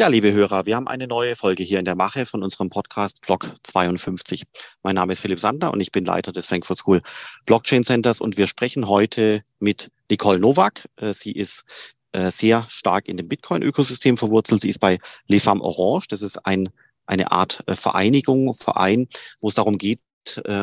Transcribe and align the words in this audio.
Ja, 0.00 0.06
liebe 0.06 0.32
Hörer, 0.32 0.64
wir 0.64 0.76
haben 0.76 0.86
eine 0.86 1.08
neue 1.08 1.34
Folge 1.34 1.64
hier 1.64 1.80
in 1.80 1.84
der 1.84 1.96
Mache 1.96 2.24
von 2.24 2.44
unserem 2.44 2.70
Podcast 2.70 3.20
Blog 3.22 3.52
52. 3.64 4.44
Mein 4.84 4.94
Name 4.94 5.12
ist 5.12 5.18
Philipp 5.22 5.40
Sander 5.40 5.72
und 5.72 5.80
ich 5.80 5.90
bin 5.90 6.04
Leiter 6.04 6.30
des 6.30 6.46
Frankfurt 6.46 6.78
School 6.78 7.02
Blockchain 7.46 7.82
Centers 7.82 8.20
und 8.20 8.36
wir 8.36 8.46
sprechen 8.46 8.86
heute 8.86 9.42
mit 9.58 9.90
Nicole 10.08 10.38
Nowak. 10.38 10.88
Äh, 10.98 11.14
sie 11.14 11.32
ist 11.32 11.96
äh, 12.12 12.30
sehr 12.30 12.64
stark 12.68 13.08
in 13.08 13.16
dem 13.16 13.26
Bitcoin-Ökosystem 13.26 14.16
verwurzelt. 14.16 14.60
Sie 14.60 14.68
ist 14.68 14.78
bei 14.78 15.00
Les 15.26 15.42
Femmes 15.42 15.64
Orange. 15.64 16.06
Das 16.06 16.22
ist 16.22 16.46
ein 16.46 16.68
eine 17.06 17.32
Art 17.32 17.64
äh, 17.66 17.74
Vereinigung, 17.74 18.52
Verein, 18.52 19.08
wo 19.40 19.48
es 19.48 19.56
darum 19.56 19.78
geht, 19.78 19.98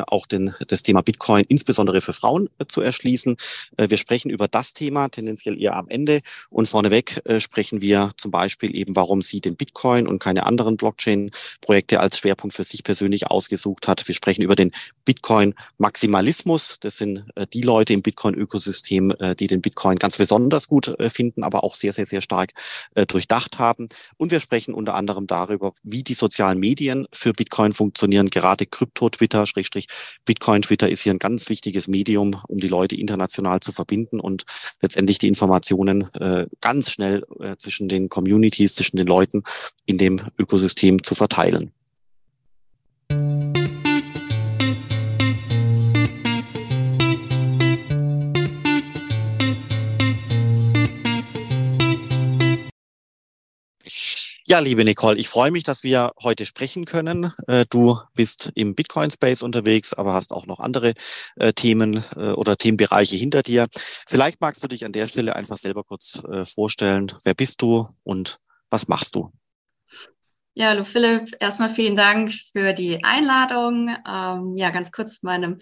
auch 0.06 0.26
den, 0.26 0.54
das 0.68 0.82
Thema 0.82 1.02
Bitcoin 1.02 1.44
insbesondere 1.48 2.00
für 2.00 2.12
Frauen 2.12 2.48
äh, 2.58 2.66
zu 2.66 2.80
erschließen. 2.80 3.36
Äh, 3.76 3.90
wir 3.90 3.98
sprechen 3.98 4.30
über 4.30 4.48
das 4.48 4.74
Thema 4.74 5.08
tendenziell 5.08 5.60
eher 5.60 5.76
am 5.76 5.88
Ende 5.88 6.20
und 6.50 6.66
vorneweg 6.66 7.20
äh, 7.24 7.40
sprechen 7.40 7.80
wir 7.80 8.10
zum 8.16 8.30
Beispiel 8.30 8.74
eben, 8.76 8.96
warum 8.96 9.22
sie 9.22 9.40
den 9.40 9.56
Bitcoin 9.56 10.06
und 10.06 10.18
keine 10.18 10.46
anderen 10.46 10.76
Blockchain-Projekte 10.76 12.00
als 12.00 12.18
Schwerpunkt 12.18 12.54
für 12.54 12.64
sich 12.64 12.84
persönlich 12.84 13.28
ausgesucht 13.28 13.88
hat. 13.88 14.06
Wir 14.06 14.14
sprechen 14.14 14.42
über 14.42 14.56
den 14.56 14.72
Bitcoin-Maximalismus. 15.04 16.78
Das 16.80 16.98
sind 16.98 17.24
äh, 17.34 17.46
die 17.52 17.62
Leute 17.62 17.92
im 17.92 18.02
Bitcoin-Ökosystem, 18.02 19.12
äh, 19.18 19.34
die 19.34 19.46
den 19.46 19.62
Bitcoin 19.62 19.98
ganz 19.98 20.18
besonders 20.18 20.68
gut 20.68 20.94
finden, 21.08 21.42
aber 21.42 21.64
auch 21.64 21.74
sehr, 21.74 21.92
sehr, 21.92 22.06
sehr 22.06 22.20
stark 22.20 22.52
durchdacht 23.08 23.58
haben. 23.58 23.88
Und 24.16 24.30
wir 24.30 24.40
sprechen 24.40 24.74
unter 24.74 24.94
anderem 24.94 25.26
darüber, 25.26 25.72
wie 25.82 26.02
die 26.02 26.14
sozialen 26.14 26.58
Medien 26.58 27.06
für 27.12 27.32
Bitcoin 27.32 27.72
funktionieren, 27.72 28.30
gerade 28.30 28.66
Krypto-Twitter, 28.66 29.46
Schrägstrich 29.46 29.55
Bitcoin 30.24 30.62
Twitter 30.62 30.88
ist 30.88 31.02
hier 31.02 31.14
ein 31.14 31.18
ganz 31.18 31.48
wichtiges 31.48 31.88
Medium, 31.88 32.40
um 32.48 32.58
die 32.58 32.68
Leute 32.68 32.96
international 32.96 33.60
zu 33.60 33.72
verbinden 33.72 34.20
und 34.20 34.44
letztendlich 34.80 35.18
die 35.18 35.28
Informationen 35.28 36.12
äh, 36.14 36.46
ganz 36.60 36.90
schnell 36.90 37.24
äh, 37.40 37.56
zwischen 37.56 37.88
den 37.88 38.08
Communities, 38.08 38.74
zwischen 38.74 38.96
den 38.96 39.06
Leuten 39.06 39.42
in 39.84 39.98
dem 39.98 40.20
Ökosystem 40.38 41.02
zu 41.02 41.14
verteilen. 41.14 41.72
Ja, 54.48 54.60
liebe 54.60 54.84
Nicole, 54.84 55.18
ich 55.18 55.28
freue 55.28 55.50
mich, 55.50 55.64
dass 55.64 55.82
wir 55.82 56.12
heute 56.22 56.46
sprechen 56.46 56.84
können. 56.84 57.32
Äh, 57.48 57.66
du 57.68 57.98
bist 58.14 58.52
im 58.54 58.76
Bitcoin-Space 58.76 59.42
unterwegs, 59.42 59.92
aber 59.92 60.12
hast 60.12 60.32
auch 60.32 60.46
noch 60.46 60.60
andere 60.60 60.94
äh, 61.34 61.52
Themen 61.52 62.04
äh, 62.14 62.30
oder 62.30 62.56
Themenbereiche 62.56 63.16
hinter 63.16 63.42
dir. 63.42 63.66
Vielleicht 63.72 64.40
magst 64.40 64.62
du 64.62 64.68
dich 64.68 64.84
an 64.84 64.92
der 64.92 65.08
Stelle 65.08 65.34
einfach 65.34 65.58
selber 65.58 65.82
kurz 65.82 66.22
vorstellen. 66.44 67.12
Wer 67.24 67.34
bist 67.34 67.60
du 67.60 67.88
und 68.04 68.38
was 68.70 68.86
machst 68.86 69.16
du? 69.16 69.32
Ja, 70.54 70.68
hallo 70.68 70.84
Philipp. 70.84 71.34
Erstmal 71.40 71.70
vielen 71.70 71.96
Dank 71.96 72.32
für 72.52 72.72
die 72.72 73.02
Einladung. 73.02 73.88
Ähm, 74.08 74.56
ja, 74.56 74.70
ganz 74.70 74.92
kurz 74.92 75.24
meinem 75.24 75.58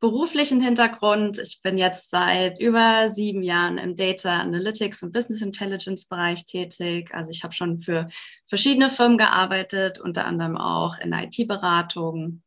beruflichen 0.00 0.60
Hintergrund. 0.60 1.38
Ich 1.38 1.60
bin 1.62 1.78
jetzt 1.78 2.10
seit 2.10 2.60
über 2.60 3.08
sieben 3.08 3.42
Jahren 3.42 3.78
im 3.78 3.96
Data 3.96 4.40
Analytics 4.40 5.02
und 5.02 5.12
Business 5.12 5.42
Intelligence 5.42 6.06
Bereich 6.06 6.44
tätig. 6.44 7.14
Also 7.14 7.30
ich 7.30 7.42
habe 7.42 7.54
schon 7.54 7.78
für 7.78 8.08
verschiedene 8.46 8.90
Firmen 8.90 9.18
gearbeitet, 9.18 9.98
unter 9.98 10.26
anderem 10.26 10.56
auch 10.56 10.98
in 10.98 11.12
IT-Beratung, 11.12 12.42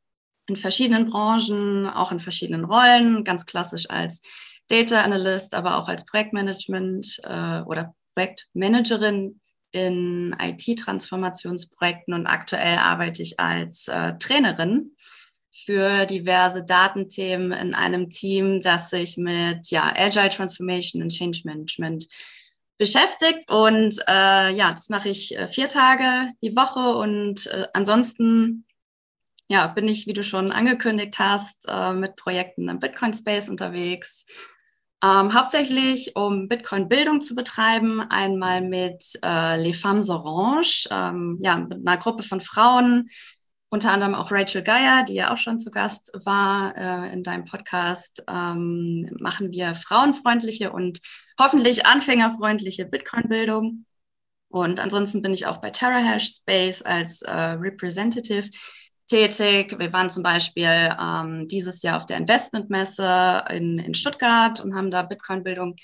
in 0.47 0.55
verschiedenen 0.55 1.07
Branchen, 1.07 1.87
auch 1.87 2.11
in 2.11 2.19
verschiedenen 2.19 2.65
Rollen, 2.65 3.23
ganz 3.23 3.45
klassisch 3.45 3.89
als 3.89 4.21
Data 4.67 5.01
Analyst, 5.01 5.55
aber 5.55 5.77
auch 5.77 5.87
als 5.87 6.05
Projektmanagement 6.05 7.19
äh, 7.23 7.61
oder 7.61 7.95
Projektmanagerin 8.13 9.39
in 9.71 10.35
IT-Transformationsprojekten 10.39 12.13
und 12.13 12.27
aktuell 12.27 12.77
arbeite 12.77 13.21
ich 13.21 13.39
als 13.39 13.87
äh, 13.87 14.17
Trainerin 14.17 14.95
für 15.51 16.05
diverse 16.05 16.63
Datenthemen 16.63 17.51
in 17.51 17.73
einem 17.73 18.09
Team, 18.09 18.61
das 18.61 18.89
sich 18.89 19.17
mit 19.17 19.71
ja, 19.71 19.93
Agile 19.95 20.29
Transformation 20.29 21.01
und 21.01 21.09
Change 21.09 21.41
Management 21.43 22.07
beschäftigt. 22.77 23.49
Und 23.49 23.99
äh, 24.07 24.51
ja, 24.51 24.71
das 24.71 24.89
mache 24.89 25.09
ich 25.09 25.37
äh, 25.37 25.47
vier 25.47 25.67
Tage 25.67 26.31
die 26.41 26.55
Woche. 26.55 26.95
Und 26.97 27.47
äh, 27.47 27.67
ansonsten 27.73 28.65
ja, 29.49 29.67
bin 29.67 29.87
ich, 29.87 30.05
wie 30.05 30.13
du 30.13 30.23
schon 30.23 30.51
angekündigt 30.51 31.17
hast, 31.17 31.65
äh, 31.67 31.93
mit 31.93 32.15
Projekten 32.15 32.69
im 32.69 32.79
Bitcoin 32.79 33.13
Space 33.13 33.49
unterwegs. 33.49 34.25
Ähm, 35.03 35.33
hauptsächlich, 35.33 36.15
um 36.15 36.47
Bitcoin-Bildung 36.47 37.21
zu 37.21 37.33
betreiben, 37.33 38.01
einmal 38.01 38.61
mit 38.61 39.03
äh, 39.23 39.59
Les 39.61 39.79
Femmes 39.79 40.09
Orange, 40.09 40.87
ähm, 40.91 41.39
ja, 41.41 41.57
mit 41.57 41.79
einer 41.85 41.97
Gruppe 41.97 42.21
von 42.21 42.41
Frauen, 42.41 43.09
unter 43.69 43.91
anderem 43.91 44.15
auch 44.15 44.31
Rachel 44.31 44.63
Geier, 44.63 45.03
die 45.03 45.13
ja 45.13 45.31
auch 45.31 45.37
schon 45.37 45.59
zu 45.59 45.69
Gast 45.69 46.11
war 46.25 46.75
äh, 46.75 47.13
in 47.13 47.23
deinem 47.23 47.45
Podcast, 47.45 48.23
ähm, 48.27 49.09
machen 49.19 49.51
wir 49.51 49.75
frauenfreundliche 49.75 50.71
und 50.71 50.99
hoffentlich 51.39 51.85
anfängerfreundliche 51.85 52.85
Bitcoin-Bildung. 52.85 53.85
Und 54.49 54.79
ansonsten 54.79 55.21
bin 55.21 55.33
ich 55.33 55.45
auch 55.45 55.57
bei 55.57 55.69
TerraHash 55.69 56.27
Space 56.37 56.81
als 56.81 57.21
äh, 57.21 57.31
Representative 57.31 58.49
tätig. 59.05 59.75
Wir 59.77 59.93
waren 59.93 60.09
zum 60.09 60.23
Beispiel 60.23 60.95
ähm, 60.99 61.47
dieses 61.47 61.83
Jahr 61.83 61.97
auf 61.97 62.07
der 62.07 62.17
Investmentmesse 62.17 63.43
in, 63.51 63.77
in 63.77 63.93
Stuttgart 63.93 64.59
und 64.59 64.75
haben 64.75 64.89
da 64.89 65.03
Bitcoin-Bildung 65.03 65.75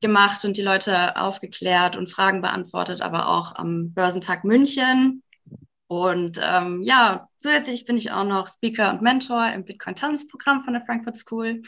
gemacht 0.00 0.44
und 0.44 0.56
die 0.56 0.62
Leute 0.62 1.16
aufgeklärt 1.16 1.96
und 1.96 2.08
Fragen 2.08 2.40
beantwortet, 2.42 3.00
aber 3.02 3.28
auch 3.28 3.56
am 3.56 3.92
Börsentag 3.92 4.44
München 4.44 5.24
und 5.88 6.38
ähm, 6.42 6.82
ja, 6.82 7.28
zusätzlich 7.38 7.86
bin 7.86 7.96
ich 7.96 8.12
auch 8.12 8.24
noch 8.24 8.46
Speaker 8.46 8.90
und 8.90 9.00
Mentor 9.02 9.50
im 9.54 9.64
Bitcoin-Tanzprogramm 9.64 10.62
von 10.62 10.74
der 10.74 10.84
Frankfurt 10.84 11.16
School. 11.16 11.62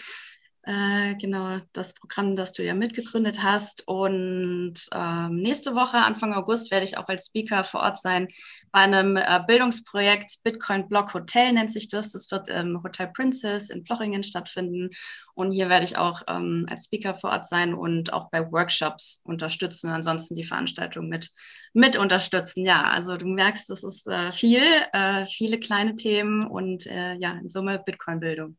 Äh, 0.63 1.15
genau, 1.15 1.59
das 1.73 1.95
Programm, 1.95 2.37
das 2.37 2.53
du 2.53 2.63
ja 2.63 2.75
mitgegründet 2.75 3.43
hast. 3.43 3.89
Und 3.89 4.75
ähm, 4.93 5.37
nächste 5.37 5.75
Woche, 5.75 5.97
Anfang 5.97 6.35
August, 6.35 6.71
werde 6.71 6.85
ich 6.85 6.99
auch 6.99 7.09
als 7.09 7.27
Speaker 7.27 7.65
vor 7.65 7.81
Ort 7.81 8.01
sein 8.01 8.29
bei 8.71 8.81
einem 8.81 9.17
äh, 9.17 9.41
Bildungsprojekt 9.47 10.43
Bitcoin 10.45 10.89
Block 10.89 11.15
Hotel 11.15 11.53
nennt 11.53 11.73
sich 11.73 11.89
das. 11.89 12.13
Das 12.13 12.31
wird 12.31 12.49
im 12.49 12.83
Hotel 12.83 13.09
Princess 13.09 13.71
in 13.71 13.85
Plochingen 13.85 14.23
stattfinden. 14.23 14.91
Und 15.35 15.53
hier 15.53 15.71
werde 15.71 15.85
ich 15.85 15.97
auch 15.97 16.23
ähm, 16.29 16.67
als 16.69 16.85
Speaker 16.85 17.15
vor 17.15 17.31
Ort 17.31 17.49
sein 17.49 17.73
und 17.73 18.13
auch 18.13 18.31
bei 18.31 18.53
Workshops 18.53 19.23
unterstützen 19.25 19.89
und 19.89 19.95
ansonsten 19.95 20.35
die 20.35 20.45
Veranstaltung 20.45 21.09
mit, 21.09 21.31
mit 21.73 21.97
unterstützen. 21.97 22.67
Ja, 22.67 22.83
also 22.83 23.17
du 23.17 23.27
merkst, 23.27 23.71
das 23.71 23.83
ist 23.83 24.07
äh, 24.07 24.33
viel, 24.33 24.63
äh, 24.93 25.25
viele 25.27 25.59
kleine 25.59 25.97
Themen 25.97 26.47
und 26.47 26.87
äh, 26.87 27.15
ja, 27.15 27.39
in 27.39 27.49
Summe 27.49 27.79
Bitcoin-Bildung. 27.79 28.57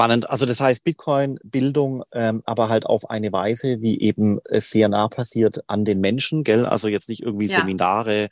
Spannend. 0.00 0.30
Also 0.30 0.46
das 0.46 0.60
heißt 0.60 0.84
Bitcoin-Bildung, 0.84 2.04
ähm, 2.12 2.40
aber 2.46 2.68
halt 2.68 2.86
auf 2.86 3.10
eine 3.10 3.32
Weise, 3.32 3.80
wie 3.80 4.00
eben 4.00 4.38
es 4.44 4.70
sehr 4.70 4.88
nah 4.88 5.08
passiert 5.08 5.64
an 5.66 5.84
den 5.84 6.00
Menschen, 6.00 6.44
gell? 6.44 6.66
Also 6.66 6.86
jetzt 6.86 7.08
nicht 7.08 7.24
irgendwie 7.24 7.46
ja. 7.46 7.58
Seminare 7.58 8.28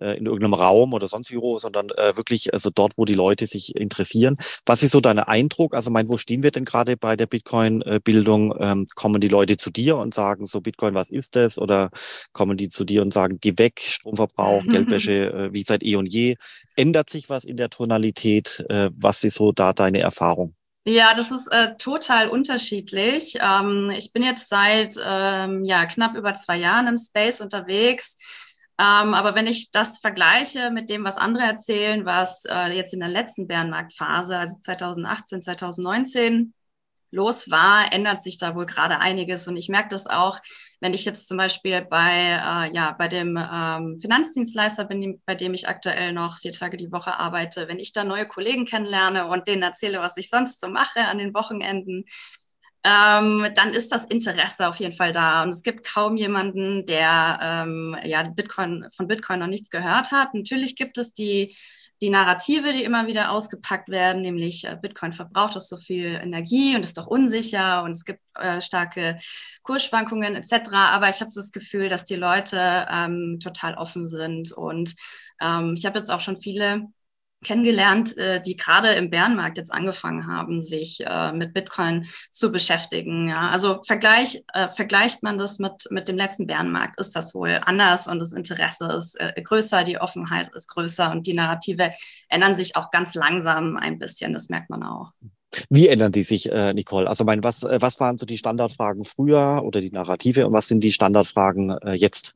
äh, 0.00 0.16
in 0.16 0.26
irgendeinem 0.26 0.54
Raum 0.54 0.92
oder 0.92 1.08
sonst 1.08 1.34
wo, 1.34 1.58
sondern 1.58 1.88
äh, 1.96 2.16
wirklich 2.16 2.54
also 2.54 2.70
dort, 2.72 2.98
wo 2.98 3.04
die 3.04 3.14
Leute 3.14 3.46
sich 3.46 3.74
interessieren. 3.74 4.36
Was 4.64 4.84
ist 4.84 4.92
so 4.92 5.00
dein 5.00 5.18
Eindruck? 5.18 5.74
Also 5.74 5.90
mein, 5.90 6.08
wo 6.08 6.18
stehen 6.18 6.44
wir 6.44 6.52
denn 6.52 6.64
gerade 6.64 6.96
bei 6.96 7.16
der 7.16 7.26
Bitcoin-Bildung? 7.26 8.54
Ähm, 8.60 8.86
kommen 8.94 9.20
die 9.20 9.26
Leute 9.26 9.56
zu 9.56 9.72
dir 9.72 9.96
und 9.96 10.14
sagen 10.14 10.44
so 10.44 10.60
Bitcoin, 10.60 10.94
was 10.94 11.10
ist 11.10 11.34
das? 11.34 11.58
Oder 11.58 11.90
kommen 12.32 12.56
die 12.56 12.68
zu 12.68 12.84
dir 12.84 13.02
und 13.02 13.12
sagen, 13.12 13.38
geh 13.40 13.54
weg, 13.56 13.80
Stromverbrauch, 13.80 14.62
Geldwäsche, 14.68 15.32
äh, 15.32 15.52
wie 15.52 15.64
seit 15.64 15.82
eh 15.82 15.96
und 15.96 16.06
je? 16.06 16.36
Ändert 16.76 17.10
sich 17.10 17.28
was 17.28 17.42
in 17.42 17.56
der 17.56 17.70
Tonalität? 17.70 18.64
Äh, 18.68 18.90
was 18.94 19.24
ist 19.24 19.34
so 19.34 19.50
da 19.50 19.72
deine 19.72 19.98
Erfahrung? 19.98 20.54
Ja, 20.84 21.12
das 21.14 21.30
ist 21.30 21.48
äh, 21.48 21.76
total 21.76 22.28
unterschiedlich. 22.28 23.36
Ähm, 23.40 23.90
ich 23.94 24.12
bin 24.12 24.22
jetzt 24.22 24.48
seit 24.48 24.94
ähm, 25.04 25.64
ja, 25.64 25.84
knapp 25.86 26.16
über 26.16 26.34
zwei 26.34 26.56
Jahren 26.56 26.86
im 26.86 26.96
Space 26.96 27.40
unterwegs. 27.42 28.16
Ähm, 28.78 29.12
aber 29.12 29.34
wenn 29.34 29.46
ich 29.46 29.70
das 29.70 29.98
vergleiche 29.98 30.70
mit 30.70 30.88
dem, 30.88 31.04
was 31.04 31.18
andere 31.18 31.44
erzählen, 31.44 32.06
was 32.06 32.44
äh, 32.46 32.74
jetzt 32.74 32.94
in 32.94 33.00
der 33.00 33.08
letzten 33.10 33.46
Bärenmarktphase, 33.46 34.36
also 34.38 34.56
2018, 34.60 35.42
2019, 35.42 36.54
los 37.10 37.50
war, 37.50 37.92
ändert 37.92 38.22
sich 38.22 38.38
da 38.38 38.54
wohl 38.54 38.66
gerade 38.66 39.00
einiges. 39.00 39.48
Und 39.48 39.56
ich 39.56 39.68
merke 39.68 39.88
das 39.88 40.06
auch, 40.06 40.40
wenn 40.80 40.94
ich 40.94 41.04
jetzt 41.04 41.28
zum 41.28 41.36
Beispiel 41.36 41.82
bei, 41.82 42.10
äh, 42.10 42.74
ja, 42.74 42.94
bei 42.98 43.08
dem 43.08 43.36
ähm, 43.36 43.98
Finanzdienstleister 44.00 44.84
bin, 44.84 45.20
bei 45.26 45.34
dem 45.34 45.54
ich 45.54 45.68
aktuell 45.68 46.12
noch 46.12 46.38
vier 46.38 46.52
Tage 46.52 46.76
die 46.76 46.92
Woche 46.92 47.18
arbeite, 47.18 47.68
wenn 47.68 47.78
ich 47.78 47.92
da 47.92 48.04
neue 48.04 48.26
Kollegen 48.26 48.64
kennenlerne 48.64 49.26
und 49.26 49.48
denen 49.48 49.62
erzähle, 49.62 50.00
was 50.00 50.16
ich 50.16 50.28
sonst 50.28 50.60
so 50.60 50.68
mache 50.68 51.00
an 51.00 51.18
den 51.18 51.34
Wochenenden, 51.34 52.04
ähm, 52.84 53.48
dann 53.54 53.70
ist 53.70 53.90
das 53.90 54.04
Interesse 54.04 54.68
auf 54.68 54.76
jeden 54.78 54.94
Fall 54.94 55.12
da. 55.12 55.42
Und 55.42 55.50
es 55.50 55.62
gibt 55.62 55.84
kaum 55.84 56.16
jemanden, 56.16 56.86
der 56.86 57.38
ähm, 57.42 57.96
ja, 58.04 58.22
Bitcoin, 58.22 58.86
von 58.94 59.08
Bitcoin 59.08 59.40
noch 59.40 59.46
nichts 59.48 59.70
gehört 59.70 60.12
hat. 60.12 60.34
Natürlich 60.34 60.76
gibt 60.76 60.96
es 60.98 61.12
die 61.12 61.56
die 62.00 62.10
Narrative, 62.10 62.72
die 62.72 62.84
immer 62.84 63.06
wieder 63.06 63.30
ausgepackt 63.30 63.88
werden, 63.88 64.22
nämlich 64.22 64.64
äh, 64.64 64.76
Bitcoin 64.80 65.12
verbraucht 65.12 65.56
doch 65.56 65.60
so 65.60 65.76
viel 65.76 66.14
Energie 66.14 66.76
und 66.76 66.84
ist 66.84 66.96
doch 66.98 67.06
unsicher 67.06 67.82
und 67.82 67.92
es 67.92 68.04
gibt 68.04 68.20
äh, 68.34 68.60
starke 68.60 69.18
Kursschwankungen 69.62 70.36
etc. 70.36 70.70
Aber 70.72 71.08
ich 71.08 71.20
habe 71.20 71.30
so 71.30 71.40
das 71.40 71.52
Gefühl, 71.52 71.88
dass 71.88 72.04
die 72.04 72.16
Leute 72.16 72.86
ähm, 72.90 73.38
total 73.42 73.74
offen 73.74 74.08
sind 74.08 74.52
und 74.52 74.94
ähm, 75.40 75.74
ich 75.76 75.86
habe 75.86 75.98
jetzt 75.98 76.10
auch 76.10 76.20
schon 76.20 76.36
viele 76.36 76.86
kennengelernt, 77.44 78.16
äh, 78.16 78.40
die 78.40 78.56
gerade 78.56 78.92
im 78.92 79.10
Bärenmarkt 79.10 79.58
jetzt 79.58 79.72
angefangen 79.72 80.26
haben, 80.26 80.60
sich 80.62 81.00
äh, 81.06 81.32
mit 81.32 81.54
Bitcoin 81.54 82.06
zu 82.30 82.50
beschäftigen. 82.50 83.28
Ja, 83.28 83.50
also 83.50 83.80
vergleich, 83.84 84.44
äh, 84.54 84.68
vergleicht 84.70 85.22
man 85.22 85.38
das 85.38 85.58
mit, 85.58 85.88
mit 85.90 86.08
dem 86.08 86.16
letzten 86.16 86.46
Bärenmarkt, 86.46 86.98
ist 86.98 87.14
das 87.14 87.34
wohl 87.34 87.60
anders 87.64 88.06
und 88.06 88.18
das 88.18 88.32
Interesse 88.32 88.86
ist 88.86 89.20
äh, 89.20 89.40
größer, 89.40 89.84
die 89.84 89.98
Offenheit 89.98 90.54
ist 90.54 90.68
größer 90.68 91.10
und 91.12 91.26
die 91.26 91.34
Narrative 91.34 91.92
ändern 92.28 92.56
sich 92.56 92.76
auch 92.76 92.90
ganz 92.90 93.14
langsam 93.14 93.76
ein 93.76 93.98
bisschen. 93.98 94.32
Das 94.32 94.48
merkt 94.48 94.70
man 94.70 94.82
auch. 94.82 95.12
Wie 95.70 95.88
ändern 95.88 96.12
die 96.12 96.24
sich, 96.24 96.50
äh, 96.50 96.74
Nicole? 96.74 97.08
Also, 97.08 97.24
mein, 97.24 97.42
was, 97.42 97.62
äh, 97.62 97.78
was 97.80 98.00
waren 98.00 98.18
so 98.18 98.26
die 98.26 98.36
Standardfragen 98.36 99.04
früher 99.04 99.62
oder 99.64 99.80
die 99.80 99.90
Narrative 99.90 100.46
und 100.46 100.52
was 100.52 100.68
sind 100.68 100.84
die 100.84 100.92
Standardfragen 100.92 101.74
jetzt? 101.94 102.34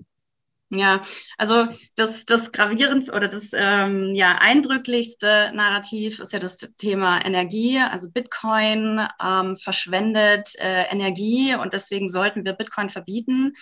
Ja, 0.75 1.03
also 1.37 1.69
das, 1.97 2.25
das 2.25 2.51
gravierendste 2.51 3.13
oder 3.13 3.29
das 3.29 3.51
ähm, 3.55 4.15
ja, 4.15 4.39
eindrücklichste 4.41 5.53
Narrativ 5.55 6.19
ist 6.19 6.33
ja 6.33 6.39
das 6.39 6.57
Thema 6.79 7.23
Energie. 7.23 7.79
Also 7.79 8.11
Bitcoin 8.11 9.07
ähm, 9.23 9.57
verschwendet 9.57 10.55
äh, 10.59 10.85
Energie 10.85 11.55
und 11.55 11.75
deswegen 11.75 12.09
sollten 12.09 12.47
wir 12.47 12.55
Bitcoin 12.55 12.89
verbieten. 12.89 13.53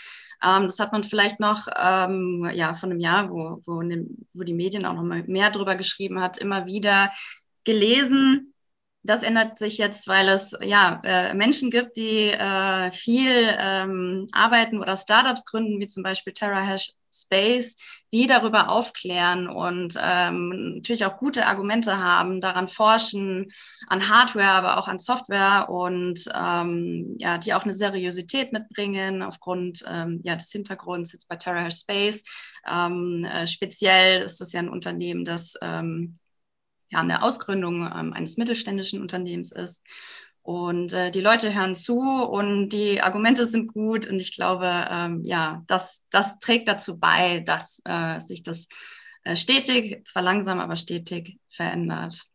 Ähm, 0.40 0.62
das 0.62 0.78
hat 0.78 0.92
man 0.92 1.02
vielleicht 1.02 1.40
noch 1.40 1.66
ähm, 1.76 2.48
ja, 2.54 2.74
von 2.74 2.92
einem 2.92 3.00
Jahr, 3.00 3.28
wo, 3.28 3.60
wo, 3.66 3.82
ne, 3.82 4.06
wo 4.32 4.44
die 4.44 4.54
Medien 4.54 4.86
auch 4.86 4.94
noch 4.94 5.02
mal 5.02 5.24
mehr 5.24 5.50
drüber 5.50 5.74
geschrieben 5.74 6.20
hat, 6.20 6.38
immer 6.38 6.66
wieder 6.66 7.10
gelesen 7.64 8.54
das 9.02 9.22
ändert 9.22 9.58
sich 9.58 9.78
jetzt, 9.78 10.08
weil 10.08 10.28
es 10.28 10.54
ja 10.62 11.00
äh, 11.04 11.34
Menschen 11.34 11.70
gibt, 11.70 11.96
die 11.96 12.28
äh, 12.28 12.90
viel 12.92 13.54
ähm, 13.58 14.28
arbeiten 14.32 14.78
oder 14.78 14.96
Startups 14.96 15.44
gründen, 15.44 15.80
wie 15.80 15.86
zum 15.86 16.02
Beispiel 16.02 16.32
TerraHash 16.32 16.92
Space, 17.12 17.76
die 18.12 18.26
darüber 18.26 18.68
aufklären 18.68 19.48
und 19.48 19.94
ähm, 20.00 20.76
natürlich 20.76 21.04
auch 21.04 21.16
gute 21.18 21.46
Argumente 21.46 21.98
haben, 21.98 22.40
daran 22.40 22.68
forschen, 22.68 23.50
an 23.88 24.08
Hardware, 24.08 24.50
aber 24.50 24.78
auch 24.78 24.88
an 24.88 24.98
Software 24.98 25.68
und 25.68 26.24
ähm, 26.34 27.16
ja, 27.18 27.38
die 27.38 27.54
auch 27.54 27.64
eine 27.64 27.74
Seriosität 27.74 28.52
mitbringen 28.52 29.22
aufgrund 29.22 29.84
ähm, 29.88 30.20
ja, 30.22 30.36
des 30.36 30.52
Hintergrunds 30.52 31.12
jetzt 31.12 31.28
bei 31.28 31.36
TerraHash 31.36 31.80
Space. 31.80 32.22
Ähm, 32.70 33.24
äh, 33.24 33.46
speziell 33.46 34.22
ist 34.22 34.40
das 34.40 34.52
ja 34.52 34.60
ein 34.60 34.68
Unternehmen, 34.68 35.24
das 35.24 35.54
ähm, 35.62 36.18
ja 36.90 37.00
eine 37.00 37.22
Ausgründung 37.22 37.82
ähm, 37.82 38.12
eines 38.12 38.36
mittelständischen 38.36 39.00
Unternehmens 39.00 39.52
ist. 39.52 39.82
Und 40.42 40.92
äh, 40.92 41.10
die 41.10 41.20
Leute 41.20 41.54
hören 41.54 41.74
zu 41.74 42.00
und 42.00 42.70
die 42.70 43.02
Argumente 43.02 43.44
sind 43.44 43.72
gut. 43.72 44.08
Und 44.08 44.20
ich 44.20 44.34
glaube, 44.34 44.88
ähm, 44.90 45.22
ja, 45.24 45.62
das, 45.66 46.02
das 46.10 46.38
trägt 46.38 46.68
dazu 46.68 46.98
bei, 46.98 47.40
dass 47.40 47.80
äh, 47.84 48.20
sich 48.20 48.42
das 48.42 48.68
äh, 49.24 49.36
stetig, 49.36 50.06
zwar 50.06 50.22
langsam, 50.22 50.58
aber 50.58 50.76
stetig 50.76 51.38
verändert. 51.50 52.29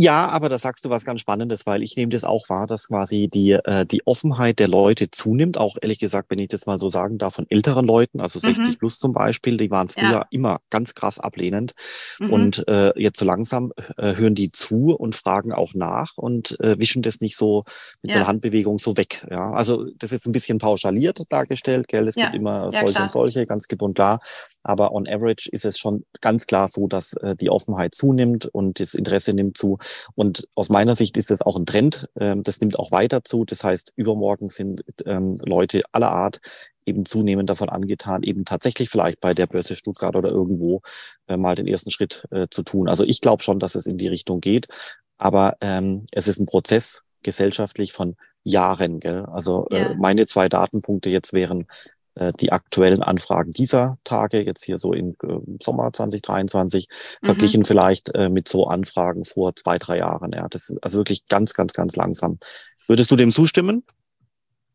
Ja, 0.00 0.28
aber 0.28 0.48
da 0.48 0.58
sagst 0.58 0.84
du 0.84 0.90
was 0.90 1.04
ganz 1.04 1.20
Spannendes, 1.20 1.66
weil 1.66 1.82
ich 1.82 1.96
nehme 1.96 2.10
das 2.10 2.22
auch 2.22 2.48
wahr, 2.48 2.68
dass 2.68 2.86
quasi 2.86 3.26
die, 3.26 3.50
äh, 3.50 3.84
die 3.84 4.06
Offenheit 4.06 4.60
der 4.60 4.68
Leute 4.68 5.10
zunimmt. 5.10 5.58
Auch 5.58 5.76
ehrlich 5.82 5.98
gesagt, 5.98 6.30
wenn 6.30 6.38
ich 6.38 6.46
das 6.46 6.66
mal 6.66 6.78
so 6.78 6.88
sagen 6.88 7.18
darf, 7.18 7.34
von 7.34 7.46
älteren 7.50 7.84
Leuten, 7.84 8.20
also 8.20 8.38
60 8.38 8.74
mhm. 8.74 8.78
plus 8.78 9.00
zum 9.00 9.12
Beispiel, 9.12 9.56
die 9.56 9.72
waren 9.72 9.88
früher 9.88 10.12
ja. 10.12 10.26
immer 10.30 10.60
ganz 10.70 10.94
krass 10.94 11.18
ablehnend. 11.18 11.72
Mhm. 12.20 12.32
Und 12.32 12.68
äh, 12.68 12.92
jetzt 12.96 13.18
so 13.18 13.24
langsam 13.24 13.72
äh, 13.96 14.14
hören 14.14 14.36
die 14.36 14.52
zu 14.52 14.94
und 14.94 15.16
fragen 15.16 15.52
auch 15.52 15.74
nach 15.74 16.16
und 16.16 16.60
äh, 16.60 16.78
wischen 16.78 17.02
das 17.02 17.20
nicht 17.20 17.36
so 17.36 17.64
mit 18.00 18.12
ja. 18.12 18.14
so 18.14 18.18
einer 18.20 18.28
Handbewegung 18.28 18.78
so 18.78 18.96
weg. 18.96 19.26
Ja, 19.28 19.50
also 19.50 19.84
das 19.96 20.12
ist 20.12 20.26
ein 20.26 20.32
bisschen 20.32 20.58
pauschaliert 20.58 21.22
dargestellt, 21.28 21.88
gell? 21.88 22.06
Es 22.06 22.14
ja. 22.14 22.26
gibt 22.26 22.36
immer 22.36 22.70
solche 22.70 23.02
und 23.02 23.10
solche, 23.10 23.46
ganz 23.46 23.66
klipp 23.66 23.82
und 23.82 23.94
klar. 23.94 24.20
Aber 24.62 24.92
on 24.92 25.08
average 25.08 25.48
ist 25.50 25.64
es 25.64 25.78
schon 25.78 26.04
ganz 26.20 26.46
klar 26.46 26.68
so, 26.68 26.86
dass 26.86 27.14
äh, 27.14 27.36
die 27.36 27.50
Offenheit 27.50 27.94
zunimmt 27.94 28.46
und 28.46 28.80
das 28.80 28.94
Interesse 28.94 29.32
nimmt 29.32 29.56
zu. 29.56 29.78
Und 30.14 30.46
aus 30.54 30.68
meiner 30.68 30.94
Sicht 30.94 31.16
ist 31.16 31.30
es 31.30 31.42
auch 31.42 31.56
ein 31.56 31.66
Trend. 31.66 32.08
Ähm, 32.18 32.42
das 32.42 32.60
nimmt 32.60 32.78
auch 32.78 32.90
weiter 32.90 33.24
zu. 33.24 33.44
Das 33.44 33.64
heißt, 33.64 33.92
übermorgen 33.96 34.48
sind 34.50 34.84
ähm, 35.06 35.38
Leute 35.44 35.82
aller 35.92 36.10
Art 36.10 36.40
eben 36.88 37.04
zunehmend 37.04 37.50
davon 37.50 37.68
angetan, 37.68 38.22
eben 38.22 38.44
tatsächlich 38.44 38.88
vielleicht 38.88 39.20
bei 39.20 39.34
der 39.34 39.46
Börse 39.46 39.76
Stuttgart 39.76 40.16
oder 40.16 40.30
irgendwo 40.30 40.80
äh, 41.26 41.36
mal 41.36 41.54
den 41.54 41.66
ersten 41.66 41.90
Schritt 41.90 42.24
äh, 42.30 42.46
zu 42.50 42.62
tun. 42.62 42.88
Also 42.88 43.04
ich 43.04 43.20
glaube 43.20 43.42
schon, 43.42 43.58
dass 43.58 43.74
es 43.74 43.86
in 43.86 43.98
die 43.98 44.08
Richtung 44.08 44.40
geht. 44.40 44.68
Aber 45.18 45.56
ähm, 45.60 46.06
es 46.12 46.28
ist 46.28 46.38
ein 46.38 46.46
Prozess 46.46 47.04
gesellschaftlich 47.22 47.92
von 47.92 48.16
Jahren. 48.44 49.00
Gell? 49.00 49.24
Also 49.26 49.66
ja. 49.70 49.90
äh, 49.90 49.94
meine 49.96 50.26
zwei 50.26 50.48
Datenpunkte 50.48 51.10
jetzt 51.10 51.32
wären 51.32 51.62
äh, 51.62 51.64
die 52.40 52.52
aktuellen 52.52 53.02
Anfragen 53.02 53.50
dieser 53.50 53.98
Tage, 54.04 54.42
jetzt 54.42 54.64
hier 54.64 54.78
so 54.78 54.92
im 54.92 55.16
äh, 55.22 55.38
Sommer 55.62 55.92
2023, 55.92 56.88
mhm. 56.88 57.26
verglichen 57.26 57.64
vielleicht 57.64 58.14
äh, 58.14 58.28
mit 58.28 58.48
so 58.48 58.66
Anfragen 58.66 59.24
vor 59.24 59.54
zwei, 59.56 59.78
drei 59.78 59.98
Jahren. 59.98 60.32
Ja, 60.36 60.48
das 60.48 60.70
ist 60.70 60.82
also 60.82 60.98
wirklich 60.98 61.26
ganz, 61.26 61.54
ganz, 61.54 61.72
ganz 61.72 61.96
langsam. 61.96 62.38
Würdest 62.86 63.10
du 63.10 63.16
dem 63.16 63.30
zustimmen? 63.30 63.84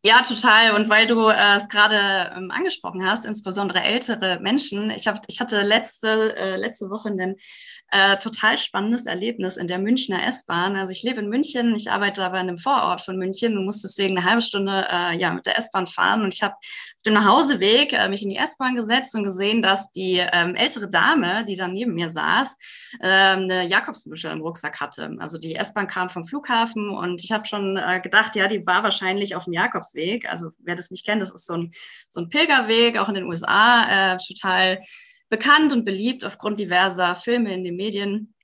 Ja, 0.06 0.22
total. 0.22 0.75
Und 0.75 0.90
weil 0.90 1.07
du 1.07 1.30
äh, 1.30 1.56
es 1.56 1.69
gerade 1.69 2.34
ähm, 2.36 2.51
angesprochen 2.51 3.06
hast, 3.06 3.25
insbesondere 3.25 3.84
ältere 3.84 4.38
Menschen, 4.42 4.90
ich, 4.90 5.07
hab, 5.07 5.22
ich 5.28 5.40
hatte 5.40 5.62
letzte, 5.62 6.36
äh, 6.36 6.57
letzte 6.57 6.90
Woche 6.90 7.07
einen 7.07 7.38
äh, 7.91 8.18
total 8.18 8.57
spannendes 8.57 9.06
Erlebnis 9.06 9.56
in 9.56 9.68
der 9.68 9.77
Münchner 9.77 10.25
S-Bahn. 10.25 10.75
Also 10.75 10.91
ich 10.91 11.03
lebe 11.03 11.19
in 11.19 11.30
München, 11.30 11.75
ich 11.75 11.91
arbeite 11.91 12.24
aber 12.24 12.39
in 12.39 12.47
einem 12.47 12.57
Vorort 12.57 13.01
von 13.01 13.18
München 13.18 13.56
und 13.56 13.65
muss 13.65 13.83
deswegen 13.83 14.18
eine 14.18 14.25
halbe 14.25 14.41
Stunde 14.41 14.88
äh, 14.89 15.15
ja, 15.15 15.31
mit 15.31 15.45
der 15.45 15.59
S-Bahn 15.59 15.85
fahren. 15.85 16.24
Und 16.24 16.33
ich 16.33 16.41
habe 16.41 16.56
auf 16.56 17.01
dem 17.06 17.13
Nachhauseweg 17.13 17.94
äh, 17.94 18.09
mich 18.09 18.24
in 18.24 18.31
die 18.31 18.38
S-Bahn 18.38 18.75
gesetzt 18.75 19.13
und 19.13 19.24
gesehen, 19.24 19.62
dass 19.62 19.91
die 19.91 20.24
ähm, 20.33 20.56
ältere 20.56 20.89
Dame, 20.89 21.44
die 21.44 21.56
dann 21.56 21.74
neben 21.74 21.94
mir 21.94 22.12
saß, 22.12 22.57
äh, 23.00 23.07
eine 23.07 23.68
Jakobsmuschel 23.68 24.31
im 24.31 24.41
Rucksack 24.41 24.81
hatte. 24.81 25.15
Also 25.19 25.38
die 25.38 25.56
S-Bahn 25.56 25.85
kam 25.85 26.09
vom 26.09 26.25
Flughafen 26.25 26.89
und 26.89 27.24
ich 27.24 27.31
habe 27.31 27.45
schon 27.45 27.77
äh, 27.77 28.00
gedacht, 28.01 28.35
ja, 28.35 28.47
die 28.47 28.65
war 28.65 28.81
wahrscheinlich 28.81 29.35
auf 29.35 29.44
dem 29.44 29.53
Jakobsweg. 29.53 30.27
Also 30.31 30.50
wer 30.59 30.75
das 30.75 30.89
nicht 30.89 31.06
kennt, 31.06 31.21
das 31.21 31.31
ist 31.31 31.45
so 31.45 31.53
ein, 31.53 31.71
so 32.09 32.21
ein 32.21 32.30
Pilgerweg, 32.30 32.97
auch 32.97 33.09
in 33.09 33.15
den 33.15 33.25
USA, 33.25 34.15
äh, 34.15 34.18
total 34.18 34.81
bekannt 35.33 35.74
und 35.74 35.83
beliebt 35.83 36.24
aufgrund 36.24 36.59
diverser 36.59 37.15
Filme 37.15 37.51
in 37.56 37.63
den 37.63 37.75
Medien. 37.75 38.35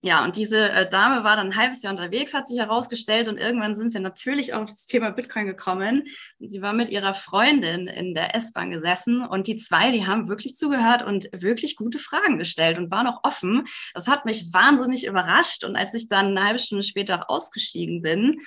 Ja, 0.00 0.24
und 0.24 0.34
diese 0.36 0.70
äh, 0.70 0.88
Dame 0.88 1.22
war 1.22 1.36
dann 1.36 1.48
ein 1.48 1.56
halbes 1.56 1.82
Jahr 1.82 1.92
unterwegs, 1.92 2.32
hat 2.32 2.48
sich 2.48 2.58
herausgestellt 2.58 3.28
und 3.28 3.36
irgendwann 3.36 3.74
sind 3.74 3.92
wir 3.92 4.00
natürlich 4.00 4.54
auf 4.54 4.64
das 4.64 4.86
Thema 4.86 5.10
Bitcoin 5.10 5.44
gekommen. 5.44 6.04
Und 6.38 6.48
sie 6.48 6.62
war 6.62 6.72
mit 6.72 6.88
ihrer 6.88 7.12
Freundin 7.12 7.86
in 7.86 8.14
der 8.14 8.34
S-Bahn 8.34 8.70
gesessen 8.70 9.26
und 9.26 9.46
die 9.46 9.58
zwei, 9.58 9.92
die 9.92 10.06
haben 10.06 10.30
wirklich 10.30 10.56
zugehört 10.56 11.02
und 11.02 11.28
wirklich 11.32 11.76
gute 11.76 11.98
Fragen 11.98 12.38
gestellt 12.38 12.78
und 12.78 12.90
waren 12.90 13.08
auch 13.08 13.20
offen. 13.24 13.66
Das 13.92 14.08
hat 14.08 14.24
mich 14.24 14.50
wahnsinnig 14.54 15.04
überrascht 15.04 15.64
und 15.64 15.76
als 15.76 15.92
ich 15.92 16.08
dann 16.08 16.28
eine 16.28 16.46
halbe 16.46 16.60
Stunde 16.60 16.84
später 16.84 17.28
ausgestiegen 17.28 18.00
bin, 18.00 18.40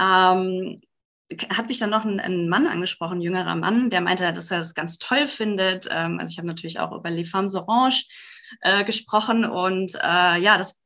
ähm, 0.00 0.80
hat 1.50 1.68
mich 1.68 1.78
dann 1.78 1.90
noch 1.90 2.04
ein, 2.04 2.20
ein, 2.20 2.48
Mann 2.48 2.66
angesprochen, 2.66 3.18
ein 3.18 3.22
jüngerer 3.22 3.54
Mann, 3.54 3.90
der 3.90 4.00
meinte, 4.00 4.32
dass 4.32 4.50
er 4.50 4.58
das 4.58 4.74
ganz 4.74 4.98
toll 4.98 5.26
findet. 5.26 5.88
Ähm, 5.90 6.18
also 6.20 6.30
ich 6.30 6.38
habe 6.38 6.48
natürlich 6.48 6.78
auch 6.78 6.92
über 6.92 7.10
Les 7.10 7.28
Femmes 7.28 7.54
Orange 7.54 8.06
äh, 8.60 8.84
gesprochen 8.84 9.44
und 9.44 9.94
äh, 9.94 10.40
ja, 10.40 10.58
das 10.58 10.80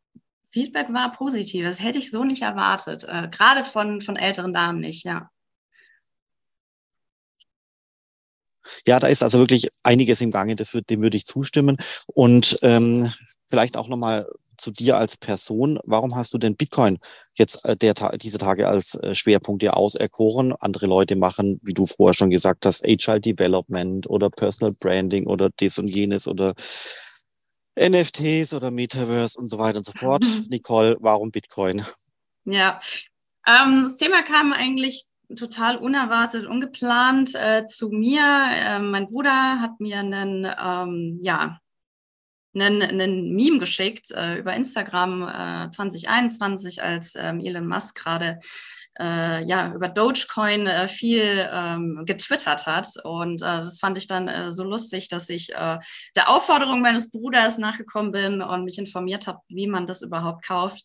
Feedback 0.50 0.92
war 0.92 1.12
positiv. 1.12 1.64
Das 1.64 1.83
hätte 1.83 1.99
ich 1.99 2.11
so 2.11 2.25
nicht 2.25 2.42
erwartet, 2.42 3.04
äh, 3.04 3.28
gerade 3.28 3.64
von, 3.64 4.00
von 4.00 4.16
älteren 4.16 4.52
Damen 4.52 4.80
nicht, 4.80 5.04
ja. 5.04 5.30
Ja, 8.87 9.00
da 9.00 9.07
ist 9.07 9.23
also 9.23 9.38
wirklich 9.38 9.68
einiges 9.83 10.21
im 10.21 10.30
Gange, 10.30 10.54
das 10.54 10.75
wird, 10.75 10.90
dem 10.90 11.00
würde 11.00 11.16
ich 11.16 11.25
zustimmen. 11.25 11.78
Und 12.07 12.59
ähm, 12.62 13.11
vielleicht 13.49 13.76
auch 13.76 13.88
nochmal 13.88 14.28
zu 14.58 14.70
dir 14.70 14.98
als 14.98 15.16
Person. 15.16 15.78
Warum 15.84 16.14
hast 16.14 16.34
du 16.34 16.38
denn 16.38 16.56
Bitcoin 16.56 16.98
jetzt 17.34 17.64
äh, 17.64 17.76
der, 17.76 17.94
diese 18.18 18.38
Tage 18.38 18.68
als 18.68 18.94
äh, 18.96 19.14
Schwerpunkt 19.14 19.62
dir 19.62 19.76
auserkoren? 19.76 20.52
Andere 20.52 20.86
Leute 20.86 21.16
machen, 21.16 21.60
wie 21.62 21.74
du 21.74 21.86
vorher 21.86 22.14
schon 22.14 22.30
gesagt 22.30 22.66
hast, 22.66 22.84
Agile 22.84 23.20
Development 23.20 24.08
oder 24.08 24.30
Personal 24.30 24.74
Branding 24.78 25.26
oder 25.26 25.50
dies 25.58 25.78
und 25.78 25.88
jenes 25.88 26.26
oder 26.26 26.54
NFTs 27.78 28.54
oder 28.54 28.70
Metaverse 28.70 29.38
und 29.38 29.48
so 29.48 29.58
weiter 29.58 29.78
und 29.78 29.84
so 29.84 29.92
fort. 29.92 30.24
Nicole, 30.50 30.96
warum 31.00 31.30
Bitcoin? 31.30 31.84
Ja, 32.44 32.80
ähm, 33.46 33.82
das 33.84 33.96
Thema 33.96 34.22
kam 34.22 34.52
eigentlich 34.52 35.04
total 35.36 35.76
unerwartet, 35.76 36.46
ungeplant 36.46 37.34
äh, 37.34 37.66
zu 37.66 37.90
mir. 37.90 38.22
Äh, 38.22 38.78
mein 38.78 39.08
Bruder 39.08 39.60
hat 39.60 39.80
mir 39.80 39.98
einen, 39.98 40.44
ähm, 40.44 41.18
ja, 41.22 41.60
einen, 42.55 42.83
einen 42.83 43.35
Meme 43.35 43.59
geschickt 43.59 44.11
äh, 44.11 44.38
über 44.38 44.55
Instagram 44.55 45.23
äh, 45.23 45.71
2021, 45.71 46.83
als 46.83 47.14
ähm, 47.17 47.40
Elon 47.40 47.67
Musk 47.67 47.97
gerade 47.97 48.40
äh, 48.99 49.45
ja, 49.45 49.73
über 49.75 49.88
Dogecoin 49.88 50.67
äh, 50.67 50.88
viel 50.88 51.49
ähm, 51.52 52.02
getwittert 52.05 52.67
hat. 52.67 52.88
Und 53.05 53.43
äh, 53.43 53.45
das 53.45 53.78
fand 53.78 53.97
ich 53.97 54.07
dann 54.07 54.28
äh, 54.28 54.52
so 54.52 54.64
lustig, 54.64 55.09
dass 55.09 55.28
ich 55.28 55.55
äh, 55.55 55.78
der 56.17 56.28
Aufforderung 56.28 56.81
meines 56.81 57.11
Bruders 57.11 57.59
nachgekommen 57.59 58.12
bin 58.12 58.43
und 58.43 58.64
mich 58.64 58.78
informiert 58.78 59.26
habe, 59.26 59.40
wie 59.49 59.67
man 59.67 59.87
das 59.87 60.02
überhaupt 60.02 60.45
kauft. 60.45 60.83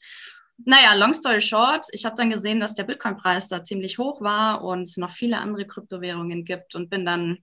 Naja, 0.66 0.94
long 0.94 1.14
story 1.14 1.42
short, 1.42 1.88
ich 1.92 2.06
habe 2.06 2.16
dann 2.16 2.30
gesehen, 2.30 2.60
dass 2.60 2.76
der 2.76 2.84
Bitcoin-Preis 2.84 3.48
da 3.48 3.64
ziemlich 3.64 3.98
hoch 3.98 4.22
war 4.22 4.64
und 4.64 4.84
es 4.84 4.98
noch 4.98 5.10
viele 5.10 5.40
andere 5.40 5.66
Kryptowährungen 5.66 6.46
gibt 6.46 6.76
und 6.76 6.92
bin 6.92 7.06
dann 7.06 7.40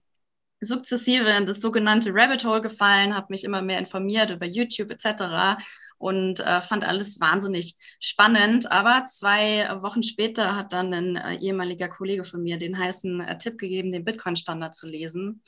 sukzessive 0.61 1.29
in 1.29 1.45
das 1.45 1.59
sogenannte 1.59 2.11
Rabbit 2.13 2.45
Hole 2.45 2.61
gefallen, 2.61 3.15
habe 3.15 3.27
mich 3.29 3.43
immer 3.43 3.61
mehr 3.61 3.79
informiert 3.79 4.29
über 4.29 4.45
YouTube 4.45 4.91
etc 4.91 5.57
und 6.01 6.39
äh, 6.39 6.61
fand 6.61 6.83
alles 6.83 7.19
wahnsinnig 7.21 7.75
spannend. 7.99 8.71
Aber 8.71 9.05
zwei 9.07 9.69
Wochen 9.81 10.03
später 10.03 10.55
hat 10.55 10.73
dann 10.73 10.93
ein 10.93 11.15
äh, 11.15 11.35
ehemaliger 11.35 11.87
Kollege 11.87 12.23
von 12.23 12.41
mir 12.41 12.57
den 12.57 12.77
heißen 12.77 13.21
äh, 13.21 13.37
Tipp 13.37 13.57
gegeben, 13.57 13.91
den 13.91 14.03
Bitcoin-Standard 14.03 14.73
zu 14.73 14.87
lesen. 14.87 15.43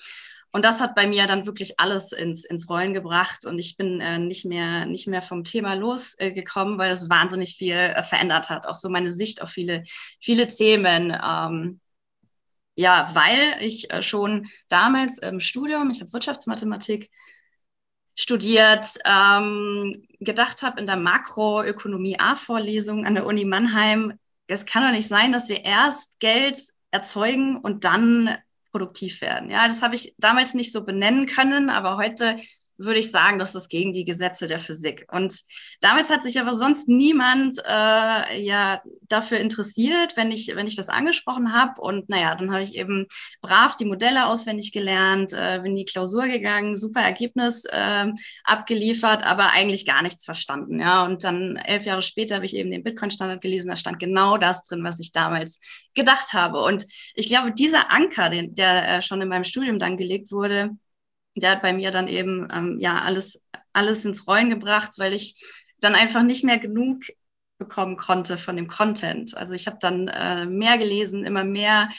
Und 0.52 0.64
das 0.64 0.80
hat 0.80 0.94
bei 0.94 1.08
mir 1.08 1.26
dann 1.26 1.48
wirklich 1.48 1.80
alles 1.80 2.12
ins, 2.12 2.46
ins 2.46 2.70
Rollen 2.70 2.94
gebracht 2.94 3.44
und 3.44 3.58
ich 3.58 3.76
bin 3.76 4.00
äh, 4.00 4.20
nicht, 4.20 4.46
mehr, 4.46 4.86
nicht 4.86 5.08
mehr 5.08 5.24
vom 5.24 5.44
Thema 5.44 5.74
losgekommen, 5.74 6.78
weil 6.78 6.92
es 6.92 7.10
wahnsinnig 7.10 7.56
viel 7.56 7.74
äh, 7.74 8.04
verändert 8.04 8.52
hat. 8.52 8.68
Auch 8.68 8.76
so 8.76 8.90
meine 8.90 9.12
Sicht 9.12 9.42
auf 9.42 9.50
viele, 9.50 9.84
viele 10.22 10.48
Themen. 10.48 11.12
Ähm, 11.12 11.80
ja, 12.76 13.10
weil 13.14 13.58
ich 13.62 13.92
äh, 13.92 14.02
schon 14.02 14.48
damals 14.68 15.18
im 15.20 15.40
Studium, 15.40 15.90
ich 15.90 16.02
habe 16.02 16.14
Wirtschaftsmathematik 16.14 17.10
studiert, 18.16 18.86
ähm, 19.06 20.08
gedacht 20.20 20.62
habe 20.64 20.80
in 20.80 20.86
der 20.86 20.98
Makroökonomie 20.98 22.20
A-Vorlesung 22.20 23.06
an 23.06 23.16
der 23.16 23.26
Uni 23.26 23.46
Mannheim, 23.46 24.20
es 24.48 24.66
kann 24.66 24.84
doch 24.84 24.92
nicht 24.92 25.08
sein, 25.08 25.32
dass 25.32 25.50
wir 25.50 25.64
erst 25.66 26.20
Geld 26.20 26.60
erzeugen 26.92 27.58
und 27.58 27.86
dann 27.86 28.38
produktiv 28.72 29.22
werden. 29.22 29.50
Ja, 29.50 29.68
das 29.68 29.82
habe 29.82 29.96
ich 29.96 30.16
damals 30.18 30.54
nicht 30.54 30.72
so 30.72 30.84
benennen 30.84 31.28
können, 31.28 31.70
aber 31.70 31.98
heute 31.98 32.38
würde 32.78 33.00
ich 33.00 33.12
sagen, 33.12 33.40
das 33.40 33.56
ist 33.56 33.70
gegen 33.70 33.94
die 33.94 34.04
Gesetze 34.04 34.48
der 34.48 34.60
Physik. 34.60 35.06
Und 35.12 35.40
damals 35.82 36.10
hat 36.10 36.24
sich 36.24 36.40
aber 36.40 36.54
sonst 36.54 36.88
niemand 36.88 37.60
äh, 37.66 38.42
ja 38.42 38.82
dafür 39.02 39.40
interessiert, 39.40 40.18
wenn 40.18 40.32
ich, 40.32 40.52
wenn 40.56 40.68
ich 40.68 40.76
das 40.76 40.90
angesprochen 40.90 41.54
habe. 41.54 41.80
Und 41.82 42.10
naja, 42.10 42.36
dann 42.36 42.52
habe 42.52 42.64
ich 42.64 42.76
eben 42.76 43.08
brav 43.42 43.76
die 43.76 43.86
Modelle 43.86 44.26
auswendig 44.28 44.72
gelernt, 44.72 45.34
äh, 45.34 45.60
bin 45.62 45.74
in 45.74 45.78
die 45.78 45.86
Klausur 45.86 46.28
gegangen, 46.28 46.76
super 46.76 47.02
Ergebnis 47.02 47.66
äh, 47.66 48.08
abgeliefert, 48.44 49.24
aber 49.24 49.52
eigentlich 49.52 49.86
gar 49.86 50.02
nichts 50.02 50.26
verstanden. 50.26 50.80
Ja, 50.80 51.04
und 51.04 51.24
dann 51.24 51.58
elf 51.58 51.86
Jahre 51.86 52.02
später 52.02 52.36
habe 52.36 52.46
ich 52.46 52.56
eben 52.56 52.72
den 52.72 52.84
Bitcoin-Standard 52.84 53.42
gelesen, 53.42 53.70
da 53.70 53.76
stand 53.76 54.00
genau 54.00 54.38
das 54.38 54.64
drin, 54.64 54.84
was 54.84 55.00
ich 55.00 55.12
damals 55.12 55.60
gedacht 55.94 56.34
habe. 56.34 56.62
Und 56.64 56.86
ich 57.16 57.28
glaube, 57.28 57.52
dieser 57.52 57.92
Anker, 57.92 58.30
den, 58.30 58.56
der 58.56 58.98
äh, 58.98 59.02
schon 59.02 59.22
in 59.22 59.28
meinem 59.28 59.44
Studium 59.44 59.80
dann 59.80 59.98
gelegt 59.98 60.32
wurde, 60.32 60.72
der 61.36 61.52
hat 61.52 61.62
bei 61.62 61.74
mir 61.74 61.92
dann 61.92 62.08
eben 62.08 62.48
ähm, 62.54 62.78
ja 62.80 63.02
alles, 63.02 63.42
alles 63.74 64.06
ins 64.06 64.28
Rollen 64.28 64.50
gebracht, 64.50 64.94
weil 64.98 65.14
ich 65.14 65.44
dann 65.80 65.96
einfach 65.96 66.24
nicht 66.24 66.44
mehr 66.44 66.60
genug 66.60 67.04
bekommen 67.58 67.98
konnte 67.98 68.38
von 68.38 68.56
dem 68.56 68.68
Content. 68.68 69.36
Also 69.38 69.54
ich 69.54 69.68
habe 69.68 69.78
dann 69.80 70.08
äh, 70.08 70.46
mehr 70.46 70.78
gelesen, 70.78 71.26
immer 71.26 71.44
mehr 71.44 71.90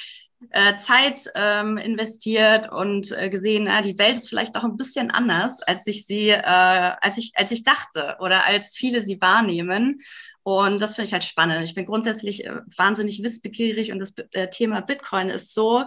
äh, 0.50 0.76
Zeit 0.76 1.18
ähm, 1.34 1.78
investiert 1.78 2.70
und 2.70 3.12
äh, 3.12 3.30
gesehen, 3.30 3.64
na, 3.64 3.80
die 3.80 3.98
Welt 3.98 4.16
ist 4.16 4.28
vielleicht 4.28 4.56
auch 4.56 4.64
ein 4.64 4.76
bisschen 4.76 5.10
anders, 5.10 5.62
als 5.62 5.86
ich 5.86 6.06
sie, 6.06 6.30
äh, 6.30 6.42
als 6.42 7.18
ich, 7.18 7.32
als 7.34 7.50
ich 7.50 7.64
dachte 7.64 8.16
oder 8.20 8.44
als 8.44 8.76
viele 8.76 9.00
sie 9.00 9.20
wahrnehmen. 9.20 10.00
Und 10.42 10.80
das 10.80 10.94
finde 10.94 11.06
ich 11.06 11.12
halt 11.14 11.24
spannend. 11.24 11.62
Ich 11.64 11.74
bin 11.74 11.86
grundsätzlich 11.86 12.44
äh, 12.44 12.60
wahnsinnig 12.76 13.22
wissbegierig 13.22 13.92
und 13.92 13.98
das 14.00 14.12
äh, 14.32 14.50
Thema 14.50 14.82
Bitcoin 14.82 15.30
ist 15.30 15.54
so 15.54 15.86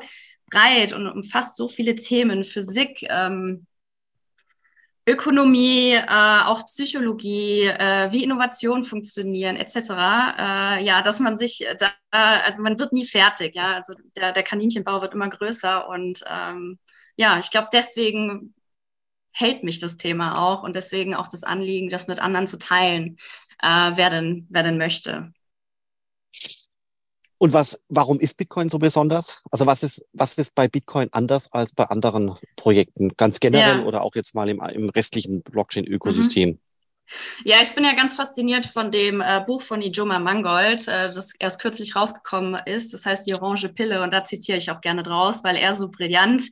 breit 0.50 0.94
und 0.94 1.08
umfasst 1.08 1.56
so 1.56 1.68
viele 1.68 1.96
Themen, 1.96 2.44
Physik, 2.44 3.06
ähm, 3.10 3.68
Ökonomie, 5.08 5.94
äh, 5.94 6.42
auch 6.44 6.66
Psychologie, 6.66 7.64
äh, 7.68 8.12
wie 8.12 8.24
Innovationen 8.24 8.84
funktionieren, 8.84 9.56
etc. 9.56 9.76
Äh, 10.38 10.84
ja, 10.84 11.02
dass 11.02 11.22
man 11.22 11.38
sich 11.38 11.66
da, 11.80 11.92
also 12.12 12.62
man 12.62 12.78
wird 12.78 12.92
nie 12.92 13.06
fertig, 13.06 13.56
ja, 13.56 13.76
also 13.76 13.94
der, 14.18 14.34
der 14.34 14.44
Kaninchenbau 14.44 15.02
wird 15.02 15.14
immer 15.14 15.30
größer 15.30 15.88
und 15.88 16.24
ähm, 16.30 16.78
ja, 17.16 17.40
ich 17.40 17.52
glaube, 17.52 17.70
deswegen 17.72 18.54
hält 19.32 19.64
mich 19.64 19.80
das 19.80 19.98
Thema 19.98 20.40
auch 20.44 20.64
und 20.64 20.76
deswegen 20.76 21.16
auch 21.16 21.28
das 21.30 21.44
Anliegen, 21.44 21.90
das 21.90 22.08
mit 22.08 22.20
anderen 22.20 22.48
zu 22.48 22.58
teilen, 22.58 23.18
äh, 23.62 23.92
wer, 23.96 24.10
denn, 24.10 24.48
wer 24.50 24.64
denn 24.64 24.78
möchte. 24.78 25.32
Und 27.40 27.54
was, 27.54 27.82
warum 27.90 28.20
ist 28.20 28.38
Bitcoin 28.38 28.70
so 28.70 28.80
besonders? 28.80 29.44
Also 29.52 29.66
was 29.66 29.84
ist, 29.84 30.04
was 30.14 30.38
ist 30.38 30.56
bei 30.56 30.68
Bitcoin 30.68 31.10
anders 31.12 31.52
als 31.54 31.74
bei 31.74 31.84
anderen 31.86 32.36
Projekten? 32.56 33.12
Ganz 33.16 33.40
generell 33.40 33.80
ja. 33.80 33.86
oder 33.86 34.02
auch 34.02 34.16
jetzt 34.16 34.34
mal 34.34 34.50
im, 34.50 34.60
im 34.60 34.90
restlichen 34.90 35.44
Blockchain-Ökosystem? 35.44 36.50
Mhm. 36.50 36.60
Ja, 37.46 37.58
ich 37.62 37.74
bin 37.74 37.86
ja 37.86 37.94
ganz 37.94 38.16
fasziniert 38.16 38.66
von 38.66 38.92
dem 38.92 39.22
äh, 39.22 39.42
Buch 39.46 39.62
von 39.62 39.82
Ijoma 39.82 40.20
Mangold, 40.20 40.88
äh, 40.88 41.04
das 41.04 41.34
erst 41.40 41.62
kürzlich 41.62 41.96
rausgekommen 41.96 42.58
ist. 42.66 42.94
Das 42.94 43.06
heißt 43.06 43.30
Die 43.30 43.36
Orange 43.36 43.70
Pille 43.70 44.02
und 44.02 44.12
da 44.12 44.24
zitiere 44.24 44.58
ich 44.58 44.70
auch 44.72 44.82
gerne 44.82 45.04
draus, 45.04 45.44
weil 45.44 45.56
er 45.56 45.74
so 45.76 45.90
brillant 45.90 46.44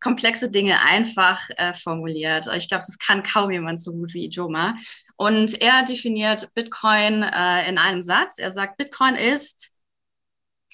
komplexe 0.00 0.50
Dinge 0.50 0.80
einfach 0.82 1.40
äh, 1.56 1.74
formuliert. 1.74 2.48
Ich 2.54 2.68
glaube, 2.68 2.84
das 2.86 2.98
kann 2.98 3.22
kaum 3.22 3.50
jemand 3.50 3.80
so 3.80 3.92
gut 3.92 4.14
wie 4.14 4.26
Ijoma. 4.26 4.76
Und 5.16 5.60
er 5.60 5.84
definiert 5.84 6.48
Bitcoin 6.54 7.22
äh, 7.22 7.68
in 7.68 7.78
einem 7.78 8.02
Satz. 8.02 8.38
Er 8.38 8.52
sagt, 8.52 8.76
Bitcoin 8.76 9.14
ist 9.14 9.70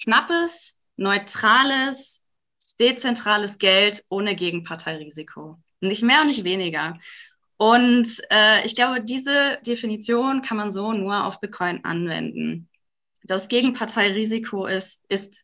knappes, 0.03 0.77
neutrales, 0.97 2.23
dezentrales 2.79 3.57
Geld 3.57 4.03
ohne 4.09 4.35
Gegenparteirisiko. 4.35 5.57
Nicht 5.79 6.03
mehr 6.03 6.21
und 6.21 6.27
nicht 6.27 6.43
weniger. 6.43 6.99
Und 7.57 8.07
äh, 8.31 8.65
ich 8.65 8.75
glaube, 8.75 9.03
diese 9.03 9.59
Definition 9.65 10.41
kann 10.41 10.57
man 10.57 10.71
so 10.71 10.93
nur 10.93 11.25
auf 11.25 11.39
Bitcoin 11.39 11.83
anwenden. 11.85 12.69
Das 13.23 13.47
Gegenparteirisiko 13.47 14.65
ist, 14.65 15.05
ist 15.09 15.43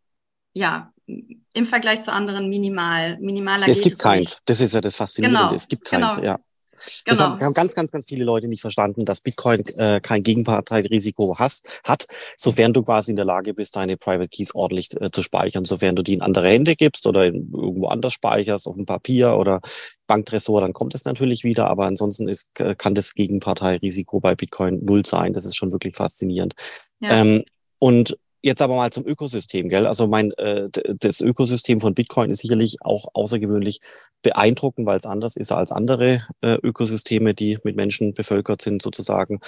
ja 0.53 0.91
im 1.05 1.65
Vergleich 1.65 2.01
zu 2.01 2.11
anderen 2.11 2.49
minimal. 2.49 3.17
Minimaler 3.19 3.67
es 3.67 3.81
gibt 3.81 3.99
keins. 3.99 4.31
Nicht. 4.31 4.41
Das 4.45 4.61
ist 4.61 4.73
ja 4.73 4.81
das 4.81 4.95
Faszinierende. 4.95 5.41
Genau. 5.41 5.55
Es 5.55 5.67
gibt 5.67 5.85
keins, 5.85 6.15
genau. 6.15 6.27
ja. 6.27 6.39
Genau. 6.77 7.17
Das 7.17 7.19
haben, 7.19 7.41
haben, 7.41 7.53
ganz, 7.53 7.75
ganz, 7.75 7.91
ganz 7.91 8.05
viele 8.05 8.23
Leute 8.23 8.47
nicht 8.47 8.61
verstanden, 8.61 9.05
dass 9.05 9.21
Bitcoin 9.21 9.65
äh, 9.65 9.99
kein 10.01 10.23
Gegenparteirisiko 10.23 11.37
hast, 11.37 11.67
hat, 11.83 12.05
sofern 12.35 12.73
du 12.73 12.83
quasi 12.83 13.11
in 13.11 13.17
der 13.17 13.25
Lage 13.25 13.53
bist, 13.53 13.75
deine 13.75 13.97
Private 13.97 14.29
Keys 14.29 14.53
ordentlich 14.55 14.89
äh, 14.99 15.11
zu 15.11 15.21
speichern. 15.21 15.65
Sofern 15.65 15.95
du 15.95 16.03
die 16.03 16.13
in 16.13 16.21
andere 16.21 16.49
Hände 16.49 16.75
gibst 16.75 17.07
oder 17.07 17.25
in, 17.25 17.51
irgendwo 17.53 17.87
anders 17.87 18.13
speicherst, 18.13 18.67
auf 18.67 18.75
dem 18.75 18.85
Papier 18.85 19.37
oder 19.37 19.61
Banktresor, 20.07 20.61
dann 20.61 20.73
kommt 20.73 20.95
es 20.95 21.05
natürlich 21.05 21.43
wieder. 21.43 21.67
Aber 21.67 21.85
ansonsten 21.85 22.27
ist, 22.27 22.53
kann 22.55 22.95
das 22.95 23.13
Gegenparteirisiko 23.13 24.19
bei 24.19 24.35
Bitcoin 24.35 24.83
null 24.83 25.05
sein. 25.05 25.33
Das 25.33 25.45
ist 25.45 25.55
schon 25.55 25.71
wirklich 25.71 25.95
faszinierend. 25.95 26.55
Ja. 26.99 27.21
Ähm, 27.21 27.43
und 27.79 28.17
Jetzt 28.41 28.61
aber 28.61 28.75
mal 28.75 28.91
zum 28.91 29.05
Ökosystem, 29.05 29.67
gell? 29.67 29.87
Also 29.87 30.07
mein 30.07 30.31
äh, 30.33 30.69
das 30.99 31.21
Ökosystem 31.21 31.79
von 31.79 31.95
Bitcoin 31.95 32.29
ist 32.29 32.41
sicherlich 32.41 32.77
auch 32.81 33.07
außergewöhnlich 33.13 33.79
beeindruckend, 34.21 34.85
weil 34.85 34.97
es 34.97 35.05
anders 35.05 35.35
ist 35.35 35.51
als 35.51 35.71
andere 35.71 36.25
äh, 36.41 36.57
Ökosysteme, 36.61 37.33
die 37.33 37.57
mit 37.63 37.75
Menschen 37.75 38.13
bevölkert 38.13 38.61
sind, 38.61 38.81
sozusagen. 38.81 39.39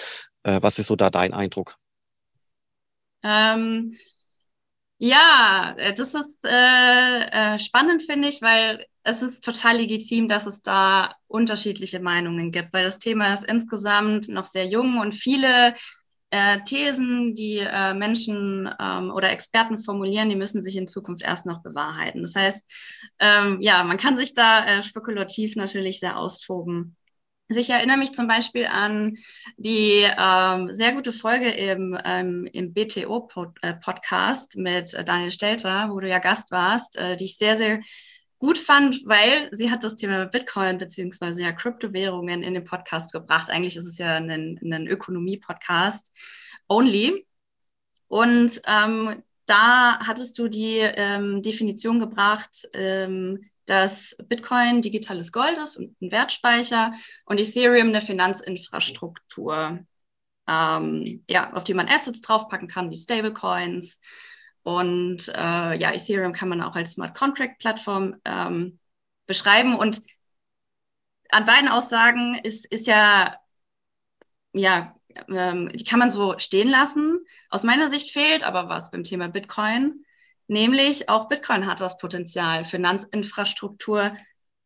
Äh, 0.43 0.59
was 0.61 0.79
ist 0.79 0.87
so 0.87 0.95
da 0.95 1.09
dein 1.09 1.33
Eindruck? 1.33 1.77
Ähm, 3.23 3.95
ja, 4.97 5.75
das 5.95 6.13
ist 6.13 6.39
äh, 6.43 7.53
äh, 7.55 7.59
spannend, 7.59 8.03
finde 8.03 8.27
ich, 8.27 8.41
weil 8.41 8.85
es 9.03 9.21
ist 9.21 9.43
total 9.43 9.77
legitim, 9.77 10.27
dass 10.27 10.45
es 10.45 10.61
da 10.61 11.15
unterschiedliche 11.27 11.99
Meinungen 11.99 12.51
gibt, 12.51 12.73
weil 12.73 12.83
das 12.83 12.99
Thema 12.99 13.33
ist 13.33 13.45
insgesamt 13.45 14.27
noch 14.29 14.45
sehr 14.45 14.67
jung 14.67 14.97
und 14.97 15.13
viele 15.13 15.75
äh, 16.31 16.59
Thesen, 16.63 17.33
die 17.33 17.57
äh, 17.57 17.93
Menschen 17.93 18.69
ähm, 18.79 19.11
oder 19.11 19.31
Experten 19.31 19.79
formulieren, 19.79 20.29
die 20.29 20.35
müssen 20.35 20.61
sich 20.61 20.75
in 20.75 20.87
Zukunft 20.87 21.23
erst 21.23 21.45
noch 21.45 21.61
bewahrheiten. 21.61 22.21
Das 22.21 22.35
heißt, 22.35 22.65
ähm, 23.19 23.57
ja, 23.61 23.83
man 23.83 23.97
kann 23.97 24.17
sich 24.17 24.33
da 24.33 24.65
äh, 24.65 24.83
spekulativ 24.83 25.55
natürlich 25.55 25.99
sehr 25.99 26.17
austoben. 26.17 26.95
Also 27.49 27.61
ich 27.61 27.71
erinnere 27.71 27.97
mich 27.97 28.13
zum 28.13 28.27
Beispiel 28.27 28.67
an 28.67 29.17
die 29.57 30.05
ähm, 30.05 30.69
sehr 30.71 30.93
gute 30.93 31.11
Folge 31.11 31.49
im, 31.49 31.97
ähm, 32.05 32.47
im 32.53 32.73
BTO-Podcast 32.73 34.55
äh, 34.55 34.61
mit 34.61 34.93
Daniel 35.07 35.31
Stelter, 35.31 35.89
wo 35.89 35.99
du 35.99 36.07
ja 36.07 36.19
Gast 36.19 36.51
warst, 36.51 36.95
äh, 36.95 37.17
die 37.17 37.25
ich 37.25 37.37
sehr, 37.37 37.57
sehr 37.57 37.79
gut 38.39 38.57
fand, 38.57 39.05
weil 39.05 39.49
sie 39.51 39.69
hat 39.69 39.83
das 39.83 39.95
Thema 39.95 40.25
Bitcoin 40.25 40.77
beziehungsweise 40.77 41.43
ja 41.43 41.51
Kryptowährungen 41.51 42.41
in 42.41 42.53
den 42.53 42.63
Podcast 42.63 43.11
gebracht. 43.11 43.49
Eigentlich 43.49 43.75
ist 43.75 43.85
es 43.85 43.97
ja 43.97 44.15
ein, 44.15 44.59
ein 44.63 44.87
Ökonomie-Podcast 44.87 46.11
only. 46.69 47.27
Und 48.07 48.61
ähm, 48.65 49.23
da 49.45 49.99
hattest 49.99 50.39
du 50.39 50.47
die 50.47 50.77
ähm, 50.77 51.41
Definition 51.41 51.99
gebracht, 51.99 52.67
ähm, 52.73 53.49
dass 53.65 54.17
Bitcoin 54.27 54.81
digitales 54.81 55.31
Gold 55.31 55.57
ist 55.57 55.77
und 55.77 56.01
ein 56.01 56.11
Wertspeicher 56.11 56.93
und 57.25 57.39
Ethereum 57.39 57.89
eine 57.89 58.01
Finanzinfrastruktur, 58.01 59.79
ähm, 60.47 61.23
ja, 61.29 61.53
auf 61.53 61.63
die 61.65 61.73
man 61.73 61.87
Assets 61.87 62.21
draufpacken 62.21 62.67
kann, 62.67 62.89
wie 62.89 62.95
Stablecoins 62.95 63.99
Und 64.63 65.29
äh, 65.29 65.77
ja, 65.77 65.93
Ethereum 65.93 66.33
kann 66.33 66.49
man 66.49 66.61
auch 66.61 66.75
als 66.75 66.93
Smart 66.93 67.15
Contract 67.15 67.59
Plattform 67.59 68.15
ähm, 68.25 68.79
beschreiben. 69.25 69.75
Und 69.75 70.01
an 71.29 71.45
beiden 71.45 71.69
Aussagen 71.69 72.35
ist, 72.43 72.65
ist 72.65 72.87
ja, 72.87 73.37
ja, 74.53 74.95
ähm, 75.29 75.71
die 75.73 75.83
kann 75.83 75.99
man 75.99 76.11
so 76.11 76.37
stehen 76.39 76.67
lassen. 76.67 77.25
Aus 77.49 77.63
meiner 77.63 77.89
Sicht 77.89 78.11
fehlt 78.11 78.43
aber 78.43 78.69
was 78.69 78.91
beim 78.91 79.03
Thema 79.03 79.29
Bitcoin, 79.29 80.05
nämlich 80.47 81.09
auch 81.09 81.27
Bitcoin 81.27 81.67
hat 81.67 81.81
das 81.81 81.97
Potenzial, 81.97 82.65
Finanzinfrastruktur 82.65 84.15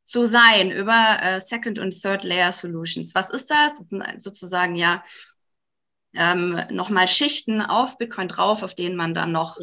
zu 0.03 0.25
sein 0.25 0.71
über 0.71 1.17
äh, 1.21 1.39
Second- 1.39 1.79
und 1.79 2.01
Third-Layer-Solutions. 2.01 3.15
Was 3.15 3.29
ist 3.29 3.49
das? 3.49 3.73
Das 3.77 3.87
sind 3.87 4.21
sozusagen 4.21 4.75
ja 4.75 5.03
ähm, 6.15 6.59
nochmal 6.69 7.07
Schichten 7.07 7.61
auf 7.61 7.97
Bitcoin 7.97 8.27
drauf, 8.27 8.63
auf 8.63 8.75
denen 8.75 8.95
man 8.95 9.13
dann 9.13 9.31
noch 9.31 9.57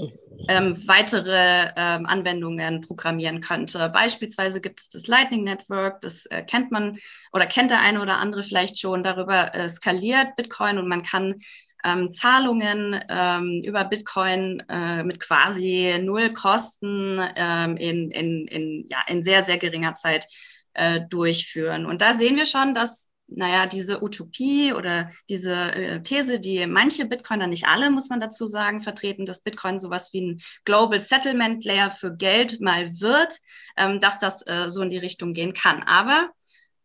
ähm, 0.48 0.76
weitere 0.88 1.70
ähm, 1.76 2.06
Anwendungen 2.06 2.80
programmieren 2.80 3.40
könnte. 3.40 3.88
Beispielsweise 3.90 4.60
gibt 4.60 4.80
es 4.80 4.88
das 4.88 5.06
Lightning 5.06 5.44
Network, 5.44 6.00
das 6.00 6.26
äh, 6.26 6.42
kennt 6.42 6.72
man 6.72 6.98
oder 7.32 7.46
kennt 7.46 7.70
der 7.70 7.80
eine 7.80 8.00
oder 8.00 8.18
andere 8.18 8.42
vielleicht 8.42 8.78
schon. 8.78 9.02
Darüber 9.02 9.54
äh, 9.54 9.68
skaliert 9.68 10.36
Bitcoin 10.36 10.78
und 10.78 10.88
man 10.88 11.02
kann 11.02 11.36
ähm, 11.84 12.12
Zahlungen 12.12 13.00
ähm, 13.08 13.62
über 13.64 13.84
Bitcoin 13.84 14.62
äh, 14.68 15.02
mit 15.02 15.20
quasi 15.20 15.98
null 16.02 16.32
Kosten 16.32 17.20
ähm, 17.36 17.76
in, 17.76 18.10
in, 18.10 18.46
in, 18.48 18.86
ja, 18.88 18.98
in 19.08 19.22
sehr, 19.22 19.44
sehr 19.44 19.58
geringer 19.58 19.94
Zeit 19.94 20.26
äh, 20.74 21.00
durchführen. 21.08 21.86
Und 21.86 22.02
da 22.02 22.14
sehen 22.14 22.36
wir 22.36 22.46
schon, 22.46 22.74
dass 22.74 23.09
naja, 23.30 23.66
diese 23.66 24.02
Utopie 24.02 24.72
oder 24.72 25.10
diese 25.28 25.54
äh, 25.72 26.02
These, 26.02 26.40
die 26.40 26.66
manche 26.66 27.06
Bitcoiner, 27.06 27.46
nicht 27.46 27.66
alle, 27.66 27.90
muss 27.90 28.08
man 28.08 28.20
dazu 28.20 28.46
sagen, 28.46 28.80
vertreten, 28.80 29.26
dass 29.26 29.42
Bitcoin 29.42 29.78
sowas 29.78 30.12
wie 30.12 30.22
ein 30.22 30.40
Global 30.64 30.98
Settlement 30.98 31.64
Layer 31.64 31.90
für 31.90 32.14
Geld 32.16 32.60
mal 32.60 33.00
wird, 33.00 33.38
ähm, 33.76 34.00
dass 34.00 34.18
das 34.18 34.46
äh, 34.46 34.68
so 34.68 34.82
in 34.82 34.90
die 34.90 34.98
Richtung 34.98 35.32
gehen 35.32 35.54
kann. 35.54 35.82
Aber 35.82 36.30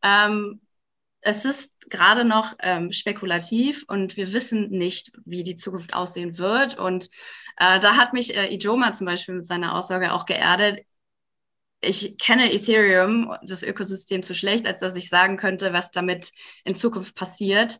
ähm, 0.01 0.61
es 1.21 1.43
ist 1.43 1.73
gerade 1.89 2.23
noch 2.23 2.53
ähm, 2.59 2.91
spekulativ 2.91 3.83
und 3.87 4.15
wir 4.15 4.31
wissen 4.31 4.69
nicht, 4.69 5.11
wie 5.25 5.43
die 5.43 5.55
Zukunft 5.55 5.93
aussehen 5.93 6.37
wird. 6.37 6.77
Und 6.77 7.09
äh, 7.57 7.79
da 7.79 7.95
hat 7.95 8.13
mich 8.13 8.35
äh, 8.35 8.53
Ijoma 8.53 8.93
zum 8.93 9.05
Beispiel 9.05 9.35
mit 9.35 9.47
seiner 9.47 9.75
Aussage 9.75 10.13
auch 10.13 10.25
geerdet 10.25 10.85
ich 11.85 12.17
kenne 12.17 12.51
Ethereum, 12.51 13.35
das 13.43 13.63
Ökosystem, 13.63 14.23
zu 14.23 14.33
schlecht, 14.33 14.65
als 14.65 14.79
dass 14.79 14.95
ich 14.95 15.09
sagen 15.09 15.37
könnte, 15.37 15.73
was 15.73 15.91
damit 15.91 16.31
in 16.63 16.75
Zukunft 16.75 17.15
passiert. 17.15 17.79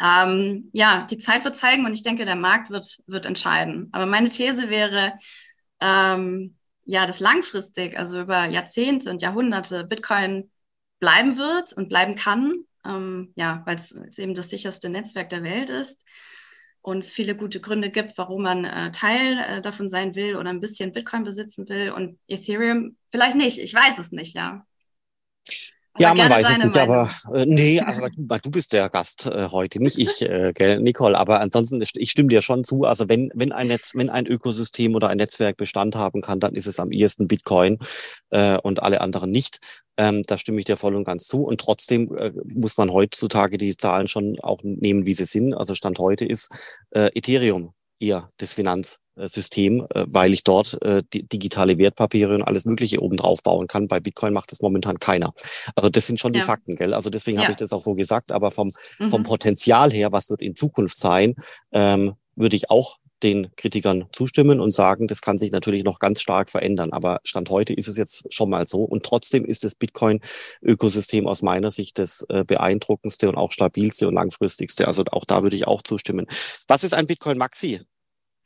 Ähm, 0.00 0.70
ja, 0.72 1.06
die 1.10 1.18
Zeit 1.18 1.44
wird 1.44 1.56
zeigen 1.56 1.86
und 1.86 1.94
ich 1.94 2.02
denke, 2.02 2.24
der 2.24 2.36
Markt 2.36 2.70
wird, 2.70 2.98
wird 3.06 3.26
entscheiden. 3.26 3.88
Aber 3.92 4.06
meine 4.06 4.28
These 4.28 4.68
wäre, 4.68 5.14
ähm, 5.80 6.56
ja, 6.84 7.06
dass 7.06 7.20
langfristig, 7.20 7.98
also 7.98 8.20
über 8.20 8.44
Jahrzehnte 8.46 9.10
und 9.10 9.22
Jahrhunderte, 9.22 9.84
Bitcoin 9.84 10.50
bleiben 11.00 11.36
wird 11.36 11.72
und 11.72 11.88
bleiben 11.88 12.14
kann, 12.14 12.64
ähm, 12.84 13.32
ja, 13.36 13.62
weil 13.66 13.76
es 13.76 14.18
eben 14.18 14.34
das 14.34 14.50
sicherste 14.50 14.88
Netzwerk 14.88 15.30
der 15.30 15.42
Welt 15.42 15.70
ist 15.70 16.04
und 16.86 16.98
es 16.98 17.10
viele 17.10 17.34
gute 17.34 17.60
Gründe 17.60 17.90
gibt, 17.90 18.16
warum 18.16 18.42
man 18.42 18.64
äh, 18.64 18.92
Teil 18.92 19.38
äh, 19.38 19.60
davon 19.60 19.88
sein 19.88 20.14
will 20.14 20.36
oder 20.36 20.50
ein 20.50 20.60
bisschen 20.60 20.92
Bitcoin 20.92 21.24
besitzen 21.24 21.68
will 21.68 21.90
und 21.90 22.16
Ethereum 22.28 22.96
vielleicht 23.08 23.36
nicht. 23.36 23.58
Ich 23.58 23.74
weiß 23.74 23.98
es 23.98 24.12
nicht, 24.12 24.36
ja. 24.36 24.64
Aber 25.94 26.02
ja, 26.02 26.14
man 26.14 26.30
weiß 26.30 26.48
es 26.48 26.64
nicht, 26.64 26.76
Meinung. 26.76 26.94
aber 26.94 27.38
äh, 27.40 27.44
nee, 27.44 27.80
also 27.80 28.02
du, 28.02 28.38
du 28.40 28.50
bist 28.52 28.72
der 28.72 28.88
Gast 28.88 29.26
äh, 29.26 29.48
heute, 29.50 29.82
nicht 29.82 29.98
ich, 29.98 30.22
äh, 30.22 30.52
gell, 30.54 30.78
Nicole. 30.78 31.18
Aber 31.18 31.40
ansonsten, 31.40 31.82
ich 31.82 32.10
stimme 32.10 32.28
dir 32.28 32.40
schon 32.40 32.62
zu. 32.62 32.84
Also 32.84 33.08
wenn, 33.08 33.32
wenn 33.34 33.50
ein 33.50 33.66
Netz, 33.66 33.92
wenn 33.94 34.08
ein 34.08 34.26
Ökosystem 34.26 34.94
oder 34.94 35.08
ein 35.08 35.16
Netzwerk 35.16 35.56
Bestand 35.56 35.96
haben 35.96 36.20
kann, 36.20 36.38
dann 36.38 36.54
ist 36.54 36.68
es 36.68 36.78
am 36.78 36.92
ehesten 36.92 37.26
Bitcoin 37.26 37.78
äh, 38.30 38.58
und 38.58 38.80
alle 38.80 39.00
anderen 39.00 39.32
nicht. 39.32 39.58
Ähm, 39.96 40.22
da 40.26 40.38
stimme 40.38 40.58
ich 40.58 40.64
dir 40.64 40.76
voll 40.76 40.94
und 40.94 41.04
ganz 41.04 41.26
zu. 41.26 41.42
Und 41.42 41.60
trotzdem 41.60 42.14
äh, 42.16 42.32
muss 42.44 42.76
man 42.76 42.92
heutzutage 42.92 43.58
die 43.58 43.76
Zahlen 43.76 44.08
schon 44.08 44.38
auch 44.40 44.60
nehmen, 44.62 45.06
wie 45.06 45.14
sie 45.14 45.26
sind. 45.26 45.54
Also 45.54 45.74
Stand 45.74 45.98
heute 45.98 46.24
ist 46.24 46.82
äh, 46.90 47.10
Ethereum 47.14 47.72
eher 47.98 48.28
das 48.36 48.52
Finanzsystem, 48.52 49.86
äh, 49.94 50.04
weil 50.06 50.32
ich 50.32 50.44
dort 50.44 50.80
äh, 50.82 51.02
die 51.12 51.26
digitale 51.26 51.78
Wertpapiere 51.78 52.34
und 52.34 52.42
alles 52.42 52.64
Mögliche 52.64 53.00
oben 53.00 53.16
drauf 53.16 53.42
bauen 53.42 53.68
kann. 53.68 53.88
Bei 53.88 54.00
Bitcoin 54.00 54.32
macht 54.32 54.52
das 54.52 54.60
momentan 54.60 54.98
keiner. 54.98 55.32
Also 55.74 55.88
das 55.88 56.06
sind 56.06 56.20
schon 56.20 56.34
ja. 56.34 56.40
die 56.40 56.46
Fakten, 56.46 56.76
gell? 56.76 56.94
Also 56.94 57.10
deswegen 57.10 57.38
ja. 57.38 57.44
habe 57.44 57.52
ich 57.52 57.58
das 57.58 57.72
auch 57.72 57.82
so 57.82 57.94
gesagt. 57.94 58.32
Aber 58.32 58.50
vom, 58.50 58.70
mhm. 58.98 59.08
vom 59.08 59.22
Potenzial 59.22 59.92
her, 59.92 60.12
was 60.12 60.30
wird 60.30 60.42
in 60.42 60.56
Zukunft 60.56 60.98
sein, 60.98 61.34
ähm, 61.72 62.14
würde 62.34 62.56
ich 62.56 62.70
auch 62.70 62.98
den 63.22 63.54
Kritikern 63.56 64.06
zustimmen 64.12 64.60
und 64.60 64.72
sagen, 64.72 65.08
das 65.08 65.20
kann 65.20 65.38
sich 65.38 65.50
natürlich 65.50 65.84
noch 65.84 65.98
ganz 65.98 66.20
stark 66.20 66.50
verändern. 66.50 66.92
Aber 66.92 67.20
Stand 67.24 67.50
heute 67.50 67.72
ist 67.72 67.88
es 67.88 67.96
jetzt 67.96 68.32
schon 68.32 68.50
mal 68.50 68.66
so. 68.66 68.82
Und 68.82 69.04
trotzdem 69.04 69.44
ist 69.44 69.64
das 69.64 69.74
Bitcoin-Ökosystem 69.74 71.26
aus 71.26 71.42
meiner 71.42 71.70
Sicht 71.70 71.98
das 71.98 72.26
äh, 72.28 72.44
beeindruckendste 72.44 73.28
und 73.28 73.36
auch 73.36 73.52
stabilste 73.52 74.08
und 74.08 74.14
langfristigste. 74.14 74.86
Also 74.86 75.04
auch 75.12 75.24
da 75.24 75.42
würde 75.42 75.56
ich 75.56 75.66
auch 75.66 75.82
zustimmen. 75.82 76.26
Was 76.68 76.84
ist 76.84 76.94
ein 76.94 77.06
Bitcoin 77.06 77.38
Maxi, 77.38 77.80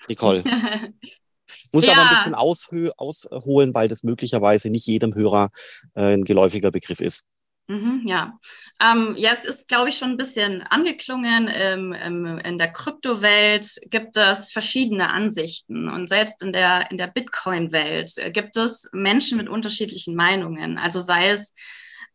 Nicole? 0.08 0.44
Muss 1.72 1.84
ja. 1.84 1.92
aber 1.92 2.02
ein 2.02 2.14
bisschen 2.14 2.34
ausholen, 2.34 3.74
weil 3.74 3.88
das 3.88 4.04
möglicherweise 4.04 4.70
nicht 4.70 4.86
jedem 4.86 5.14
Hörer 5.14 5.50
äh, 5.94 6.14
ein 6.14 6.24
geläufiger 6.24 6.70
Begriff 6.70 7.00
ist. 7.00 7.24
Mhm, 7.68 8.02
ja. 8.04 8.36
Ähm, 8.80 9.14
ja, 9.16 9.30
es 9.32 9.44
ist, 9.44 9.68
glaube 9.68 9.90
ich, 9.90 9.96
schon 9.96 10.10
ein 10.10 10.16
bisschen 10.16 10.62
angeklungen. 10.62 11.48
Ähm, 11.52 11.94
ähm, 11.96 12.26
in 12.38 12.58
der 12.58 12.72
Kryptowelt 12.72 13.78
gibt 13.90 14.16
es 14.16 14.50
verschiedene 14.50 15.08
Ansichten 15.10 15.88
und 15.88 16.08
selbst 16.08 16.42
in 16.42 16.52
der, 16.52 16.90
in 16.90 16.96
der 16.98 17.06
Bitcoin-Welt 17.06 18.10
gibt 18.32 18.56
es 18.56 18.88
Menschen 18.92 19.38
mit 19.38 19.48
unterschiedlichen 19.48 20.16
Meinungen. 20.16 20.78
Also 20.78 21.00
sei 21.00 21.30
es 21.30 21.54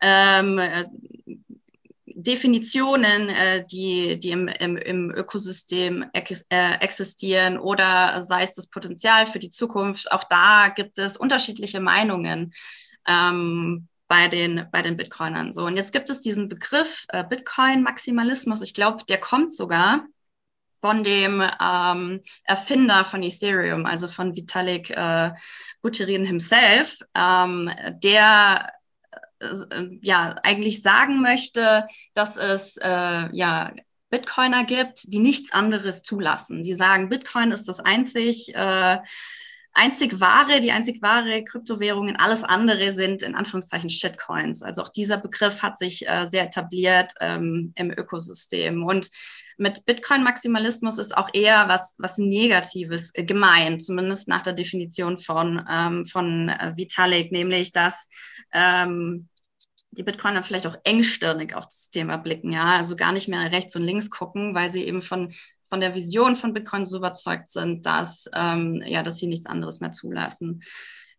ähm, 0.02 0.60
äh, 0.60 0.84
Definitionen, 2.08 3.30
äh, 3.30 3.66
die, 3.66 4.20
die 4.20 4.32
im, 4.32 4.48
im, 4.48 4.78
im 4.78 5.12
Ökosystem 5.12 6.06
ex, 6.14 6.46
äh, 6.50 6.76
existieren 6.80 7.58
oder 7.58 8.24
sei 8.28 8.44
es 8.44 8.54
das 8.54 8.68
Potenzial 8.68 9.26
für 9.28 9.40
die 9.40 9.50
Zukunft. 9.50 10.12
Auch 10.12 10.24
da 10.26 10.68
gibt 10.68 10.98
es 10.98 11.18
unterschiedliche 11.18 11.80
Meinungen. 11.80 12.54
Ähm, 13.08 13.88
bei 14.08 14.28
den, 14.28 14.68
bei 14.72 14.82
den 14.82 14.98
Bitcoinern. 14.98 15.54
So, 15.54 15.66
und 15.66 15.78
jetzt 15.78 15.92
gibt 15.92 16.10
es 16.10 16.22
diesen 16.22 16.50
Begriff 16.50 17.06
äh, 17.10 17.24
Bitcoin-Maximalismus. 17.24 18.62
Ich 18.62 18.74
glaube, 18.74 19.04
der 19.06 19.20
kommt 19.20 19.54
sogar 19.54 20.06
von 20.80 21.04
dem 21.04 21.42
ähm, 21.60 22.22
Erfinder 22.44 23.06
von 23.06 23.24
Ethereum, 23.24 23.86
also 23.86 24.08
von 24.08 24.36
Vitalik 24.36 24.92
äh, 24.92 25.32
Buterin 25.82 26.26
himself, 26.26 27.00
ähm, 27.16 27.72
der 28.04 28.72
äh, 29.40 29.88
ja 30.02 30.36
eigentlich 30.44 30.84
sagen 30.84 31.22
möchte, 31.22 31.88
dass 32.14 32.38
es 32.38 32.78
äh, 32.78 33.30
ja 33.32 33.72
Bitcoiner 34.12 34.64
gibt, 34.64 35.12
die 35.12 35.20
nichts 35.20 35.52
anderes 35.52 36.04
zulassen. 36.04 36.62
Die 36.62 36.76
sagen, 36.76 37.10
Bitcoin 37.10 37.52
ist 37.52 37.68
das 37.68 37.80
einzig 37.80 38.54
äh, 38.54 39.00
einzig 39.76 40.20
wahre, 40.20 40.62
die 40.62 40.72
einzig 40.72 41.02
wahre 41.02 41.44
Kryptowährungen, 41.44 42.16
alles 42.16 42.44
andere 42.44 42.92
sind 42.92 43.22
in 43.22 43.36
Anführungszeichen 43.36 43.90
Shitcoins. 43.90 44.64
Also 44.64 44.82
auch 44.82 44.90
dieser 44.90 45.18
Begriff 45.18 45.62
hat 45.62 45.78
sich 45.78 46.08
äh, 46.08 46.26
sehr 46.28 46.46
etabliert 46.46 47.14
ähm, 47.20 47.74
im 47.76 47.92
Ökosystem. 47.92 48.84
Und 48.84 49.10
mit 49.58 49.86
Bitcoin-Maximalismus 49.86 50.98
ist 50.98 51.16
auch 51.16 51.30
eher 51.34 51.68
was, 51.68 51.96
was 51.98 52.18
Negatives 52.18 53.14
gemeint, 53.14 53.84
zumindest 53.84 54.28
nach 54.28 54.42
der 54.42 54.54
Definition 54.54 55.18
von, 55.18 55.66
ähm, 55.70 56.06
von 56.06 56.50
äh, 56.50 56.74
Vitalik, 56.76 57.32
nämlich 57.32 57.72
dass 57.72 58.10
ähm, 58.52 59.30
die 59.92 60.04
Bitcoiner 60.04 60.44
vielleicht 60.44 60.68
auch 60.68 60.78
engstirnig 60.84 61.56
auf 61.56 61.66
das 61.66 61.90
Thema 61.90 62.18
blicken, 62.18 62.52
ja, 62.52 62.76
also 62.78 62.96
gar 62.96 63.14
nicht 63.14 63.28
mehr 63.28 63.52
rechts 63.52 63.76
und 63.76 63.84
links 63.84 64.10
gucken, 64.10 64.54
weil 64.54 64.70
sie 64.70 64.84
eben 64.84 65.02
von 65.02 65.34
von 65.66 65.82
der 65.82 65.96
Vision 65.96 66.36
von 66.36 66.54
Bitcoin 66.54 66.86
so 66.86 66.98
überzeugt 66.98 67.50
sind, 67.50 67.86
dass, 67.86 68.30
ähm, 68.34 68.82
ja, 68.86 69.04
dass 69.04 69.18
sie 69.18 69.28
nichts 69.28 69.48
anderes 69.48 69.80
mehr 69.80 69.92
zulassen. 69.92 70.62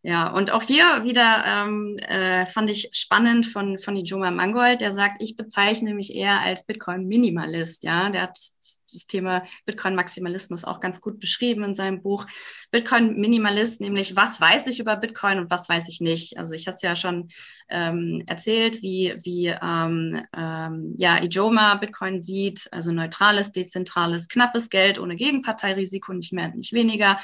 Ja, 0.06 0.28
und 0.28 0.52
auch 0.52 0.62
hier 0.62 1.02
wieder 1.02 1.42
ähm, 1.44 1.98
äh, 1.98 2.46
fand 2.46 2.70
ich 2.70 2.90
spannend 2.92 3.44
von, 3.44 3.76
von 3.76 3.96
Ijoma 3.96 4.30
Mangold, 4.30 4.80
der 4.80 4.92
sagt, 4.92 5.20
ich 5.20 5.36
bezeichne 5.36 5.94
mich 5.94 6.14
eher 6.14 6.42
als 6.42 6.64
Bitcoin-Minimalist. 6.64 7.82
Ja, 7.82 8.08
der 8.10 8.22
hat 8.22 8.38
das, 8.38 9.06
Thema 9.08 9.42
Bitcoin-Maximalismus 9.64 10.62
auch 10.62 10.78
ganz 10.78 11.00
gut 11.00 11.18
beschrieben 11.18 11.64
in 11.64 11.74
seinem 11.74 12.02
Buch. 12.02 12.24
Bitcoin-Minimalist, 12.70 13.80
nämlich 13.80 14.14
was 14.14 14.40
weiß 14.40 14.68
ich 14.68 14.78
über 14.78 14.94
Bitcoin 14.94 15.40
und 15.40 15.50
was 15.50 15.68
weiß 15.68 15.88
ich 15.88 16.00
nicht. 16.00 16.38
Also 16.38 16.54
ich 16.54 16.68
hatte 16.68 16.76
es 16.76 16.82
ja 16.82 16.94
schon 16.94 17.28
ähm, 17.68 18.22
erzählt, 18.26 18.82
wie, 18.82 19.16
wie 19.24 19.48
ähm, 19.48 20.22
ähm, 20.36 20.94
ja, 20.96 21.20
Ijoma 21.20 21.74
Bitcoin 21.74 22.22
sieht, 22.22 22.68
also 22.70 22.92
neutrales, 22.92 23.50
dezentrales, 23.50 24.28
knappes 24.28 24.70
Geld 24.70 25.00
ohne 25.00 25.16
Gegenparteirisiko, 25.16 26.12
nicht 26.12 26.32
mehr, 26.32 26.54
nicht 26.54 26.72
weniger 26.72 27.18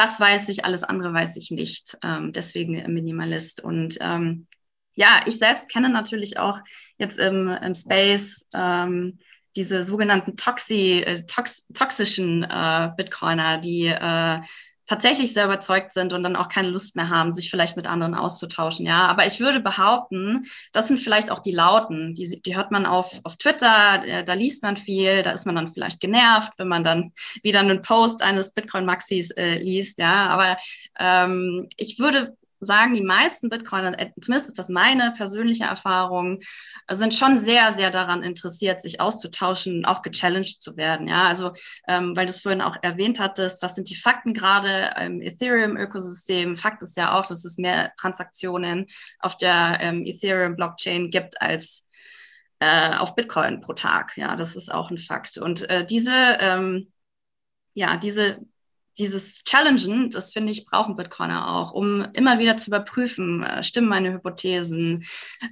das 0.00 0.18
weiß 0.18 0.48
ich, 0.48 0.64
alles 0.64 0.82
andere 0.82 1.12
weiß 1.12 1.36
ich 1.36 1.50
nicht. 1.50 1.98
Ähm, 2.02 2.32
deswegen 2.32 2.72
Minimalist. 2.90 3.62
Und 3.62 3.98
ähm, 4.00 4.46
ja, 4.94 5.20
ich 5.26 5.36
selbst 5.36 5.70
kenne 5.70 5.90
natürlich 5.90 6.38
auch 6.38 6.60
jetzt 6.96 7.18
im, 7.18 7.48
im 7.48 7.74
Space 7.74 8.46
ähm, 8.56 9.18
diese 9.56 9.84
sogenannten 9.84 10.38
Toxi, 10.38 11.02
äh, 11.04 11.22
tox, 11.26 11.66
toxischen 11.74 12.44
äh, 12.44 12.90
Bitcoiner, 12.96 13.58
die 13.58 13.88
äh, 13.88 14.40
tatsächlich 14.90 15.32
sehr 15.32 15.44
überzeugt 15.44 15.92
sind 15.92 16.12
und 16.12 16.24
dann 16.24 16.34
auch 16.34 16.48
keine 16.48 16.68
Lust 16.68 16.96
mehr 16.96 17.10
haben, 17.10 17.30
sich 17.30 17.48
vielleicht 17.48 17.76
mit 17.76 17.86
anderen 17.86 18.16
auszutauschen. 18.16 18.84
Ja, 18.86 19.06
aber 19.06 19.24
ich 19.24 19.38
würde 19.38 19.60
behaupten, 19.60 20.46
das 20.72 20.88
sind 20.88 20.98
vielleicht 20.98 21.30
auch 21.30 21.38
die 21.38 21.52
Lauten. 21.52 22.12
Die, 22.14 22.42
die 22.42 22.56
hört 22.56 22.72
man 22.72 22.86
auf, 22.86 23.20
auf 23.22 23.36
Twitter, 23.36 24.04
äh, 24.04 24.24
da 24.24 24.32
liest 24.32 24.64
man 24.64 24.76
viel, 24.76 25.22
da 25.22 25.30
ist 25.30 25.46
man 25.46 25.54
dann 25.54 25.68
vielleicht 25.68 26.00
genervt, 26.00 26.54
wenn 26.56 26.66
man 26.66 26.82
dann 26.82 27.12
wieder 27.44 27.60
einen 27.60 27.82
Post 27.82 28.20
eines 28.20 28.52
Bitcoin-Maxis 28.52 29.30
äh, 29.36 29.58
liest. 29.58 30.00
Ja, 30.00 30.26
aber 30.26 30.58
ähm, 30.98 31.68
ich 31.76 32.00
würde 32.00 32.36
sagen, 32.60 32.94
die 32.94 33.02
meisten 33.02 33.48
Bitcoiner, 33.48 33.98
äh, 33.98 34.10
zumindest 34.20 34.48
ist 34.48 34.58
das 34.58 34.68
meine 34.68 35.14
persönliche 35.16 35.64
Erfahrung, 35.64 36.40
sind 36.90 37.14
schon 37.14 37.38
sehr, 37.38 37.72
sehr 37.72 37.90
daran 37.90 38.22
interessiert, 38.22 38.82
sich 38.82 39.00
auszutauschen, 39.00 39.84
auch 39.84 40.02
gechallenged 40.02 40.62
zu 40.62 40.76
werden. 40.76 41.08
Ja, 41.08 41.26
also, 41.26 41.52
ähm, 41.88 42.16
weil 42.16 42.26
du 42.26 42.30
es 42.30 42.42
vorhin 42.42 42.60
auch 42.60 42.76
erwähnt 42.82 43.18
hattest, 43.18 43.62
was 43.62 43.74
sind 43.74 43.88
die 43.88 43.96
Fakten 43.96 44.34
gerade 44.34 44.94
im 45.00 45.22
Ethereum-Ökosystem? 45.22 46.56
Fakt 46.56 46.82
ist 46.82 46.96
ja 46.96 47.18
auch, 47.18 47.26
dass 47.26 47.44
es 47.44 47.58
mehr 47.58 47.92
Transaktionen 47.98 48.86
auf 49.18 49.36
der 49.36 49.78
ähm, 49.80 50.04
Ethereum-Blockchain 50.04 51.10
gibt 51.10 51.40
als 51.40 51.88
äh, 52.60 52.94
auf 52.96 53.14
Bitcoin 53.14 53.60
pro 53.60 53.72
Tag. 53.72 54.16
Ja, 54.16 54.36
das 54.36 54.54
ist 54.54 54.72
auch 54.72 54.90
ein 54.90 54.98
Fakt. 54.98 55.38
Und 55.38 55.68
äh, 55.70 55.84
diese, 55.84 56.12
ähm, 56.40 56.92
ja, 57.74 57.96
diese 57.96 58.40
dieses 59.00 59.42
Challengen, 59.44 60.10
das 60.10 60.32
finde 60.32 60.52
ich, 60.52 60.66
brauchen 60.66 60.94
Bitcoiner 60.94 61.48
auch, 61.48 61.72
um 61.72 62.06
immer 62.12 62.38
wieder 62.38 62.58
zu 62.58 62.68
überprüfen, 62.68 63.42
äh, 63.42 63.62
stimmen 63.64 63.88
meine 63.88 64.12
Hypothesen 64.12 65.04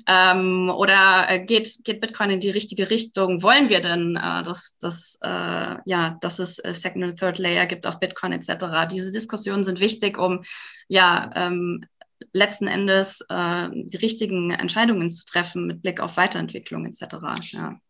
ähm, 0.06 0.70
oder 0.70 1.26
äh, 1.28 1.44
geht, 1.44 1.80
geht 1.84 2.00
Bitcoin 2.00 2.30
in 2.30 2.40
die 2.40 2.50
richtige 2.50 2.90
Richtung? 2.90 3.42
Wollen 3.42 3.70
wir 3.70 3.80
denn, 3.80 4.16
äh, 4.16 4.42
dass, 4.42 4.76
dass, 4.78 5.18
äh, 5.22 5.76
ja, 5.84 6.18
dass 6.20 6.38
es 6.38 6.58
äh, 6.58 6.74
Second 6.74 7.04
und 7.04 7.18
Third 7.18 7.38
Layer 7.38 7.66
gibt 7.66 7.86
auf 7.86 7.98
Bitcoin 7.98 8.32
etc.? 8.32 8.86
Diese 8.92 9.10
Diskussionen 9.10 9.64
sind 9.64 9.80
wichtig, 9.80 10.18
um 10.18 10.44
ja, 10.86 11.30
ähm, 11.34 11.84
letzten 12.32 12.66
Endes 12.66 13.24
äh, 13.28 13.68
die 13.72 13.96
richtigen 13.96 14.50
Entscheidungen 14.50 15.10
zu 15.10 15.24
treffen 15.24 15.66
mit 15.66 15.82
Blick 15.82 16.00
auf 16.00 16.16
Weiterentwicklung 16.16 16.84
etc. 16.86 17.16
Ja. 17.52 17.80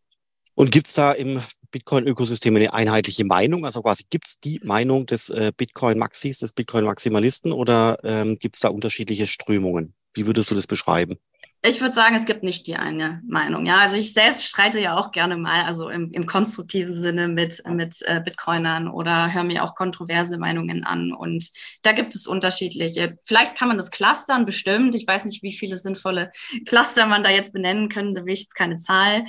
Und 0.59 0.71
gibt 0.71 0.87
es 0.87 0.93
da 0.93 1.13
im 1.13 1.41
Bitcoin-Ökosystem 1.71 2.53
eine 2.53 2.73
einheitliche 2.73 3.23
Meinung? 3.23 3.65
Also 3.65 3.81
quasi 3.81 4.03
gibt 4.09 4.27
es 4.27 4.39
die 4.41 4.59
Meinung 4.61 5.05
des 5.05 5.29
äh, 5.29 5.53
Bitcoin-Maxis, 5.55 6.39
des 6.39 6.51
Bitcoin-Maximalisten 6.51 7.53
oder 7.53 7.97
ähm, 8.03 8.37
gibt 8.39 8.55
es 8.55 8.61
da 8.61 8.67
unterschiedliche 8.67 9.25
Strömungen? 9.25 9.93
Wie 10.13 10.27
würdest 10.27 10.51
du 10.51 10.55
das 10.55 10.67
beschreiben? 10.67 11.17
Ich 11.61 11.81
würde 11.81 11.93
sagen, 11.93 12.15
es 12.15 12.23
gibt 12.23 12.41
nicht 12.41 12.67
die 12.67 12.77
eine 12.77 13.21
Meinung. 13.27 13.65
Ja, 13.65 13.79
also 13.79 13.97
ich 13.97 14.13
selbst 14.13 14.45
streite 14.45 14.79
ja 14.79 14.95
auch 14.97 15.11
gerne 15.11 15.35
mal, 15.35 15.65
also 15.65 15.89
im, 15.89 16.09
im 16.13 16.25
konstruktiven 16.25 16.93
Sinne 16.93 17.27
mit, 17.27 17.61
mit 17.67 18.01
äh, 18.05 18.21
Bitcoinern 18.23 18.87
oder 18.87 19.33
höre 19.33 19.43
mir 19.43 19.65
auch 19.65 19.75
kontroverse 19.75 20.37
Meinungen 20.37 20.85
an. 20.85 21.11
Und 21.11 21.51
da 21.81 21.91
gibt 21.91 22.15
es 22.15 22.27
unterschiedliche. 22.27 23.17
Vielleicht 23.25 23.57
kann 23.57 23.67
man 23.67 23.75
das 23.75 23.91
clustern, 23.91 24.45
bestimmt. 24.45 24.95
Ich 24.95 25.05
weiß 25.05 25.25
nicht, 25.25 25.43
wie 25.43 25.51
viele 25.51 25.77
sinnvolle 25.77 26.31
Cluster 26.65 27.05
man 27.07 27.23
da 27.25 27.29
jetzt 27.29 27.51
benennen 27.51 27.89
könnte. 27.89 28.21
Da 28.21 28.25
will 28.25 28.33
ich 28.33 28.43
jetzt 28.43 28.55
keine 28.55 28.77
Zahl 28.77 29.25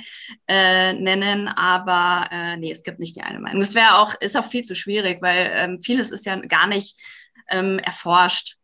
äh, 0.47 0.93
nennen, 0.93 1.49
aber 1.49 2.29
äh, 2.31 2.55
nee, 2.55 2.71
es 2.71 2.83
gibt 2.83 2.99
nicht 2.99 3.17
die 3.17 3.23
eine 3.23 3.41
Meinung. 3.41 3.59
Das 3.59 3.75
wäre 3.75 3.97
auch, 3.97 4.15
ist 4.21 4.37
auch 4.37 4.45
viel 4.45 4.63
zu 4.63 4.73
schwierig, 4.73 5.21
weil 5.21 5.51
ähm, 5.53 5.81
vieles 5.81 6.11
ist 6.11 6.25
ja 6.25 6.37
gar 6.37 6.67
nicht 6.67 6.97
ähm, 7.49 7.77
erforscht 7.79 8.55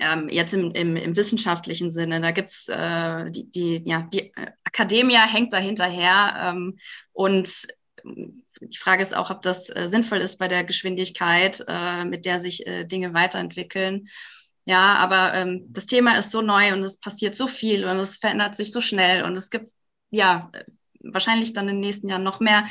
ähm, 0.00 0.28
jetzt 0.28 0.54
im, 0.54 0.72
im, 0.72 0.96
im, 0.96 1.16
wissenschaftlichen 1.16 1.90
Sinne. 1.90 2.20
Da 2.20 2.30
gibt's 2.30 2.68
äh, 2.68 3.30
die, 3.30 3.50
die, 3.50 3.82
ja, 3.84 4.02
die 4.12 4.32
Akademie 4.64 5.16
hängt 5.16 5.52
da 5.52 5.58
hinterher 5.58 6.34
ähm, 6.42 6.78
und 7.12 7.66
die 8.04 8.76
Frage 8.76 9.02
ist 9.02 9.14
auch, 9.14 9.30
ob 9.30 9.42
das 9.42 9.68
äh, 9.70 9.88
sinnvoll 9.88 10.18
ist 10.18 10.38
bei 10.38 10.48
der 10.48 10.64
Geschwindigkeit, 10.64 11.64
äh, 11.66 12.04
mit 12.04 12.24
der 12.24 12.40
sich 12.40 12.66
äh, 12.66 12.84
Dinge 12.84 13.14
weiterentwickeln. 13.14 14.08
Ja, 14.66 14.94
aber 14.96 15.34
ähm, 15.34 15.66
das 15.68 15.86
Thema 15.86 16.18
ist 16.18 16.30
so 16.30 16.42
neu 16.42 16.72
und 16.72 16.82
es 16.82 17.00
passiert 17.00 17.34
so 17.34 17.46
viel 17.46 17.84
und 17.84 17.96
es 17.96 18.18
verändert 18.18 18.56
sich 18.56 18.72
so 18.72 18.80
schnell 18.80 19.24
und 19.24 19.36
es 19.36 19.50
gibt 19.50 19.70
ja 20.10 20.50
wahrscheinlich 21.00 21.54
dann 21.54 21.68
in 21.68 21.76
den 21.76 21.80
nächsten 21.80 22.08
Jahren 22.08 22.22
noch 22.22 22.40
mehr 22.40 22.66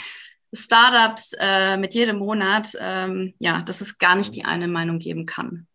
Startups 0.54 1.34
äh, 1.40 1.78
mit 1.78 1.94
jedem 1.94 2.18
Monat, 2.18 2.74
ähm, 2.80 3.34
ja, 3.40 3.62
dass 3.62 3.82
es 3.82 3.98
gar 3.98 4.16
nicht 4.16 4.36
die 4.36 4.46
eine 4.46 4.68
Meinung 4.68 5.00
geben 5.00 5.26
kann. 5.26 5.68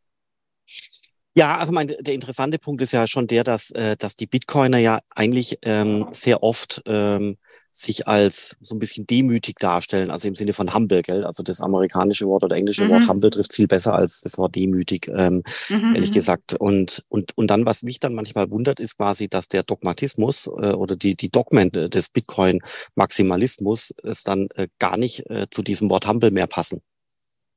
Ja, 1.37 1.57
also 1.57 1.73
mein, 1.73 1.89
der 1.89 2.15
interessante 2.15 2.59
Punkt 2.61 2.81
ist 2.81 2.93
ja 2.93 3.09
schon 3.09 3.27
der, 3.27 3.43
dass, 3.43 3.73
äh, 3.73 3.97
dass 3.97 4.15
die 4.15 4.27
Bitcoiner 4.27 4.79
ja 4.79 5.01
eigentlich 5.11 5.59
ähm, 5.63 6.07
sehr 6.13 6.45
oft 6.45 6.83
ähm, 6.87 7.39
sich 7.73 8.07
als 8.07 8.57
so 8.61 8.77
ein 8.77 8.79
bisschen 8.79 9.05
demütig 9.05 9.57
darstellen, 9.59 10.13
also 10.13 10.29
im 10.29 10.37
Sinne 10.37 10.53
von 10.53 10.73
humble, 10.73 11.03
gell? 11.03 11.25
Also 11.25 11.43
das 11.43 11.61
amerikanische 11.61 12.27
Wort 12.27 12.45
oder 12.45 12.55
englische 12.55 12.85
mhm. 12.85 12.91
Wort 12.91 13.09
humble 13.09 13.31
trifft 13.31 13.53
viel 13.53 13.67
besser 13.67 13.95
als 13.95 14.21
das 14.21 14.39
Wort 14.39 14.55
demütig, 14.55 15.11
ähm, 15.13 15.43
mhm, 15.69 15.97
ehrlich 15.97 16.11
mhm. 16.11 16.15
gesagt. 16.15 16.55
Und, 16.55 17.03
und, 17.09 17.37
und 17.37 17.49
dann, 17.49 17.67
was 17.67 17.83
mich 17.83 17.99
dann 17.99 18.15
manchmal 18.15 18.49
wundert, 18.53 18.79
ist 18.79 18.97
quasi, 18.97 19.29
dass 19.29 19.49
der 19.49 19.65
Dogmatismus 19.65 20.47
äh, 20.47 20.71
oder 20.71 20.95
die, 20.95 21.17
die 21.17 21.31
Dogmen 21.31 21.71
des 21.73 22.11
Bitcoin-Maximalismus 22.11 23.93
es 24.05 24.23
dann 24.23 24.47
äh, 24.55 24.69
gar 24.79 24.97
nicht 24.97 25.29
äh, 25.29 25.47
zu 25.51 25.63
diesem 25.63 25.91
Wort 25.91 26.07
humble 26.07 26.31
mehr 26.31 26.47
passen. 26.47 26.81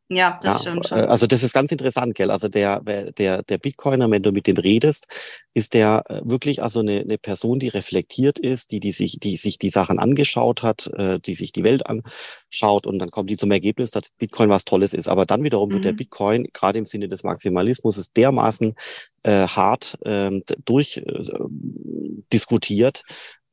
Ja, 0.10 0.39
das 0.41 0.56
ja, 0.56 0.72
stimmt 0.72 0.88
schon. 0.88 1.00
Also 1.00 1.28
das 1.28 1.43
ist 1.43 1.54
ganz 1.54 1.72
interessant, 1.72 2.15
gell? 2.15 2.32
Also 2.32 2.48
der, 2.48 2.80
der, 2.80 3.43
der 3.43 3.58
Bitcoiner, 3.58 4.10
wenn 4.10 4.24
du 4.24 4.32
mit 4.32 4.48
dem 4.48 4.56
redest, 4.56 5.08
ist 5.54 5.74
der 5.74 6.04
äh, 6.08 6.22
wirklich 6.24 6.63
also 6.63 6.80
eine, 6.80 7.00
eine 7.00 7.17
Person, 7.17 7.60
die 7.60 7.67
reflektiert 7.67 8.39
ist, 8.39 8.72
die, 8.72 8.80
die 8.80 8.93
sich, 8.93 9.17
die 9.20 9.36
sich 9.36 9.58
die 9.58 9.70
Sachen 9.70 10.00
angeschaut 10.00 10.63
hat, 10.63 10.88
äh, 10.98 11.20
die 11.20 11.36
sich 11.36 11.52
die 11.52 11.65
Welt 11.65 11.84
anschaut 11.86 12.88
und 12.88 13.00
dann 13.00 13.12
kommt 13.12 13.30
die 13.30 13.36
zum 13.36 13.52
Ergebnis, 13.52 13.91
dass 13.91 14.10
Bitcoin 14.17 14.50
was 14.50 14.63
Tolles 14.63 14.93
ist. 14.93 15.10
Aber 15.10 15.26
dann 15.26 15.43
wiederum 15.43 15.70
mhm. 15.70 15.74
wird 15.74 15.86
der 15.86 15.93
mhm. 15.93 15.98
Bitcoin, 15.98 16.48
gerade 16.54 16.80
im 16.80 16.86
Sinne 16.86 17.10
des 17.10 17.24
Maximalismus, 17.24 17.98
ist 17.98 18.15
dermaßen 18.15 18.76
äh, 19.24 19.48
hart 19.48 19.98
äh, 20.06 20.32
durch 20.63 20.98
äh, 20.98 21.24
diskutiert, 22.32 23.04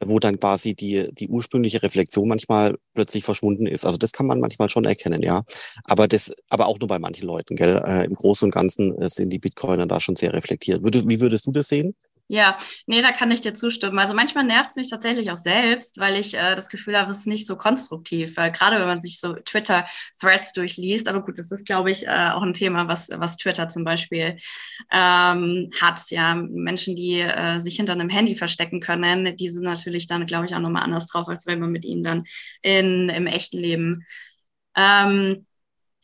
wo 0.06 0.18
dann 0.18 0.38
quasi 0.38 0.74
die, 0.74 1.08
die 1.12 1.28
ursprüngliche 1.28 1.82
Reflexion 1.82 2.28
manchmal 2.28 2.76
plötzlich 2.94 3.24
verschwunden 3.24 3.66
ist. 3.66 3.84
Also 3.84 3.98
das 3.98 4.12
kann 4.12 4.26
man 4.26 4.40
manchmal 4.40 4.68
schon 4.68 4.84
erkennen, 4.84 5.22
ja. 5.22 5.44
Aber 5.84 6.08
das, 6.08 6.32
aber 6.48 6.66
auch 6.66 6.78
nur 6.78 6.88
bei 6.88 6.98
manchen 6.98 7.26
Leuten, 7.26 7.56
gell. 7.56 7.82
Äh, 7.86 8.04
Im 8.04 8.14
Großen 8.14 8.46
und 8.46 8.50
Ganzen 8.50 8.96
äh, 9.00 9.08
sind 9.08 9.30
die 9.30 9.38
Bitcoiner 9.38 9.86
da 9.86 10.00
schon 10.00 10.16
sehr 10.16 10.32
reflektiert. 10.32 10.82
Würdest, 10.82 11.08
wie 11.08 11.20
würdest 11.20 11.46
du 11.46 11.52
das 11.52 11.68
sehen? 11.68 11.94
Ja, 12.26 12.56
nee, 12.86 13.02
da 13.02 13.12
kann 13.12 13.30
ich 13.30 13.42
dir 13.42 13.52
zustimmen. 13.52 13.98
Also 13.98 14.14
manchmal 14.14 14.44
nervt 14.44 14.70
es 14.70 14.76
mich 14.76 14.88
tatsächlich 14.88 15.30
auch 15.30 15.36
selbst, 15.36 15.98
weil 16.00 16.16
ich 16.18 16.32
äh, 16.34 16.56
das 16.56 16.70
Gefühl 16.70 16.98
habe, 16.98 17.10
es 17.10 17.18
ist 17.18 17.26
nicht 17.26 17.46
so 17.46 17.54
konstruktiv. 17.56 18.34
Weil 18.38 18.50
gerade 18.50 18.76
wenn 18.80 18.86
man 18.86 18.96
sich 19.00 19.20
so 19.20 19.34
Twitter-Threads 19.34 20.54
durchliest, 20.54 21.06
aber 21.08 21.22
gut, 21.22 21.38
das 21.38 21.50
ist, 21.52 21.66
glaube 21.66 21.90
ich, 21.90 22.06
äh, 22.06 22.30
auch 22.32 22.40
ein 22.42 22.54
Thema, 22.54 22.88
was, 22.88 23.10
was 23.12 23.36
Twitter 23.36 23.68
zum 23.68 23.84
Beispiel 23.84 24.38
ähm, 24.90 25.70
hat. 25.78 26.00
Ja, 26.10 26.34
Menschen, 26.34 26.96
die 26.96 27.20
äh, 27.20 27.58
sich 27.60 27.76
hinter 27.76 27.92
einem 27.92 28.08
Handy 28.08 28.36
verstecken 28.36 28.80
können, 28.80 29.36
die 29.36 29.50
sind 29.50 29.64
natürlich 29.64 30.06
dann, 30.06 30.24
glaube 30.24 30.46
ich, 30.46 30.54
auch 30.54 30.60
nochmal 30.60 30.82
anders 30.84 31.06
drauf, 31.08 31.28
als 31.28 31.46
wenn 31.46 31.60
man 31.60 31.72
mit 31.72 31.84
ihnen 31.84 32.04
dann 32.04 32.22
in, 32.62 33.10
im 33.10 33.26
echten 33.26 33.58
Leben 33.58 34.06
ähm, 34.76 35.46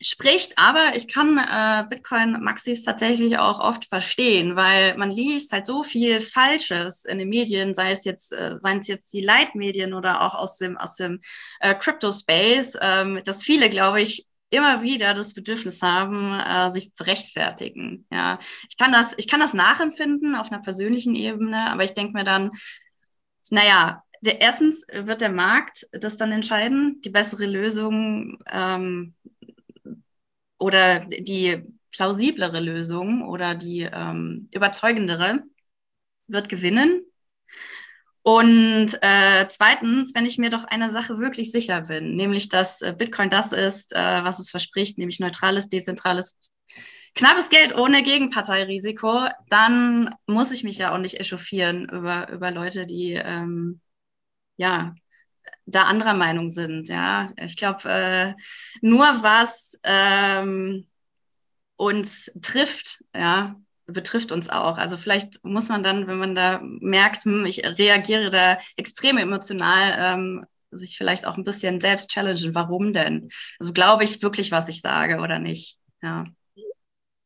spricht, 0.01 0.57
aber 0.57 0.95
ich 0.95 1.07
kann 1.07 1.37
äh, 1.37 1.85
Bitcoin-Maxis 1.89 2.83
tatsächlich 2.83 3.37
auch 3.37 3.59
oft 3.59 3.85
verstehen, 3.85 4.55
weil 4.55 4.97
man 4.97 5.11
liest 5.11 5.51
halt 5.51 5.67
so 5.67 5.83
viel 5.83 6.21
Falsches 6.21 7.05
in 7.05 7.19
den 7.19 7.29
Medien, 7.29 7.73
sei 7.73 7.91
es 7.91 8.03
jetzt, 8.03 8.33
äh, 8.33 8.57
seien 8.59 8.79
es 8.79 8.87
jetzt 8.87 9.13
die 9.13 9.21
Leitmedien 9.21 9.93
oder 9.93 10.21
auch 10.21 10.33
aus 10.33 10.57
dem, 10.57 10.77
aus 10.77 10.95
dem 10.95 11.21
äh, 11.59 11.75
Crypto-Space, 11.75 12.77
ähm, 12.81 13.21
dass 13.23 13.43
viele, 13.43 13.69
glaube 13.69 14.01
ich, 14.01 14.27
immer 14.49 14.81
wieder 14.81 15.13
das 15.13 15.33
Bedürfnis 15.33 15.81
haben, 15.81 16.39
äh, 16.39 16.71
sich 16.71 16.93
zu 16.93 17.05
rechtfertigen. 17.05 18.05
Ja, 18.11 18.39
ich 18.69 18.77
kann 18.77 18.91
das, 18.91 19.11
ich 19.17 19.27
kann 19.27 19.39
das 19.39 19.53
nachempfinden 19.53 20.35
auf 20.35 20.51
einer 20.51 20.61
persönlichen 20.61 21.15
Ebene, 21.15 21.71
aber 21.71 21.83
ich 21.83 21.93
denke 21.93 22.13
mir 22.13 22.25
dann, 22.25 22.51
naja, 23.49 24.03
der, 24.21 24.41
erstens 24.41 24.85
wird 24.93 25.21
der 25.21 25.31
Markt 25.31 25.87
das 25.93 26.17
dann 26.17 26.31
entscheiden, 26.31 27.01
die 27.01 27.09
bessere 27.09 27.45
Lösung 27.45 28.39
ähm, 28.51 29.15
oder 30.61 30.99
die 31.01 31.63
plausiblere 31.91 32.59
Lösung 32.59 33.27
oder 33.27 33.55
die 33.55 33.81
ähm, 33.81 34.47
überzeugendere 34.51 35.43
wird 36.27 36.49
gewinnen. 36.49 37.03
Und 38.23 38.91
äh, 39.01 39.47
zweitens, 39.49 40.13
wenn 40.13 40.25
ich 40.25 40.37
mir 40.37 40.51
doch 40.51 40.63
einer 40.65 40.91
Sache 40.91 41.17
wirklich 41.17 41.51
sicher 41.51 41.81
bin, 41.81 42.15
nämlich 42.15 42.49
dass 42.49 42.81
äh, 42.81 42.93
Bitcoin 42.95 43.31
das 43.31 43.51
ist, 43.51 43.95
äh, 43.95 44.23
was 44.23 44.37
es 44.37 44.51
verspricht, 44.51 44.99
nämlich 44.99 45.19
neutrales, 45.19 45.69
dezentrales, 45.69 46.37
knappes 47.15 47.49
Geld 47.49 47.75
ohne 47.75 48.03
Gegenparteirisiko, 48.03 49.27
dann 49.49 50.13
muss 50.27 50.51
ich 50.51 50.63
mich 50.63 50.77
ja 50.77 50.93
auch 50.93 50.99
nicht 50.99 51.19
echauffieren 51.19 51.89
über, 51.89 52.29
über 52.29 52.51
Leute, 52.51 52.85
die 52.85 53.13
ähm, 53.13 53.81
ja 54.57 54.93
da 55.65 55.83
anderer 55.83 56.13
Meinung 56.13 56.49
sind. 56.49 56.89
Ja, 56.89 57.31
ich 57.37 57.57
glaube, 57.57 57.89
äh, 57.89 58.33
nur 58.81 59.05
was 59.21 59.79
ähm, 59.83 60.87
uns 61.75 62.31
trifft, 62.41 63.03
ja, 63.15 63.55
betrifft 63.87 64.31
uns 64.31 64.49
auch. 64.49 64.77
Also 64.77 64.97
vielleicht 64.97 65.43
muss 65.43 65.69
man 65.69 65.83
dann, 65.83 66.07
wenn 66.07 66.17
man 66.17 66.35
da 66.35 66.61
merkt, 66.63 67.23
hm, 67.25 67.45
ich 67.45 67.63
reagiere 67.65 68.29
da 68.29 68.57
extrem 68.75 69.17
emotional, 69.17 69.95
ähm, 69.97 70.45
sich 70.71 70.97
vielleicht 70.97 71.25
auch 71.25 71.37
ein 71.37 71.43
bisschen 71.43 71.81
selbst 71.81 72.09
challengen. 72.09 72.55
Warum 72.55 72.93
denn? 72.93 73.29
Also 73.59 73.73
glaube 73.73 74.03
ich 74.03 74.21
wirklich, 74.21 74.51
was 74.51 74.67
ich 74.67 74.81
sage 74.81 75.19
oder 75.19 75.39
nicht? 75.39 75.77
Ja. 76.01 76.25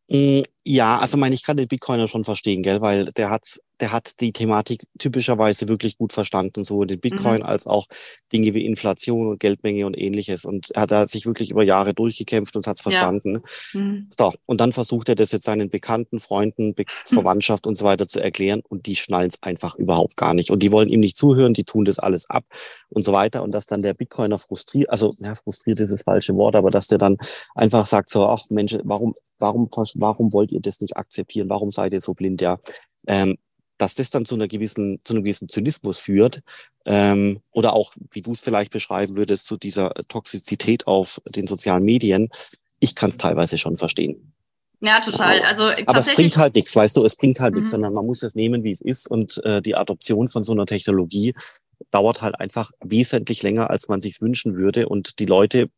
Mm, 0.07 0.43
ja, 0.63 0.99
also 0.99 1.17
meine, 1.17 1.35
ich 1.35 1.43
kann 1.43 1.57
den 1.57 1.67
Bitcoiner 1.67 2.07
schon 2.07 2.23
verstehen, 2.23 2.63
gell, 2.63 2.81
weil 2.81 3.05
der 3.11 3.29
hat, 3.29 3.59
der 3.81 3.91
hat 3.91 4.19
die 4.21 4.31
Thematik 4.31 4.83
typischerweise 4.97 5.67
wirklich 5.67 5.97
gut 5.97 6.13
verstanden, 6.13 6.63
sowohl 6.63 6.87
den 6.87 6.99
Bitcoin 6.99 7.37
mhm. 7.37 7.45
als 7.45 7.67
auch 7.67 7.87
Dinge 8.31 8.53
wie 8.53 8.65
Inflation 8.65 9.27
und 9.27 9.39
Geldmenge 9.39 9.85
und 9.85 9.97
ähnliches. 9.97 10.45
Und 10.45 10.71
er 10.71 10.83
hat 10.83 10.91
da 10.91 11.07
sich 11.07 11.25
wirklich 11.25 11.51
über 11.51 11.63
Jahre 11.63 11.93
durchgekämpft 11.93 12.55
und 12.55 12.67
hat 12.67 12.77
es 12.77 12.81
verstanden. 12.81 13.41
Ja. 13.73 13.81
Mhm. 13.81 14.09
So, 14.17 14.33
und 14.45 14.61
dann 14.61 14.73
versucht 14.73 15.09
er 15.09 15.15
das 15.15 15.31
jetzt 15.31 15.45
seinen 15.45 15.69
Bekannten, 15.69 16.19
Freunden, 16.19 16.73
Be 16.73 16.85
Verwandtschaft 17.05 17.67
und 17.67 17.75
so 17.75 17.85
weiter 17.85 18.07
zu 18.07 18.21
erklären 18.21 18.61
und 18.67 18.85
die 18.85 18.95
schnallen 18.95 19.27
es 19.27 19.41
einfach 19.41 19.75
überhaupt 19.75 20.17
gar 20.17 20.33
nicht. 20.33 20.51
Und 20.51 20.63
die 20.63 20.71
wollen 20.71 20.89
ihm 20.89 20.99
nicht 20.99 21.17
zuhören, 21.17 21.53
die 21.53 21.63
tun 21.63 21.85
das 21.85 21.99
alles 21.99 22.29
ab 22.29 22.43
und 22.89 23.03
so 23.03 23.13
weiter. 23.13 23.43
Und 23.43 23.53
dass 23.53 23.65
dann 23.65 23.81
der 23.81 23.93
Bitcoiner 23.93 24.37
frustriert, 24.37 24.89
also 24.89 25.13
ja, 25.19 25.35
frustriert 25.35 25.79
ist 25.79 25.91
das 25.91 26.03
falsche 26.03 26.35
Wort, 26.35 26.55
aber 26.55 26.69
dass 26.69 26.87
der 26.87 26.97
dann 26.97 27.17
einfach 27.55 27.85
sagt 27.85 28.09
so, 28.09 28.25
ach 28.25 28.43
Mensch, 28.49 28.77
warum, 28.83 29.13
warum, 29.39 29.69
warum 29.95 30.33
wollt 30.33 30.51
ihr 30.51 30.61
das 30.61 30.81
nicht 30.81 30.97
akzeptieren? 30.97 31.49
Warum 31.49 31.71
seid 31.71 31.93
ihr 31.93 32.01
so 32.01 32.13
blind? 32.13 32.41
Ja, 32.41 32.59
ähm, 33.07 33.37
dass 33.77 33.95
das 33.95 34.09
dann 34.09 34.25
zu 34.25 34.35
einer 34.35 34.47
gewissen, 34.47 34.99
zu 35.03 35.13
einem 35.13 35.23
gewissen 35.23 35.49
Zynismus 35.49 35.99
führt 35.99 36.41
ähm, 36.85 37.41
oder 37.51 37.73
auch, 37.73 37.93
wie 38.11 38.21
du 38.21 38.31
es 38.31 38.41
vielleicht 38.41 38.71
beschreiben 38.71 39.15
würdest, 39.15 39.45
zu 39.45 39.57
dieser 39.57 39.93
Toxizität 40.07 40.87
auf 40.87 41.21
den 41.35 41.47
sozialen 41.47 41.83
Medien. 41.83 42.29
Ich 42.79 42.95
kann 42.95 43.11
es 43.11 43.17
teilweise 43.17 43.57
schon 43.57 43.75
verstehen. 43.75 44.33
Ja, 44.81 44.99
total. 44.99 45.41
Also 45.41 45.71
aber 45.85 45.99
es 45.99 46.13
bringt 46.13 46.37
halt 46.37 46.55
nichts, 46.55 46.75
weißt 46.75 46.95
du, 46.97 47.05
es 47.05 47.15
bringt 47.15 47.39
halt 47.39 47.53
mhm. 47.53 47.59
nichts, 47.59 47.71
sondern 47.71 47.93
man 47.93 48.05
muss 48.05 48.23
es 48.23 48.35
nehmen, 48.35 48.63
wie 48.63 48.71
es 48.71 48.81
ist 48.81 49.09
und 49.09 49.43
äh, 49.43 49.61
die 49.61 49.75
Adoption 49.75 50.27
von 50.27 50.43
so 50.43 50.51
einer 50.51 50.65
Technologie 50.65 51.33
dauert 51.91 52.21
halt 52.21 52.39
einfach 52.39 52.71
wesentlich 52.83 53.43
länger, 53.43 53.69
als 53.69 53.87
man 53.87 54.01
sich 54.01 54.21
wünschen 54.21 54.55
würde. 54.55 54.87
Und 54.87 55.19
die 55.19 55.25
Leute, 55.25 55.69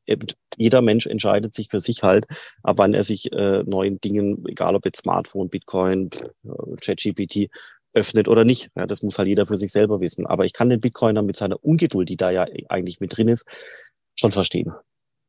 jeder 0.55 0.81
Mensch 0.81 1.07
entscheidet 1.07 1.55
sich 1.55 1.69
für 1.69 1.79
sich 1.79 2.03
halt, 2.03 2.25
ab 2.63 2.77
wann 2.77 2.93
er 2.93 3.03
sich 3.03 3.31
äh, 3.31 3.63
neuen 3.63 3.99
Dingen, 3.99 4.45
egal 4.47 4.75
ob 4.75 4.85
jetzt 4.85 5.01
Smartphone, 5.01 5.49
Bitcoin, 5.49 6.09
äh, 6.45 6.75
ChatGPT, 6.81 7.49
öffnet 7.97 8.27
oder 8.27 8.45
nicht. 8.45 8.69
Ja, 8.75 8.85
das 8.85 9.03
muss 9.03 9.17
halt 9.17 9.27
jeder 9.27 9.45
für 9.45 9.57
sich 9.57 9.71
selber 9.71 9.99
wissen. 9.99 10.25
Aber 10.25 10.45
ich 10.45 10.53
kann 10.53 10.69
den 10.69 10.81
Bitcoiner 10.81 11.21
mit 11.21 11.35
seiner 11.35 11.63
Ungeduld, 11.63 12.09
die 12.09 12.17
da 12.17 12.31
ja 12.31 12.45
eigentlich 12.69 12.99
mit 12.99 13.17
drin 13.17 13.27
ist, 13.27 13.47
schon 14.15 14.31
verstehen. 14.31 14.73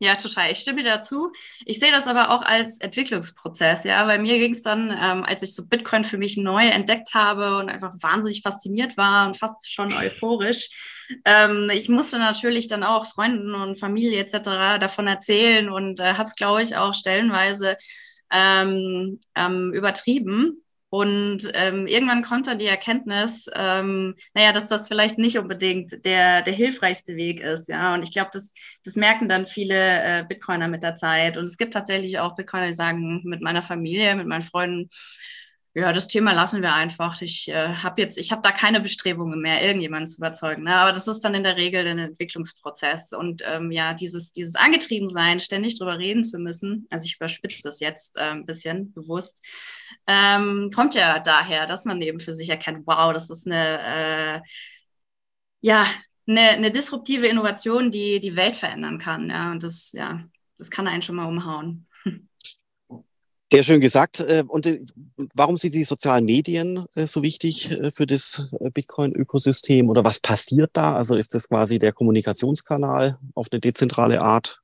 Ja, 0.01 0.15
total. 0.15 0.53
Ich 0.53 0.59
stimme 0.59 0.85
dazu. 0.85 1.33
Ich 1.67 1.81
sehe 1.81 1.91
das 1.91 2.07
aber 2.07 2.31
auch 2.31 2.43
als 2.43 2.79
Entwicklungsprozess. 2.79 3.83
Ja, 3.83 4.05
bei 4.05 4.17
mir 4.19 4.39
ging 4.39 4.53
es 4.53 4.63
dann, 4.63 4.91
ähm, 4.91 5.25
als 5.25 5.43
ich 5.43 5.57
so 5.57 5.67
Bitcoin 5.67 6.05
für 6.05 6.19
mich 6.19 6.37
neu 6.37 6.65
entdeckt 6.69 7.15
habe 7.15 7.57
und 7.57 7.69
einfach 7.69 7.95
wahnsinnig 8.01 8.43
fasziniert 8.43 8.97
war 8.97 9.27
und 9.27 9.37
fast 9.37 9.69
schon 9.73 9.93
euphorisch. 9.93 10.69
Ähm, 11.25 11.69
ich 11.75 11.89
musste 11.89 12.19
natürlich 12.21 12.69
dann 12.69 12.85
auch 12.85 13.07
Freunden 13.07 13.57
und 13.57 13.81
Familie 13.81 14.21
etc. 14.21 14.79
davon 14.79 15.09
erzählen 15.09 15.69
und 15.69 15.99
äh, 15.99 16.15
habe 16.15 16.29
es, 16.29 16.37
glaube 16.37 16.63
ich, 16.63 16.77
auch 16.77 16.95
stellenweise 16.95 17.77
ähm, 18.31 19.19
ähm, 19.35 19.73
übertrieben. 19.73 20.63
Und 20.91 21.51
ähm, 21.53 21.87
irgendwann 21.87 22.23
kommt 22.23 22.47
dann 22.47 22.59
die 22.59 22.67
Erkenntnis, 22.67 23.47
ähm, 23.55 24.15
naja, 24.33 24.53
dass 24.53 24.69
das 24.69 24.89
vielleicht 24.89 25.19
nicht 25.19 25.39
unbedingt 25.39 26.05
der, 26.07 26.41
der 26.43 26.55
hilfreichste 26.55 27.15
Weg 27.17 27.41
ist. 27.41 27.69
Ja, 27.69 27.93
und 27.95 28.03
ich 28.03 28.13
glaube, 28.13 28.31
das, 28.33 28.53
das 28.85 28.97
merken 28.97 29.29
dann 29.29 29.47
viele 29.47 29.75
äh, 29.75 30.25
Bitcoiner 30.27 30.69
mit 30.69 30.83
der 30.83 30.97
Zeit. 30.97 31.37
Und 31.37 31.45
es 31.45 31.59
gibt 31.59 31.75
tatsächlich 31.75 32.19
auch 32.19 32.37
Bitcoiner, 32.37 32.69
die 32.69 32.75
sagen, 32.75 33.21
mit 33.25 33.43
meiner 33.43 33.63
Familie, 33.63 34.15
mit 34.15 34.27
meinen 34.27 34.43
Freunden, 34.43 34.89
ja, 35.75 35.93
das 35.93 36.09
Thema 36.09 36.33
lassen 36.33 36.63
wir 36.63 36.73
einfach. 36.75 37.21
Ich 37.23 37.49
äh, 37.49 37.75
habe 37.75 38.01
jetzt, 38.03 38.19
ich 38.19 38.33
habe 38.33 38.43
da 38.43 38.53
keine 38.53 38.81
Bestrebungen 38.81 39.41
mehr, 39.41 39.63
irgendjemanden 39.63 40.07
zu 40.07 40.19
überzeugen. 40.19 40.65
Ne? 40.65 40.75
Aber 40.75 40.93
das 40.93 41.07
ist 41.07 41.21
dann 41.21 41.35
in 41.35 41.45
der 41.45 41.57
Regel 41.57 41.87
ein 41.87 41.99
Entwicklungsprozess. 41.99 43.13
Und 43.13 43.43
ähm, 43.47 43.71
ja, 43.71 43.95
dieses, 43.95 44.33
dieses 44.33 44.55
Angetriebensein, 44.55 45.41
ständig 45.41 45.79
drüber 45.79 45.99
reden 45.99 46.25
zu 46.25 46.39
müssen, 46.39 46.87
also 46.91 47.05
ich 47.05 47.17
überspitze 47.17 47.63
das 47.63 47.81
jetzt 47.81 48.17
äh, 48.17 48.31
ein 48.31 48.47
bisschen 48.47 48.93
bewusst, 48.93 49.43
ähm, 50.07 50.71
kommt 50.75 50.95
ja 50.95 51.19
daher, 51.21 51.67
dass 51.67 51.85
man 51.85 52.01
eben 52.01 52.21
für 52.21 52.35
sich 52.35 52.49
erkennt, 52.49 52.87
wow, 52.87 53.13
das 53.13 53.31
ist 53.31 53.47
eine, 53.47 53.81
äh, 54.37 54.41
ja, 55.61 55.83
eine, 56.27 56.51
eine 56.51 56.71
disruptive 56.71 57.27
Innovation, 57.27 57.91
die 57.91 58.21
die 58.21 58.37
Welt 58.37 58.57
verändern 58.57 58.99
kann. 58.99 59.31
Ja, 59.31 59.51
und 59.51 59.63
das, 59.63 59.93
ja, 59.93 60.25
das 60.57 60.71
kann 60.71 60.89
einen 60.89 61.03
schon 61.03 61.17
mal 61.17 61.27
umhauen. 61.27 61.88
Sehr 63.51 63.63
schön 63.63 63.81
gesagt. 63.81 64.21
Äh, 64.21 64.45
und 64.47 64.67
äh, 64.67 64.85
warum 65.35 65.57
sind 65.57 65.73
die 65.73 65.85
sozialen 65.85 66.27
Medien 66.27 66.85
äh, 66.95 67.07
so 67.07 67.23
wichtig 67.23 67.71
für 67.95 68.07
das 68.07 68.55
Bitcoin-Ökosystem 68.61 69.89
oder 69.89 70.05
was 70.05 70.21
passiert 70.21 70.71
da? 70.75 70.95
Also 70.95 71.15
ist 71.15 71.35
das 71.35 71.49
quasi 71.49 71.79
der 71.79 71.93
Kommunikationskanal 71.93 73.19
auf 73.35 73.47
eine 73.51 73.61
dezentrale 73.61 74.21
Art? 74.21 74.61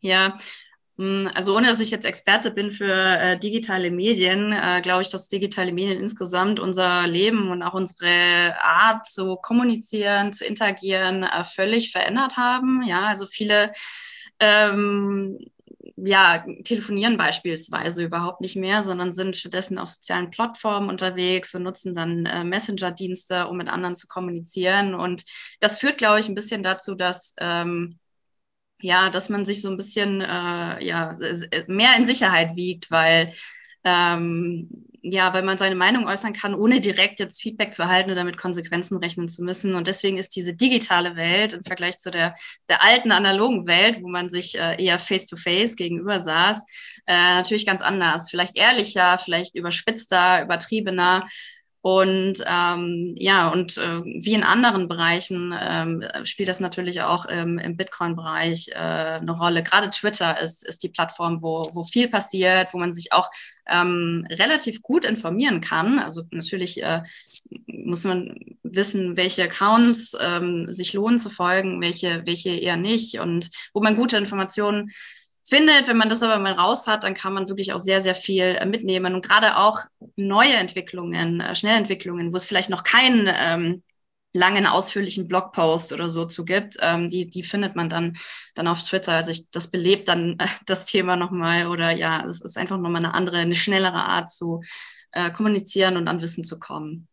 Ja, 0.00 0.36
hm, 0.98 1.30
also 1.32 1.56
ohne 1.56 1.68
dass 1.68 1.80
ich 1.80 1.90
jetzt 1.90 2.04
Experte 2.04 2.50
bin 2.50 2.70
für 2.70 3.36
digitale 3.36 3.90
Medien, 3.90 4.54
glaube 4.82 5.00
ich, 5.02 5.08
dass 5.08 5.28
digitale 5.28 5.72
Medien 5.72 5.98
insgesamt 5.98 6.60
unser 6.60 7.06
Leben 7.06 7.50
und 7.50 7.62
auch 7.62 7.74
unsere 7.74 8.54
Art 8.62 9.06
zu 9.06 9.36
kommunizieren, 9.36 10.34
zu 10.34 10.44
interagieren 10.44 11.26
völlig 11.44 11.90
verändert 11.90 12.36
haben. 12.36 12.82
Ja, 12.86 13.06
also 13.06 13.26
viele 13.26 13.72
ähm, 14.40 15.38
ja, 15.96 16.44
telefonieren 16.64 17.16
beispielsweise 17.16 18.04
überhaupt 18.04 18.40
nicht 18.40 18.56
mehr, 18.56 18.82
sondern 18.82 19.12
sind 19.12 19.34
stattdessen 19.34 19.78
auf 19.78 19.88
sozialen 19.88 20.30
Plattformen 20.30 20.90
unterwegs 20.90 21.54
und 21.54 21.62
nutzen 21.62 21.94
dann 21.94 22.26
äh, 22.26 22.44
Messenger-Dienste, 22.44 23.46
um 23.48 23.56
mit 23.56 23.68
anderen 23.68 23.94
zu 23.96 24.06
kommunizieren. 24.06 24.94
Und 24.94 25.24
das 25.60 25.78
führt, 25.78 25.98
glaube 25.98 26.20
ich, 26.20 26.28
ein 26.28 26.34
bisschen 26.34 26.62
dazu, 26.62 26.94
dass 26.94 27.34
ähm, 27.38 27.98
ja, 28.80 29.10
dass 29.10 29.28
man 29.28 29.46
sich 29.46 29.62
so 29.62 29.70
ein 29.70 29.76
bisschen 29.76 30.20
äh, 30.20 30.84
ja, 30.84 31.12
mehr 31.66 31.96
in 31.96 32.04
Sicherheit 32.04 32.56
wiegt, 32.56 32.90
weil 32.90 33.32
ähm, 33.86 34.68
ja, 35.08 35.32
weil 35.32 35.44
man 35.44 35.56
seine 35.56 35.76
Meinung 35.76 36.08
äußern 36.08 36.32
kann, 36.32 36.54
ohne 36.56 36.80
direkt 36.80 37.20
jetzt 37.20 37.40
Feedback 37.40 37.72
zu 37.72 37.82
erhalten 37.82 38.10
oder 38.10 38.24
mit 38.24 38.36
Konsequenzen 38.36 38.96
rechnen 38.96 39.28
zu 39.28 39.44
müssen. 39.44 39.76
Und 39.76 39.86
deswegen 39.86 40.16
ist 40.18 40.34
diese 40.34 40.52
digitale 40.52 41.14
Welt 41.14 41.52
im 41.52 41.62
Vergleich 41.62 41.98
zu 41.98 42.10
der, 42.10 42.34
der 42.68 42.82
alten 42.82 43.12
analogen 43.12 43.68
Welt, 43.68 44.02
wo 44.02 44.08
man 44.08 44.30
sich 44.30 44.58
äh, 44.58 44.82
eher 44.84 44.98
face-to-face 44.98 45.74
-face 45.74 45.76
gegenüber 45.76 46.20
saß, 46.20 46.64
äh, 47.06 47.36
natürlich 47.36 47.66
ganz 47.66 47.82
anders. 47.82 48.28
Vielleicht 48.30 48.58
ehrlicher, 48.58 49.18
vielleicht 49.18 49.54
überspitzter, 49.54 50.42
übertriebener. 50.42 51.28
Und 51.86 52.42
ähm, 52.44 53.14
ja, 53.16 53.46
und 53.46 53.78
äh, 53.78 54.02
wie 54.02 54.34
in 54.34 54.42
anderen 54.42 54.88
Bereichen 54.88 55.54
ähm, 55.56 56.02
spielt 56.24 56.48
das 56.48 56.58
natürlich 56.58 57.02
auch 57.02 57.26
ähm, 57.28 57.60
im 57.60 57.76
Bitcoin-Bereich 57.76 58.70
äh, 58.72 58.74
eine 58.74 59.30
Rolle. 59.30 59.62
Gerade 59.62 59.90
Twitter 59.90 60.40
ist, 60.40 60.66
ist 60.66 60.82
die 60.82 60.88
Plattform, 60.88 61.42
wo, 61.42 61.62
wo 61.74 61.84
viel 61.84 62.08
passiert, 62.08 62.74
wo 62.74 62.78
man 62.78 62.92
sich 62.92 63.12
auch 63.12 63.30
ähm, 63.68 64.26
relativ 64.28 64.82
gut 64.82 65.04
informieren 65.04 65.60
kann. 65.60 66.00
Also 66.00 66.24
natürlich 66.32 66.82
äh, 66.82 67.02
muss 67.68 68.02
man 68.02 68.34
wissen, 68.64 69.16
welche 69.16 69.44
Accounts 69.44 70.16
ähm, 70.20 70.66
sich 70.72 70.92
lohnen 70.92 71.20
zu 71.20 71.30
folgen, 71.30 71.80
welche, 71.80 72.26
welche 72.26 72.50
eher 72.50 72.76
nicht 72.76 73.20
und 73.20 73.52
wo 73.72 73.80
man 73.80 73.94
gute 73.94 74.16
Informationen 74.16 74.90
findet. 75.46 75.86
Wenn 75.88 75.96
man 75.96 76.08
das 76.08 76.22
aber 76.22 76.38
mal 76.38 76.52
raus 76.52 76.86
hat, 76.86 77.04
dann 77.04 77.14
kann 77.14 77.32
man 77.32 77.48
wirklich 77.48 77.72
auch 77.72 77.78
sehr, 77.78 78.02
sehr 78.02 78.14
viel 78.14 78.42
äh, 78.42 78.66
mitnehmen. 78.66 79.14
Und 79.14 79.24
gerade 79.24 79.56
auch 79.56 79.80
neue 80.16 80.54
Entwicklungen, 80.54 81.40
äh, 81.40 81.54
Schnellentwicklungen, 81.54 82.32
wo 82.32 82.36
es 82.36 82.46
vielleicht 82.46 82.70
noch 82.70 82.82
keinen 82.82 83.28
ähm, 83.32 83.82
langen, 84.32 84.66
ausführlichen 84.66 85.28
Blogpost 85.28 85.92
oder 85.92 86.10
so 86.10 86.26
zu 86.26 86.44
gibt, 86.44 86.76
ähm, 86.80 87.08
die, 87.08 87.30
die 87.30 87.42
findet 87.42 87.74
man 87.76 87.88
dann, 87.88 88.16
dann 88.54 88.68
auf 88.68 88.82
Twitter. 88.82 89.12
Also 89.12 89.30
ich, 89.30 89.48
das 89.50 89.70
belebt 89.70 90.08
dann 90.08 90.36
äh, 90.38 90.46
das 90.66 90.86
Thema 90.86 91.16
nochmal 91.16 91.68
oder 91.68 91.90
ja, 91.92 92.24
es 92.26 92.40
ist 92.40 92.58
einfach 92.58 92.78
nochmal 92.78 93.04
eine 93.04 93.14
andere, 93.14 93.38
eine 93.38 93.54
schnellere 93.54 94.04
Art 94.04 94.30
zu 94.30 94.62
äh, 95.12 95.30
kommunizieren 95.30 95.96
und 95.96 96.08
an 96.08 96.20
Wissen 96.20 96.44
zu 96.44 96.58
kommen. 96.58 97.08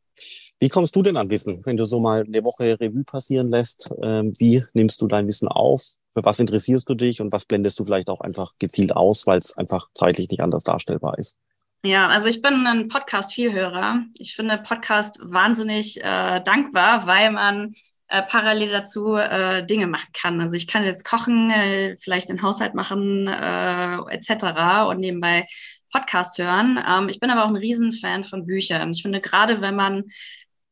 Wie 0.60 0.70
kommst 0.70 0.96
du 0.96 1.02
denn 1.02 1.18
an 1.18 1.30
Wissen, 1.30 1.62
wenn 1.66 1.78
du 1.78 1.86
so 1.86 2.00
mal 2.00 2.24
eine 2.24 2.44
Woche 2.44 2.80
Revue 2.80 3.04
passieren 3.04 3.50
lässt? 3.50 3.90
Ähm, 4.02 4.34
wie 4.38 4.64
nimmst 4.74 5.02
du 5.02 5.08
dein 5.08 5.28
Wissen 5.28 5.48
auf? 5.48 5.84
Für 6.14 6.24
was 6.24 6.40
interessierst 6.40 6.88
du 6.88 6.94
dich 6.94 7.22
und 7.22 7.32
was 7.32 7.46
blendest 7.46 7.80
du 7.80 7.86
vielleicht 7.86 8.10
auch 8.10 8.22
einfach 8.22 8.54
gezielt 8.60 8.96
aus, 8.96 9.26
weil 9.26 9.40
es 9.40 9.58
einfach 9.58 9.90
zeitlich 9.94 10.30
nicht 10.30 10.42
anders 10.42 10.64
darstellbar 10.64 11.18
ist? 11.18 11.40
Ja, 11.86 12.08
also 12.08 12.30
ich 12.30 12.42
bin 12.42 12.66
ein 12.66 12.88
Podcast-Vielhörer. 12.88 14.06
Ich 14.18 14.36
finde 14.36 14.58
Podcast 14.58 15.20
wahnsinnig 15.22 15.98
äh, 16.02 16.42
dankbar, 16.44 17.08
weil 17.08 17.32
man 17.32 17.74
äh, 18.08 18.22
parallel 18.22 18.70
dazu 18.70 19.16
äh, 19.16 19.66
Dinge 19.66 19.88
machen 19.88 20.10
kann. 20.14 20.40
Also 20.40 20.56
ich 20.56 20.68
kann 20.68 20.86
jetzt 20.86 21.04
kochen, 21.04 21.50
äh, 21.50 21.98
vielleicht 22.00 22.30
den 22.30 22.42
Haushalt 22.42 22.76
machen 22.76 23.28
äh, 23.28 23.98
etc. 24.12 24.88
und 24.88 25.00
nebenbei 25.00 25.48
Podcast 25.92 26.38
hören. 26.38 26.80
Ähm, 26.88 27.10
ich 27.10 27.20
bin 27.20 27.32
aber 27.32 27.44
auch 27.44 27.50
ein 27.50 27.56
Riesenfan 27.56 28.24
von 28.24 28.46
Büchern. 28.46 28.92
Ich 28.92 29.02
finde 29.02 29.20
gerade, 29.20 29.62
wenn 29.62 29.76
man 29.76 30.04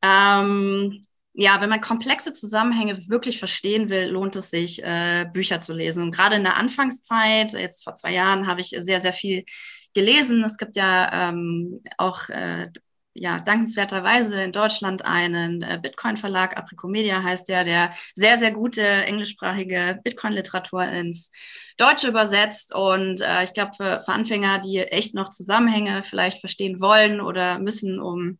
ähm, 0.01 1.04
ja, 1.34 1.62
wenn 1.62 1.70
man 1.70 1.82
komplexe 1.82 2.34
Zusammenhänge 2.34 3.08
wirklich 3.08 3.39
verstehen 3.39 3.89
will, 3.89 4.10
lohnt 4.10 4.36
es 4.36 4.50
sich, 4.50 4.84
äh, 4.84 5.26
Bücher 5.32 5.62
zu 5.62 5.74
lesen. 5.74 6.04
Und 6.04 6.12
gerade 6.12 6.36
in 6.36 6.44
der 6.44 6.58
Anfangszeit, 6.58 7.54
jetzt 7.54 7.84
vor 7.84 7.96
zwei 7.96 8.13
Jahren, 8.13 8.48
habe 8.48 8.62
ich 8.62 8.76
sehr, 8.78 9.02
sehr 9.02 9.13
viel 9.13 9.46
gelesen. 9.94 10.44
Es 10.44 10.58
gibt 10.58 10.76
ja 10.76 11.30
ähm, 11.30 11.82
auch 11.98 12.30
äh, 12.30 12.67
ja, 13.13 13.39
dankenswerterweise 13.39 14.41
in 14.41 14.52
Deutschland 14.52 15.04
einen 15.06 15.62
äh, 15.63 15.80
Bitcoin-Verlag, 15.82 16.58
Apricomedia 16.58 17.22
heißt 17.24 17.50
der, 17.50 17.63
der 17.65 17.94
sehr, 18.13 18.38
sehr 18.38 18.52
gute 18.52 18.84
englischsprachige 18.84 20.00
Bitcoin-Literatur 20.04 20.84
ins 20.84 21.32
Deutsche 21.78 22.08
übersetzt. 22.08 22.74
Und 22.74 23.22
äh, 23.22 23.44
ich 23.44 23.54
glaube, 23.54 23.72
für, 23.76 24.02
für 24.02 24.13
Anfänger, 24.13 24.60
die 24.60 24.80
echt 24.80 25.13
noch 25.13 25.30
Zusammenhänge 25.30 26.04
vielleicht 26.04 26.39
verstehen 26.39 26.80
wollen 26.80 27.20
oder 27.20 27.60
müssen, 27.60 28.00
um 28.00 28.38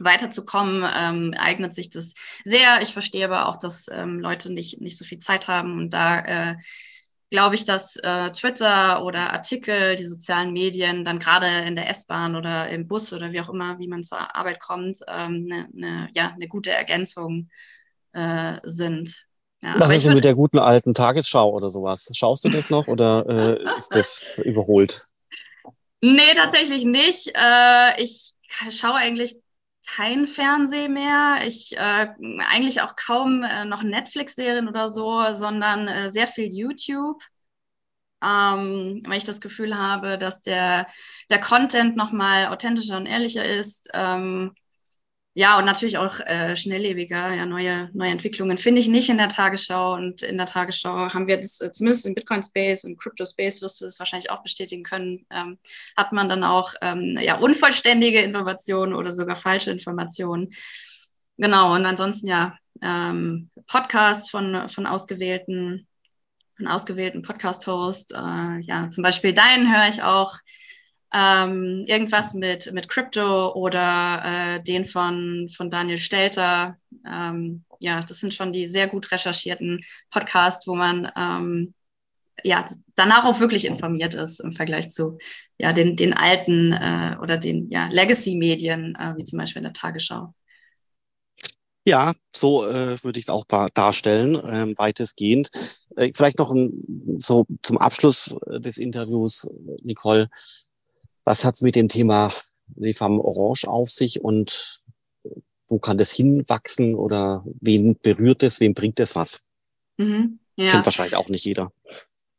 weiterzukommen, 0.00 0.84
ähm, 0.92 1.34
eignet 1.38 1.74
sich 1.74 1.90
das 1.90 2.14
sehr. 2.44 2.82
Ich 2.82 2.92
verstehe 2.92 3.24
aber 3.24 3.48
auch, 3.48 3.56
dass 3.56 3.88
ähm, 3.92 4.18
Leute 4.18 4.52
nicht, 4.52 4.80
nicht 4.80 4.98
so 4.98 5.04
viel 5.04 5.20
Zeit 5.20 5.46
haben 5.46 5.78
und 5.78 5.90
da 5.90 6.20
äh, 6.20 6.54
glaube 7.30 7.54
ich, 7.54 7.64
dass 7.64 7.96
äh, 7.96 8.30
Twitter 8.30 9.04
oder 9.04 9.32
Artikel, 9.32 9.94
die 9.96 10.04
sozialen 10.04 10.52
Medien 10.52 11.04
dann 11.04 11.20
gerade 11.20 11.46
in 11.66 11.76
der 11.76 11.88
S-Bahn 11.88 12.34
oder 12.34 12.68
im 12.68 12.88
Bus 12.88 13.12
oder 13.12 13.32
wie 13.32 13.40
auch 13.40 13.48
immer, 13.48 13.78
wie 13.78 13.88
man 13.88 14.02
zur 14.02 14.34
Arbeit 14.34 14.60
kommt, 14.60 15.06
eine 15.08 15.36
ähm, 15.36 15.44
ne, 15.44 15.68
ne, 15.72 16.08
ja, 16.14 16.34
ne 16.36 16.48
gute 16.48 16.72
Ergänzung 16.72 17.48
äh, 18.12 18.58
sind. 18.64 19.26
Ja, 19.62 19.74
Was 19.78 19.92
ist 19.92 20.06
denn 20.06 20.14
mit 20.14 20.24
der 20.24 20.34
guten 20.34 20.58
alten 20.58 20.94
Tagesschau 20.94 21.50
oder 21.50 21.70
sowas? 21.70 22.10
Schaust 22.14 22.44
du 22.44 22.48
das 22.48 22.70
noch 22.70 22.88
oder 22.88 23.26
äh, 23.28 23.76
ist 23.76 23.94
das 23.94 24.40
überholt? 24.44 25.06
Nee, 26.00 26.34
tatsächlich 26.34 26.84
nicht. 26.84 27.32
Äh, 27.34 28.02
ich 28.02 28.32
schaue 28.70 28.94
eigentlich 28.94 29.36
kein 29.96 30.26
Fernsehen 30.26 30.92
mehr. 30.94 31.40
Ich 31.46 31.76
äh, 31.76 32.08
eigentlich 32.50 32.82
auch 32.82 32.96
kaum 32.96 33.42
äh, 33.42 33.64
noch 33.64 33.82
Netflix-Serien 33.82 34.68
oder 34.68 34.88
so, 34.88 35.34
sondern 35.34 35.88
äh, 35.88 36.10
sehr 36.10 36.26
viel 36.26 36.52
YouTube. 36.52 37.22
Ähm, 38.22 39.02
weil 39.06 39.16
ich 39.16 39.24
das 39.24 39.40
Gefühl 39.40 39.78
habe, 39.78 40.18
dass 40.18 40.42
der, 40.42 40.86
der 41.30 41.40
Content 41.40 41.96
nochmal 41.96 42.48
authentischer 42.48 42.98
und 42.98 43.06
ehrlicher 43.06 43.44
ist. 43.44 43.88
Ähm, 43.94 44.54
ja, 45.32 45.58
und 45.58 45.64
natürlich 45.64 45.96
auch 45.96 46.18
äh, 46.20 46.56
schnelllebiger, 46.56 47.32
ja, 47.32 47.46
neue, 47.46 47.88
neue 47.92 48.10
Entwicklungen 48.10 48.58
finde 48.58 48.80
ich 48.80 48.88
nicht 48.88 49.10
in 49.10 49.18
der 49.18 49.28
Tagesschau. 49.28 49.94
Und 49.94 50.22
in 50.22 50.36
der 50.36 50.46
Tagesschau 50.46 51.14
haben 51.14 51.28
wir 51.28 51.36
das, 51.36 51.60
äh, 51.60 51.70
zumindest 51.70 52.04
im 52.06 52.14
Bitcoin-Space 52.14 52.84
und 52.84 52.98
Crypto-Space 52.98 53.62
wirst 53.62 53.80
du 53.80 53.84
das 53.84 54.00
wahrscheinlich 54.00 54.30
auch 54.30 54.42
bestätigen 54.42 54.82
können, 54.82 55.26
ähm, 55.30 55.58
hat 55.96 56.12
man 56.12 56.28
dann 56.28 56.42
auch 56.42 56.74
ähm, 56.82 57.16
ja, 57.20 57.38
unvollständige 57.38 58.20
Informationen 58.22 58.92
oder 58.92 59.12
sogar 59.12 59.36
falsche 59.36 59.70
Informationen. 59.70 60.52
Genau, 61.36 61.74
und 61.76 61.86
ansonsten 61.86 62.26
ja, 62.26 62.58
ähm, 62.82 63.50
Podcasts 63.68 64.30
von, 64.30 64.68
von 64.68 64.86
ausgewählten, 64.86 65.86
von 66.56 66.66
ausgewählten 66.66 67.22
Podcast-Hosts. 67.22 68.12
Äh, 68.14 68.60
ja, 68.62 68.90
zum 68.90 69.02
Beispiel 69.02 69.32
deinen 69.32 69.72
höre 69.72 69.88
ich 69.88 70.02
auch 70.02 70.34
ähm, 71.12 71.84
irgendwas 71.86 72.34
mit, 72.34 72.72
mit 72.72 72.88
Crypto 72.88 73.52
oder 73.54 74.22
äh, 74.24 74.62
den 74.62 74.84
von, 74.84 75.48
von 75.54 75.70
Daniel 75.70 75.98
Stelter. 75.98 76.76
Ähm, 77.06 77.64
ja, 77.80 78.02
das 78.02 78.18
sind 78.18 78.34
schon 78.34 78.52
die 78.52 78.68
sehr 78.68 78.86
gut 78.86 79.10
recherchierten 79.10 79.84
Podcasts, 80.10 80.66
wo 80.66 80.74
man 80.74 81.10
ähm, 81.16 81.74
ja 82.44 82.64
danach 82.94 83.24
auch 83.24 83.40
wirklich 83.40 83.64
informiert 83.64 84.14
ist 84.14 84.40
im 84.40 84.52
Vergleich 84.52 84.90
zu 84.90 85.18
ja, 85.58 85.72
den, 85.72 85.96
den 85.96 86.14
alten 86.14 86.72
äh, 86.72 87.16
oder 87.20 87.36
den 87.36 87.70
ja, 87.70 87.88
Legacy-Medien, 87.88 88.94
äh, 88.94 89.14
wie 89.16 89.24
zum 89.24 89.38
Beispiel 89.38 89.60
in 89.60 89.64
der 89.64 89.72
Tagesschau. 89.72 90.32
Ja, 91.86 92.12
so 92.36 92.66
äh, 92.66 93.02
würde 93.02 93.18
ich 93.18 93.24
es 93.24 93.30
auch 93.30 93.44
darstellen, 93.74 94.40
ähm, 94.44 94.74
weitestgehend. 94.76 95.50
Äh, 95.96 96.12
vielleicht 96.14 96.38
noch 96.38 96.52
ein, 96.52 97.16
so 97.18 97.46
zum 97.62 97.78
Abschluss 97.78 98.36
äh, 98.46 98.60
des 98.60 98.78
Interviews, 98.78 99.48
Nicole. 99.82 100.28
Was 101.24 101.44
hat 101.44 101.54
es 101.54 101.62
mit 101.62 101.76
dem 101.76 101.88
Thema 101.88 102.32
Farben 102.94 103.20
Orange 103.20 103.68
auf 103.68 103.90
sich 103.90 104.22
und 104.22 104.82
wo 105.68 105.78
kann 105.78 105.98
das 105.98 106.12
hinwachsen 106.12 106.94
oder 106.94 107.44
wen 107.60 107.96
berührt 108.00 108.42
es, 108.42 108.60
wem 108.60 108.74
bringt 108.74 109.00
es 109.00 109.14
was? 109.14 109.42
Mhm, 109.96 110.40
ja. 110.56 110.68
Kennt 110.68 110.84
wahrscheinlich 110.84 111.16
auch 111.16 111.28
nicht 111.28 111.44
jeder. 111.44 111.72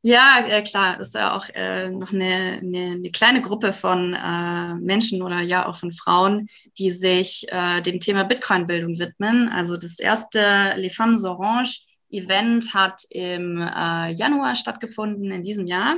Ja, 0.04 0.44
äh, 0.48 0.64
klar, 0.64 1.00
ist 1.00 1.14
ja 1.14 1.36
auch 1.36 1.46
äh, 1.54 1.92
noch 1.92 2.12
eine, 2.12 2.60
eine, 2.62 2.92
eine, 2.94 3.12
kleine 3.12 3.44
Gruppe 3.44 3.72
von 3.72 4.16
äh, 4.16 4.74
Menschen 4.76 5.22
oder 5.22 5.42
ja 5.42 5.68
auch 5.68 5.78
von 5.78 5.92
Frauen, 5.94 6.48
die 6.80 6.90
sich 6.90 7.46
äh, 7.50 7.82
dem 7.82 8.00
Thema 8.00 8.24
Bitcoin-Bildung 8.24 8.98
widmen. 8.98 9.48
Also 9.50 9.78
das 9.78 10.00
erste 10.00 10.74
Les 10.76 10.96
Femmes 10.96 11.24
Orange 11.24 11.82
Event 12.10 12.74
hat 12.74 13.04
im 13.12 13.58
äh, 13.60 14.12
Januar 14.14 14.56
stattgefunden 14.56 15.30
in 15.30 15.44
diesem 15.44 15.68
Jahr. 15.68 15.98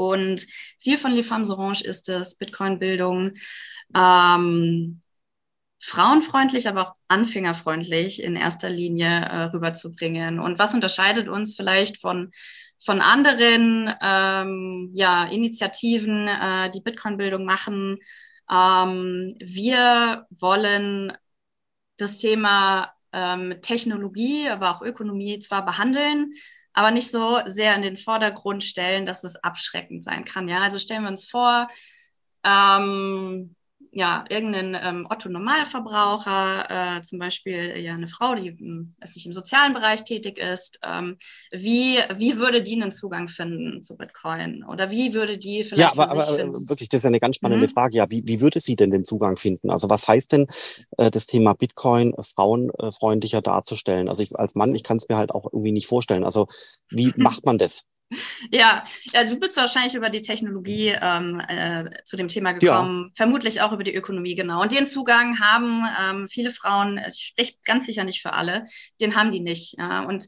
Und 0.00 0.46
Ziel 0.78 0.96
von 0.96 1.12
Les 1.12 1.28
Femmes 1.28 1.50
Orange 1.50 1.82
ist 1.82 2.08
es, 2.08 2.36
Bitcoin-Bildung 2.36 3.32
ähm, 3.94 5.02
frauenfreundlich, 5.78 6.68
aber 6.68 6.88
auch 6.88 6.94
anfängerfreundlich 7.08 8.22
in 8.22 8.34
erster 8.34 8.70
Linie 8.70 9.08
äh, 9.08 9.42
rüberzubringen. 9.44 10.38
Und 10.38 10.58
was 10.58 10.72
unterscheidet 10.72 11.28
uns 11.28 11.54
vielleicht 11.54 12.00
von, 12.00 12.30
von 12.78 13.02
anderen 13.02 13.94
ähm, 14.00 14.90
ja, 14.94 15.26
Initiativen, 15.26 16.28
äh, 16.28 16.70
die 16.70 16.80
Bitcoin-Bildung 16.80 17.44
machen? 17.44 17.98
Ähm, 18.50 19.36
wir 19.38 20.26
wollen 20.30 21.12
das 21.98 22.16
Thema 22.16 22.94
ähm, 23.12 23.56
Technologie, 23.60 24.48
aber 24.48 24.76
auch 24.76 24.80
Ökonomie 24.80 25.40
zwar 25.40 25.66
behandeln, 25.66 26.32
aber 26.72 26.90
nicht 26.90 27.10
so 27.10 27.40
sehr 27.46 27.74
in 27.74 27.82
den 27.82 27.96
Vordergrund 27.96 28.64
stellen, 28.64 29.06
dass 29.06 29.24
es 29.24 29.36
abschreckend 29.36 30.04
sein 30.04 30.24
kann. 30.24 30.48
Ja, 30.48 30.60
also 30.60 30.78
stellen 30.78 31.02
wir 31.02 31.10
uns 31.10 31.28
vor, 31.28 31.68
ähm, 32.44 33.54
ja, 33.92 34.24
irgendein 34.28 34.78
ähm, 34.80 35.06
Otto-Normalverbraucher, 35.10 36.98
äh, 36.98 37.02
zum 37.02 37.18
Beispiel 37.18 37.54
äh, 37.54 37.80
ja 37.80 37.94
eine 37.94 38.08
Frau, 38.08 38.34
die 38.34 38.50
hm, 38.50 38.88
weiß 39.00 39.16
nicht, 39.16 39.26
im 39.26 39.32
sozialen 39.32 39.74
Bereich 39.74 40.04
tätig 40.04 40.38
ist, 40.38 40.78
ähm, 40.84 41.16
wie, 41.50 41.98
wie 42.16 42.36
würde 42.36 42.62
die 42.62 42.80
einen 42.80 42.92
Zugang 42.92 43.26
finden 43.26 43.82
zu 43.82 43.96
Bitcoin? 43.96 44.64
Oder 44.64 44.90
wie 44.90 45.12
würde 45.12 45.36
die 45.36 45.64
vielleicht. 45.64 45.96
Ja, 45.96 46.02
aber, 46.02 46.10
aber 46.10 46.38
wirklich, 46.68 46.88
das 46.88 47.02
ist 47.02 47.06
eine 47.06 47.20
ganz 47.20 47.36
spannende 47.36 47.66
mhm. 47.66 47.72
Frage. 47.72 47.96
Ja, 47.96 48.10
wie, 48.10 48.22
wie 48.26 48.40
würde 48.40 48.60
sie 48.60 48.76
denn 48.76 48.90
den 48.90 49.04
Zugang 49.04 49.36
finden? 49.36 49.70
Also, 49.70 49.90
was 49.90 50.06
heißt 50.06 50.32
denn 50.32 50.46
äh, 50.96 51.10
das 51.10 51.26
Thema 51.26 51.54
Bitcoin 51.54 52.14
frauenfreundlicher 52.20 53.42
darzustellen? 53.42 54.08
Also, 54.08 54.22
ich 54.22 54.38
als 54.38 54.54
Mann, 54.54 54.74
ich 54.74 54.84
kann 54.84 54.98
es 54.98 55.08
mir 55.08 55.16
halt 55.16 55.32
auch 55.32 55.52
irgendwie 55.52 55.72
nicht 55.72 55.88
vorstellen. 55.88 56.24
Also, 56.24 56.46
wie 56.90 57.12
macht 57.16 57.44
man 57.44 57.58
das? 57.58 57.86
Ja, 58.50 58.84
ja, 59.12 59.24
du 59.24 59.38
bist 59.38 59.56
wahrscheinlich 59.56 59.94
über 59.94 60.10
die 60.10 60.20
Technologie 60.20 60.96
ähm, 61.00 61.40
äh, 61.46 61.90
zu 62.04 62.16
dem 62.16 62.28
Thema 62.28 62.52
gekommen, 62.52 63.04
ja. 63.04 63.10
vermutlich 63.14 63.60
auch 63.60 63.72
über 63.72 63.84
die 63.84 63.94
Ökonomie, 63.94 64.34
genau. 64.34 64.62
Und 64.62 64.72
den 64.72 64.86
Zugang 64.86 65.38
haben 65.38 65.84
ähm, 66.00 66.28
viele 66.28 66.50
Frauen, 66.50 67.00
ich 67.08 67.26
spreche 67.26 67.54
ganz 67.64 67.86
sicher 67.86 68.04
nicht 68.04 68.20
für 68.20 68.32
alle, 68.32 68.66
den 69.00 69.14
haben 69.14 69.30
die 69.30 69.40
nicht. 69.40 69.76
Ja. 69.78 70.02
Und 70.02 70.26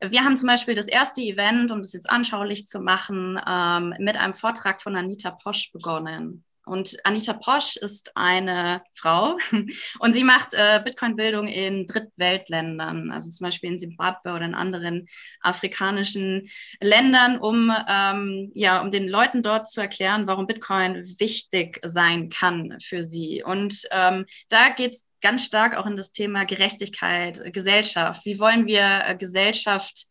wir 0.00 0.24
haben 0.24 0.36
zum 0.36 0.46
Beispiel 0.46 0.74
das 0.74 0.88
erste 0.88 1.20
Event, 1.20 1.70
um 1.70 1.78
das 1.78 1.92
jetzt 1.92 2.08
anschaulich 2.08 2.66
zu 2.66 2.80
machen, 2.80 3.38
ähm, 3.46 3.94
mit 3.98 4.16
einem 4.16 4.34
Vortrag 4.34 4.80
von 4.80 4.96
Anita 4.96 5.30
Posch 5.30 5.70
begonnen. 5.72 6.44
Und 6.70 6.96
Anita 7.04 7.32
Posch 7.32 7.76
ist 7.76 8.12
eine 8.16 8.82
Frau 8.94 9.36
und 10.00 10.12
sie 10.12 10.22
macht 10.22 10.54
äh, 10.54 10.80
Bitcoin-Bildung 10.84 11.48
in 11.48 11.86
Drittweltländern, 11.86 13.10
also 13.10 13.28
zum 13.30 13.44
Beispiel 13.44 13.70
in 13.70 13.78
Simbabwe 13.78 14.32
oder 14.32 14.44
in 14.44 14.54
anderen 14.54 15.08
afrikanischen 15.40 16.48
Ländern, 16.80 17.38
um, 17.38 17.72
ähm, 17.88 18.52
ja, 18.54 18.80
um 18.80 18.92
den 18.92 19.08
Leuten 19.08 19.42
dort 19.42 19.68
zu 19.68 19.80
erklären, 19.80 20.28
warum 20.28 20.46
Bitcoin 20.46 21.02
wichtig 21.18 21.80
sein 21.84 22.30
kann 22.30 22.78
für 22.80 23.02
sie. 23.02 23.42
Und 23.42 23.88
ähm, 23.90 24.26
da 24.48 24.68
geht 24.68 24.92
es 24.92 25.08
ganz 25.20 25.44
stark 25.44 25.76
auch 25.76 25.86
in 25.86 25.96
das 25.96 26.12
Thema 26.12 26.44
Gerechtigkeit, 26.44 27.52
Gesellschaft. 27.52 28.24
Wie 28.24 28.38
wollen 28.38 28.66
wir 28.66 29.02
äh, 29.06 29.16
Gesellschaft 29.16 30.06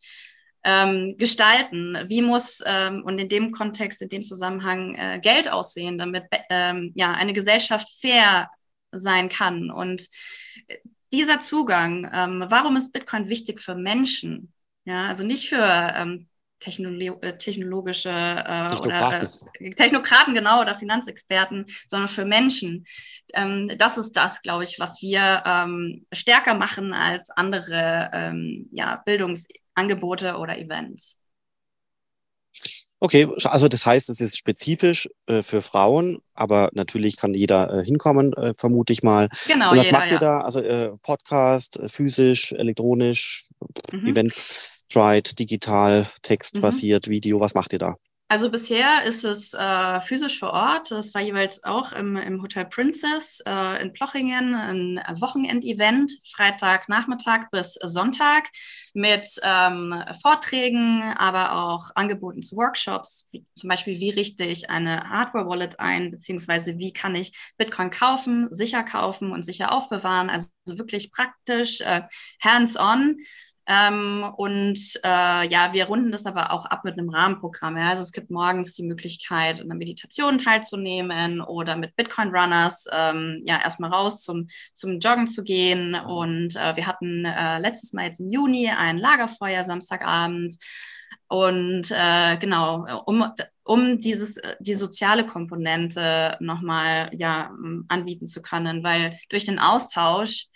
ähm, 0.63 1.15
gestalten? 1.17 1.97
Wie 2.07 2.21
muss 2.21 2.63
ähm, 2.65 3.03
und 3.03 3.19
in 3.19 3.29
dem 3.29 3.51
Kontext, 3.51 4.01
in 4.01 4.09
dem 4.09 4.23
Zusammenhang 4.23 4.95
äh, 4.95 5.19
Geld 5.21 5.49
aussehen, 5.49 5.97
damit 5.97 6.25
ähm, 6.49 6.91
ja 6.95 7.11
eine 7.13 7.33
Gesellschaft 7.33 7.87
fair 7.99 8.49
sein 8.91 9.29
kann? 9.29 9.71
Und 9.71 10.07
äh, 10.67 10.77
dieser 11.11 11.39
Zugang, 11.39 12.09
ähm, 12.13 12.45
warum 12.47 12.75
ist 12.75 12.91
Bitcoin 12.91 13.29
wichtig 13.29 13.61
für 13.61 13.75
Menschen? 13.75 14.53
Ja, 14.85 15.07
also 15.07 15.23
nicht 15.23 15.49
für 15.49 15.93
ähm, 15.95 16.27
Technolo 16.59 17.19
äh, 17.21 17.37
technologische 17.37 18.09
äh, 18.09 18.67
Technokraten. 18.69 19.27
oder 19.51 19.65
äh, 19.65 19.69
Technokraten, 19.71 20.33
genau, 20.33 20.61
oder 20.61 20.75
Finanzexperten, 20.75 21.65
sondern 21.87 22.09
für 22.09 22.25
Menschen. 22.25 22.85
Ähm, 23.33 23.71
das 23.77 23.97
ist 23.97 24.13
das, 24.13 24.41
glaube 24.41 24.65
ich, 24.65 24.79
was 24.79 25.01
wir 25.01 25.43
ähm, 25.45 26.05
stärker 26.11 26.53
machen 26.53 26.93
als 26.93 27.29
andere 27.29 28.09
ähm, 28.13 28.67
ja, 28.71 29.01
Bildungs- 29.05 29.47
Angebote 29.79 30.35
oder 30.37 30.57
Events. 30.57 31.17
Okay, 33.01 33.29
also 33.45 33.69
das 33.69 33.85
heißt, 33.85 34.09
es 34.09 34.19
ist 34.19 34.37
spezifisch 34.37 35.07
äh, 35.27 35.41
für 35.41 35.61
Frauen, 35.61 36.19
aber 36.33 36.69
natürlich 36.73 37.15
kann 37.15 37.33
jeder 37.33 37.73
äh, 37.73 37.85
hinkommen, 37.85 38.33
äh, 38.33 38.53
vermute 38.53 38.91
ich 38.91 39.03
mal. 39.03 39.29
Genau. 39.47 39.71
Und 39.71 39.77
was 39.77 39.85
jeder, 39.85 39.97
macht 39.97 40.07
ihr 40.07 40.13
ja. 40.13 40.19
da? 40.19 40.41
Also 40.41 40.61
äh, 40.61 40.91
Podcast, 41.01 41.79
äh, 41.79 41.87
physisch, 41.87 42.51
elektronisch, 42.51 43.47
mhm. 43.93 44.07
Event, 44.07 44.33
Tried, 44.89 45.39
digital, 45.39 46.05
textbasiert, 46.23 47.07
mhm. 47.07 47.11
Video, 47.11 47.39
was 47.39 47.53
macht 47.53 47.71
ihr 47.71 47.79
da? 47.79 47.95
Also 48.31 48.51
bisher 48.51 49.05
ist 49.05 49.25
es 49.25 49.55
äh, 49.55 50.01
physisch 50.01 50.37
vor 50.37 50.51
Ort. 50.51 50.91
Das 50.91 51.15
war 51.15 51.21
jeweils 51.21 51.63
auch 51.63 51.91
im, 51.93 52.15
im 52.15 52.43
Hotel 52.43 52.65
Princess 52.65 53.41
äh, 53.43 53.81
in 53.81 53.91
Plochingen 53.91 54.53
ein 54.53 55.01
Wochenendevent, 55.19 56.11
Freitagnachmittag 56.31 57.49
bis 57.49 57.73
Sonntag 57.73 58.49
mit 58.93 59.27
ähm, 59.41 60.03
Vorträgen, 60.21 61.01
aber 61.17 61.53
auch 61.53 61.89
Angeboten 61.95 62.43
zu 62.43 62.55
Workshops, 62.55 63.29
wie, 63.31 63.47
zum 63.55 63.67
Beispiel 63.67 63.99
wie 63.99 64.11
richte 64.11 64.43
ich 64.43 64.69
eine 64.69 65.09
Hardware-Wallet 65.09 65.79
ein, 65.79 66.11
beziehungsweise 66.11 66.77
wie 66.77 66.93
kann 66.93 67.15
ich 67.15 67.35
Bitcoin 67.57 67.89
kaufen, 67.89 68.47
sicher 68.51 68.83
kaufen 68.83 69.31
und 69.31 69.43
sicher 69.43 69.71
aufbewahren. 69.71 70.29
Also 70.29 70.49
wirklich 70.67 71.11
praktisch, 71.11 71.81
äh, 71.81 72.03
hands-on. 72.43 73.17
Ähm, 73.71 74.25
und 74.35 74.79
äh, 75.03 75.47
ja, 75.47 75.73
wir 75.73 75.85
runden 75.85 76.11
das 76.11 76.25
aber 76.25 76.51
auch 76.51 76.65
ab 76.65 76.83
mit 76.85 76.97
einem 76.97 77.09
Rahmenprogramm. 77.09 77.77
Ja? 77.77 77.89
Also 77.89 78.01
es 78.01 78.11
gibt 78.11 78.31
morgens 78.31 78.73
die 78.73 78.81
Möglichkeit, 78.81 79.59
in 79.59 79.65
einer 79.65 79.77
Meditation 79.77 80.39
teilzunehmen 80.39 81.39
oder 81.39 81.75
mit 81.75 81.95
Bitcoin 81.95 82.35
Runners 82.35 82.87
ähm, 82.91 83.43
ja 83.45 83.61
erstmal 83.61 83.91
raus 83.91 84.23
zum, 84.23 84.49
zum 84.73 84.97
Joggen 84.99 85.27
zu 85.27 85.43
gehen. 85.43 85.93
Und 85.93 86.55
äh, 86.55 86.75
wir 86.77 86.87
hatten 86.87 87.25
äh, 87.25 87.59
letztes 87.59 87.93
Mal 87.93 88.07
jetzt 88.07 88.19
im 88.19 88.31
Juni 88.31 88.71
ein 88.71 88.97
Lagerfeuer 88.97 89.63
Samstagabend. 89.63 90.55
Und 91.27 91.91
äh, 91.91 92.37
genau, 92.37 93.03
um, 93.05 93.23
um 93.63 93.99
dieses, 93.99 94.41
die 94.59 94.73
soziale 94.73 95.27
Komponente 95.27 96.37
nochmal 96.39 97.11
ja, 97.13 97.51
anbieten 97.87 98.25
zu 98.25 98.41
können, 98.41 98.83
weil 98.83 99.19
durch 99.29 99.45
den 99.45 99.59
Austausch 99.59 100.47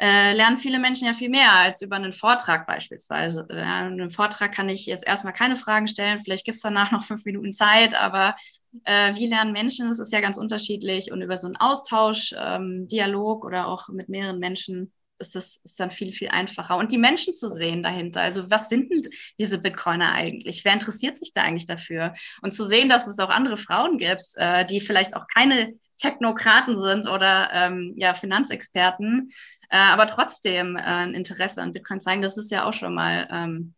äh, 0.00 0.32
lernen 0.32 0.58
viele 0.58 0.78
Menschen 0.78 1.06
ja 1.06 1.12
viel 1.12 1.28
mehr 1.28 1.52
als 1.52 1.82
über 1.82 1.96
einen 1.96 2.12
Vortrag 2.12 2.66
beispielsweise. 2.66 3.46
In 3.50 3.58
einem 3.58 4.10
Vortrag 4.10 4.52
kann 4.52 4.68
ich 4.68 4.86
jetzt 4.86 5.06
erstmal 5.06 5.32
keine 5.32 5.56
Fragen 5.56 5.88
stellen, 5.88 6.20
vielleicht 6.20 6.44
gibt 6.44 6.56
es 6.56 6.62
danach 6.62 6.92
noch 6.92 7.04
fünf 7.04 7.24
Minuten 7.24 7.52
Zeit, 7.52 7.94
aber 7.94 8.36
äh, 8.84 9.14
wie 9.14 9.26
lernen 9.26 9.52
Menschen? 9.52 9.88
Das 9.88 9.98
ist 9.98 10.12
ja 10.12 10.20
ganz 10.20 10.36
unterschiedlich 10.36 11.10
und 11.10 11.22
über 11.22 11.36
so 11.36 11.46
einen 11.46 11.56
Austausch, 11.56 12.34
ähm, 12.38 12.86
Dialog 12.88 13.44
oder 13.44 13.66
auch 13.66 13.88
mit 13.88 14.08
mehreren 14.08 14.38
Menschen 14.38 14.92
ist 15.18 15.34
das 15.34 15.56
ist 15.56 15.80
dann 15.80 15.90
viel, 15.90 16.12
viel 16.12 16.28
einfacher. 16.28 16.76
Und 16.76 16.92
die 16.92 16.98
Menschen 16.98 17.32
zu 17.32 17.48
sehen 17.48 17.82
dahinter. 17.82 18.20
Also, 18.22 18.50
was 18.50 18.68
sind 18.68 18.90
denn 18.90 19.02
diese 19.38 19.58
Bitcoiner 19.58 20.12
eigentlich? 20.12 20.64
Wer 20.64 20.72
interessiert 20.72 21.18
sich 21.18 21.32
da 21.32 21.42
eigentlich 21.42 21.66
dafür? 21.66 22.14
Und 22.42 22.52
zu 22.52 22.64
sehen, 22.64 22.88
dass 22.88 23.06
es 23.06 23.18
auch 23.18 23.30
andere 23.30 23.56
Frauen 23.56 23.98
gibt, 23.98 24.22
äh, 24.36 24.64
die 24.64 24.80
vielleicht 24.80 25.16
auch 25.16 25.26
keine 25.34 25.74
Technokraten 25.98 26.80
sind 26.80 27.08
oder 27.08 27.50
ähm, 27.52 27.94
ja, 27.96 28.14
Finanzexperten, 28.14 29.30
äh, 29.70 29.76
aber 29.76 30.06
trotzdem 30.06 30.76
äh, 30.76 30.80
ein 30.80 31.14
Interesse 31.14 31.60
an 31.60 31.72
Bitcoin 31.72 32.00
zeigen, 32.00 32.22
das 32.22 32.38
ist 32.38 32.50
ja 32.50 32.64
auch 32.64 32.72
schon 32.72 32.94
mal 32.94 33.28
ähm, 33.30 33.74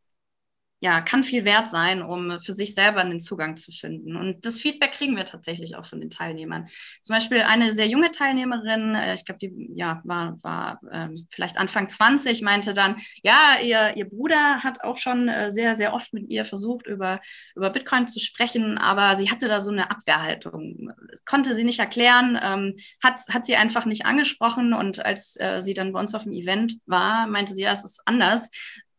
ja, 0.82 1.02
kann 1.02 1.24
viel 1.24 1.44
wert 1.44 1.68
sein, 1.68 2.00
um 2.02 2.40
für 2.40 2.54
sich 2.54 2.74
selber 2.74 3.00
einen 3.00 3.20
Zugang 3.20 3.56
zu 3.56 3.70
finden. 3.70 4.16
Und 4.16 4.46
das 4.46 4.60
Feedback 4.60 4.92
kriegen 4.92 5.14
wir 5.14 5.26
tatsächlich 5.26 5.76
auch 5.76 5.84
von 5.84 6.00
den 6.00 6.08
Teilnehmern. 6.08 6.68
Zum 7.02 7.14
Beispiel 7.14 7.42
eine 7.42 7.74
sehr 7.74 7.86
junge 7.86 8.10
Teilnehmerin, 8.10 8.94
äh, 8.94 9.14
ich 9.14 9.26
glaube, 9.26 9.38
die 9.38 9.70
ja, 9.74 10.00
war, 10.04 10.38
war 10.42 10.80
ähm, 10.90 11.14
vielleicht 11.30 11.58
Anfang 11.58 11.90
20, 11.90 12.40
meinte 12.40 12.72
dann, 12.72 12.96
ja, 13.22 13.58
ihr, 13.62 13.94
ihr 13.96 14.08
Bruder 14.08 14.62
hat 14.62 14.82
auch 14.82 14.96
schon 14.96 15.28
äh, 15.28 15.52
sehr, 15.52 15.76
sehr 15.76 15.92
oft 15.92 16.14
mit 16.14 16.30
ihr 16.30 16.46
versucht, 16.46 16.86
über, 16.86 17.20
über 17.54 17.68
Bitcoin 17.68 18.08
zu 18.08 18.18
sprechen, 18.18 18.78
aber 18.78 19.16
sie 19.16 19.30
hatte 19.30 19.48
da 19.48 19.60
so 19.60 19.70
eine 19.70 19.90
Abwehrhaltung. 19.90 20.92
Das 21.10 21.26
konnte 21.26 21.54
sie 21.54 21.64
nicht 21.64 21.78
erklären, 21.78 22.38
ähm, 22.42 22.76
hat, 23.04 23.20
hat 23.28 23.44
sie 23.44 23.56
einfach 23.56 23.84
nicht 23.84 24.06
angesprochen. 24.06 24.72
Und 24.72 25.04
als 25.04 25.36
äh, 25.38 25.60
sie 25.60 25.74
dann 25.74 25.92
bei 25.92 26.00
uns 26.00 26.14
auf 26.14 26.24
dem 26.24 26.32
Event 26.32 26.78
war, 26.86 27.26
meinte 27.26 27.54
sie, 27.54 27.62
ja, 27.62 27.72
es 27.72 27.84
ist 27.84 28.00
anders 28.06 28.48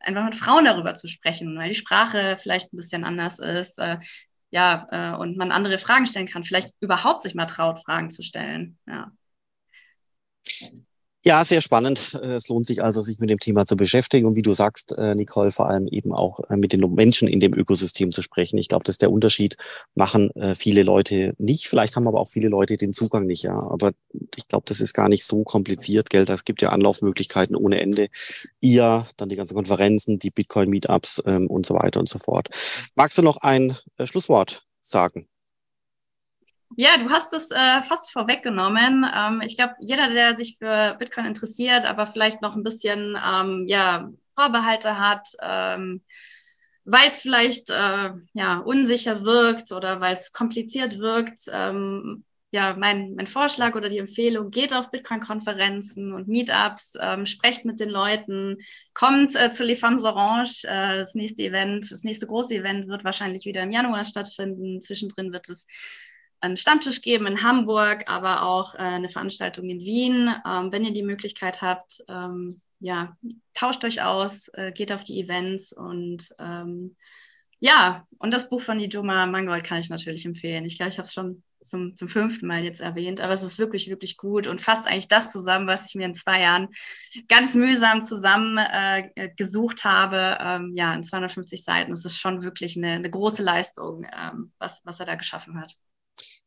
einfach 0.03 0.25
mit 0.25 0.35
Frauen 0.35 0.65
darüber 0.65 0.93
zu 0.93 1.07
sprechen, 1.07 1.57
weil 1.57 1.69
die 1.69 1.75
Sprache 1.75 2.37
vielleicht 2.37 2.73
ein 2.73 2.77
bisschen 2.77 3.03
anders 3.03 3.39
ist, 3.39 3.79
äh, 3.79 3.97
ja, 4.51 4.87
äh, 4.91 5.17
und 5.17 5.37
man 5.37 5.51
andere 5.51 5.77
Fragen 5.77 6.05
stellen 6.05 6.27
kann, 6.27 6.43
vielleicht 6.43 6.73
überhaupt 6.81 7.21
sich 7.23 7.35
mal 7.35 7.45
traut, 7.45 7.83
Fragen 7.83 8.09
zu 8.09 8.21
stellen. 8.21 8.77
Ja. 8.87 9.11
Ja, 11.23 11.45
sehr 11.45 11.61
spannend. 11.61 12.19
Äh, 12.21 12.33
es 12.33 12.47
lohnt 12.47 12.65
sich 12.65 12.83
also, 12.83 13.01
sich 13.01 13.19
mit 13.19 13.29
dem 13.29 13.37
Thema 13.37 13.65
zu 13.65 13.77
beschäftigen 13.77 14.25
und 14.25 14.35
wie 14.35 14.41
du 14.41 14.53
sagst, 14.53 14.93
äh, 14.97 15.13
Nicole, 15.13 15.51
vor 15.51 15.69
allem 15.69 15.87
eben 15.87 16.13
auch 16.13 16.39
äh, 16.49 16.57
mit 16.57 16.73
den 16.73 16.79
Menschen 16.95 17.27
in 17.27 17.39
dem 17.39 17.53
Ökosystem 17.53 18.09
zu 18.09 18.23
sprechen. 18.23 18.57
Ich 18.57 18.69
glaube, 18.69 18.83
das 18.85 18.95
ist 18.95 19.03
der 19.03 19.11
Unterschied. 19.11 19.55
Machen 19.93 20.31
viele 20.55 20.83
Leute 20.83 21.33
nicht. 21.37 21.67
Vielleicht 21.67 21.95
haben 21.95 22.07
aber 22.07 22.19
auch 22.19 22.27
viele 22.27 22.49
Leute 22.49 22.77
den 22.77 22.93
Zugang 22.93 23.25
nicht, 23.25 23.43
ja. 23.43 23.53
Aber 23.53 23.91
ich 24.35 24.47
glaube, 24.47 24.63
das 24.67 24.81
ist 24.81 24.93
gar 24.93 25.09
nicht 25.09 25.25
so 25.25 25.43
kompliziert, 25.43 26.09
gell. 26.09 26.25
Es 26.27 26.45
gibt 26.45 26.61
ja 26.61 26.69
Anlaufmöglichkeiten 26.69 27.55
ohne 27.55 27.79
Ende. 27.79 28.07
IA, 28.61 29.07
dann 29.17 29.29
die 29.29 29.35
ganzen 29.35 29.55
Konferenzen, 29.55 30.17
die 30.17 30.31
Bitcoin-Meetups 30.31 31.23
ähm, 31.25 31.47
und 31.47 31.65
so 31.65 31.75
weiter 31.75 31.99
und 31.99 32.09
so 32.09 32.17
fort. 32.19 32.49
Magst 32.95 33.17
du 33.17 33.21
noch 33.21 33.37
ein 33.37 33.77
Schlusswort 34.03 34.63
sagen? 34.81 35.27
Ja, 36.77 36.97
du 36.97 37.09
hast 37.09 37.33
es 37.33 37.51
äh, 37.51 37.83
fast 37.83 38.11
vorweggenommen. 38.11 39.05
Ähm, 39.13 39.41
ich 39.43 39.57
glaube, 39.57 39.75
jeder, 39.79 40.09
der 40.09 40.35
sich 40.35 40.57
für 40.57 40.95
Bitcoin 40.97 41.25
interessiert, 41.25 41.85
aber 41.85 42.07
vielleicht 42.07 42.41
noch 42.41 42.55
ein 42.55 42.63
bisschen 42.63 43.17
ähm, 43.23 43.65
ja, 43.67 44.09
Vorbehalte 44.35 44.97
hat, 44.97 45.27
ähm, 45.41 46.01
weil 46.85 47.07
es 47.07 47.17
vielleicht 47.17 47.69
äh, 47.69 48.11
ja, 48.33 48.57
unsicher 48.59 49.23
wirkt 49.23 49.71
oder 49.71 49.99
weil 49.99 50.13
es 50.13 50.31
kompliziert 50.33 50.99
wirkt, 50.99 51.41
ähm, 51.51 52.23
ja, 52.53 52.75
mein, 52.77 53.15
mein 53.15 53.27
Vorschlag 53.27 53.75
oder 53.75 53.87
die 53.87 53.97
Empfehlung, 53.97 54.49
geht 54.49 54.73
auf 54.73 54.91
Bitcoin-Konferenzen 54.91 56.11
und 56.11 56.27
Meetups, 56.27 56.97
ähm, 56.99 57.25
sprecht 57.25 57.63
mit 57.63 57.79
den 57.79 57.89
Leuten, 57.89 58.57
kommt 58.93 59.35
äh, 59.35 59.51
zu 59.51 59.63
Les 59.63 59.79
Femmes 59.79 60.03
Orange. 60.03 60.65
Äh, 60.65 60.97
das 60.97 61.15
nächste 61.15 61.43
Event, 61.43 61.89
das 61.89 62.03
nächste 62.03 62.27
große 62.27 62.55
Event 62.55 62.89
wird 62.89 63.05
wahrscheinlich 63.05 63.45
wieder 63.45 63.63
im 63.63 63.71
Januar 63.71 64.03
stattfinden. 64.03 64.81
Zwischendrin 64.81 65.31
wird 65.31 65.47
es 65.49 65.65
einen 66.41 66.57
Stammtisch 66.57 67.01
geben 67.01 67.27
in 67.27 67.43
Hamburg, 67.43 68.03
aber 68.07 68.43
auch 68.43 68.75
äh, 68.75 68.79
eine 68.79 69.09
Veranstaltung 69.09 69.69
in 69.69 69.79
Wien. 69.79 70.33
Ähm, 70.45 70.71
wenn 70.71 70.83
ihr 70.83 70.93
die 70.93 71.03
Möglichkeit 71.03 71.61
habt, 71.61 72.03
ähm, 72.09 72.55
ja, 72.79 73.15
tauscht 73.53 73.85
euch 73.85 74.01
aus, 74.01 74.49
äh, 74.49 74.71
geht 74.71 74.91
auf 74.91 75.03
die 75.03 75.21
Events 75.21 75.71
und 75.71 76.29
ähm, 76.39 76.95
ja, 77.59 78.07
und 78.17 78.33
das 78.33 78.49
Buch 78.49 78.61
von 78.61 78.77
Nijoma 78.77 79.27
Mangold 79.27 79.63
kann 79.63 79.79
ich 79.79 79.89
natürlich 79.89 80.25
empfehlen. 80.25 80.65
Ich 80.65 80.77
glaube, 80.77 80.89
ich 80.89 80.97
habe 80.97 81.05
es 81.05 81.13
schon 81.13 81.43
zum, 81.63 81.95
zum 81.95 82.09
fünften 82.09 82.47
Mal 82.47 82.63
jetzt 82.63 82.81
erwähnt, 82.81 83.21
aber 83.21 83.33
es 83.33 83.43
ist 83.43 83.59
wirklich, 83.59 83.87
wirklich 83.87 84.17
gut 84.17 84.47
und 84.47 84.61
fasst 84.61 84.87
eigentlich 84.87 85.07
das 85.07 85.31
zusammen, 85.31 85.67
was 85.67 85.87
ich 85.87 85.95
mir 85.95 86.05
in 86.05 86.15
zwei 86.15 86.41
Jahren 86.41 86.69
ganz 87.27 87.53
mühsam 87.53 88.01
zusammen 88.01 88.57
äh, 88.57 89.29
gesucht 89.35 89.83
habe. 89.85 90.37
Ähm, 90.41 90.73
ja, 90.75 90.93
in 90.93 91.03
250 91.03 91.63
Seiten. 91.63 91.91
Es 91.91 92.03
ist 92.03 92.17
schon 92.17 92.41
wirklich 92.43 92.77
eine, 92.77 92.93
eine 92.93 93.09
große 93.11 93.43
Leistung, 93.43 94.07
ähm, 94.11 94.51
was, 94.57 94.81
was 94.85 94.99
er 94.99 95.05
da 95.05 95.15
geschaffen 95.15 95.59
hat. 95.61 95.77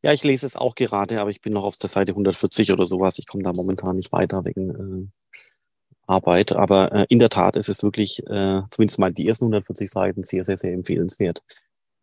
Ja, 0.05 0.13
ich 0.13 0.23
lese 0.23 0.45
es 0.45 0.55
auch 0.55 0.75
gerade, 0.75 1.19
aber 1.19 1.31
ich 1.31 1.41
bin 1.41 1.51
noch 1.51 1.63
auf 1.63 1.77
der 1.77 1.89
Seite 1.89 2.11
140 2.11 2.71
oder 2.71 2.85
sowas. 2.85 3.17
Ich 3.17 3.25
komme 3.25 3.41
da 3.43 3.51
momentan 3.55 3.95
nicht 3.95 4.11
weiter 4.11 4.45
wegen 4.45 4.69
äh, 4.69 5.07
Arbeit. 6.05 6.51
Aber 6.51 6.91
äh, 6.91 7.05
in 7.09 7.17
der 7.17 7.29
Tat 7.29 7.55
ist 7.55 7.69
es 7.69 7.81
wirklich, 7.81 8.19
äh, 8.27 8.61
zumindest 8.69 8.99
mal 8.99 9.11
die 9.11 9.27
ersten 9.27 9.45
140 9.45 9.89
Seiten, 9.89 10.21
sehr, 10.21 10.43
sehr, 10.43 10.57
sehr 10.57 10.73
empfehlenswert. 10.73 11.41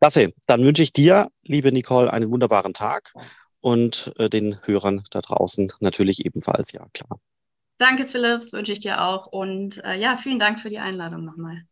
Klasse. 0.00 0.32
Dann 0.48 0.64
wünsche 0.64 0.82
ich 0.82 0.92
dir, 0.92 1.28
liebe 1.44 1.70
Nicole, 1.70 2.12
einen 2.12 2.28
wunderbaren 2.28 2.74
Tag 2.74 3.14
und 3.61 4.12
äh, 4.18 4.28
den 4.28 4.57
Hörern 4.64 5.05
da 5.12 5.20
draußen 5.20 5.70
natürlich 5.78 6.26
ebenfalls, 6.26 6.72
ja 6.72 6.84
klar. 6.92 7.20
Danke, 7.78 8.07
Philipps, 8.07 8.53
wünsche 8.53 8.72
ich 8.72 8.80
dir 8.80 9.00
auch. 9.00 9.28
Und 9.28 9.78
äh, 9.84 9.94
ja, 9.94 10.16
vielen 10.16 10.40
Dank 10.40 10.59
für 10.59 10.70
die 10.70 10.80
Einladung 10.80 11.24
nochmal. 11.24 11.62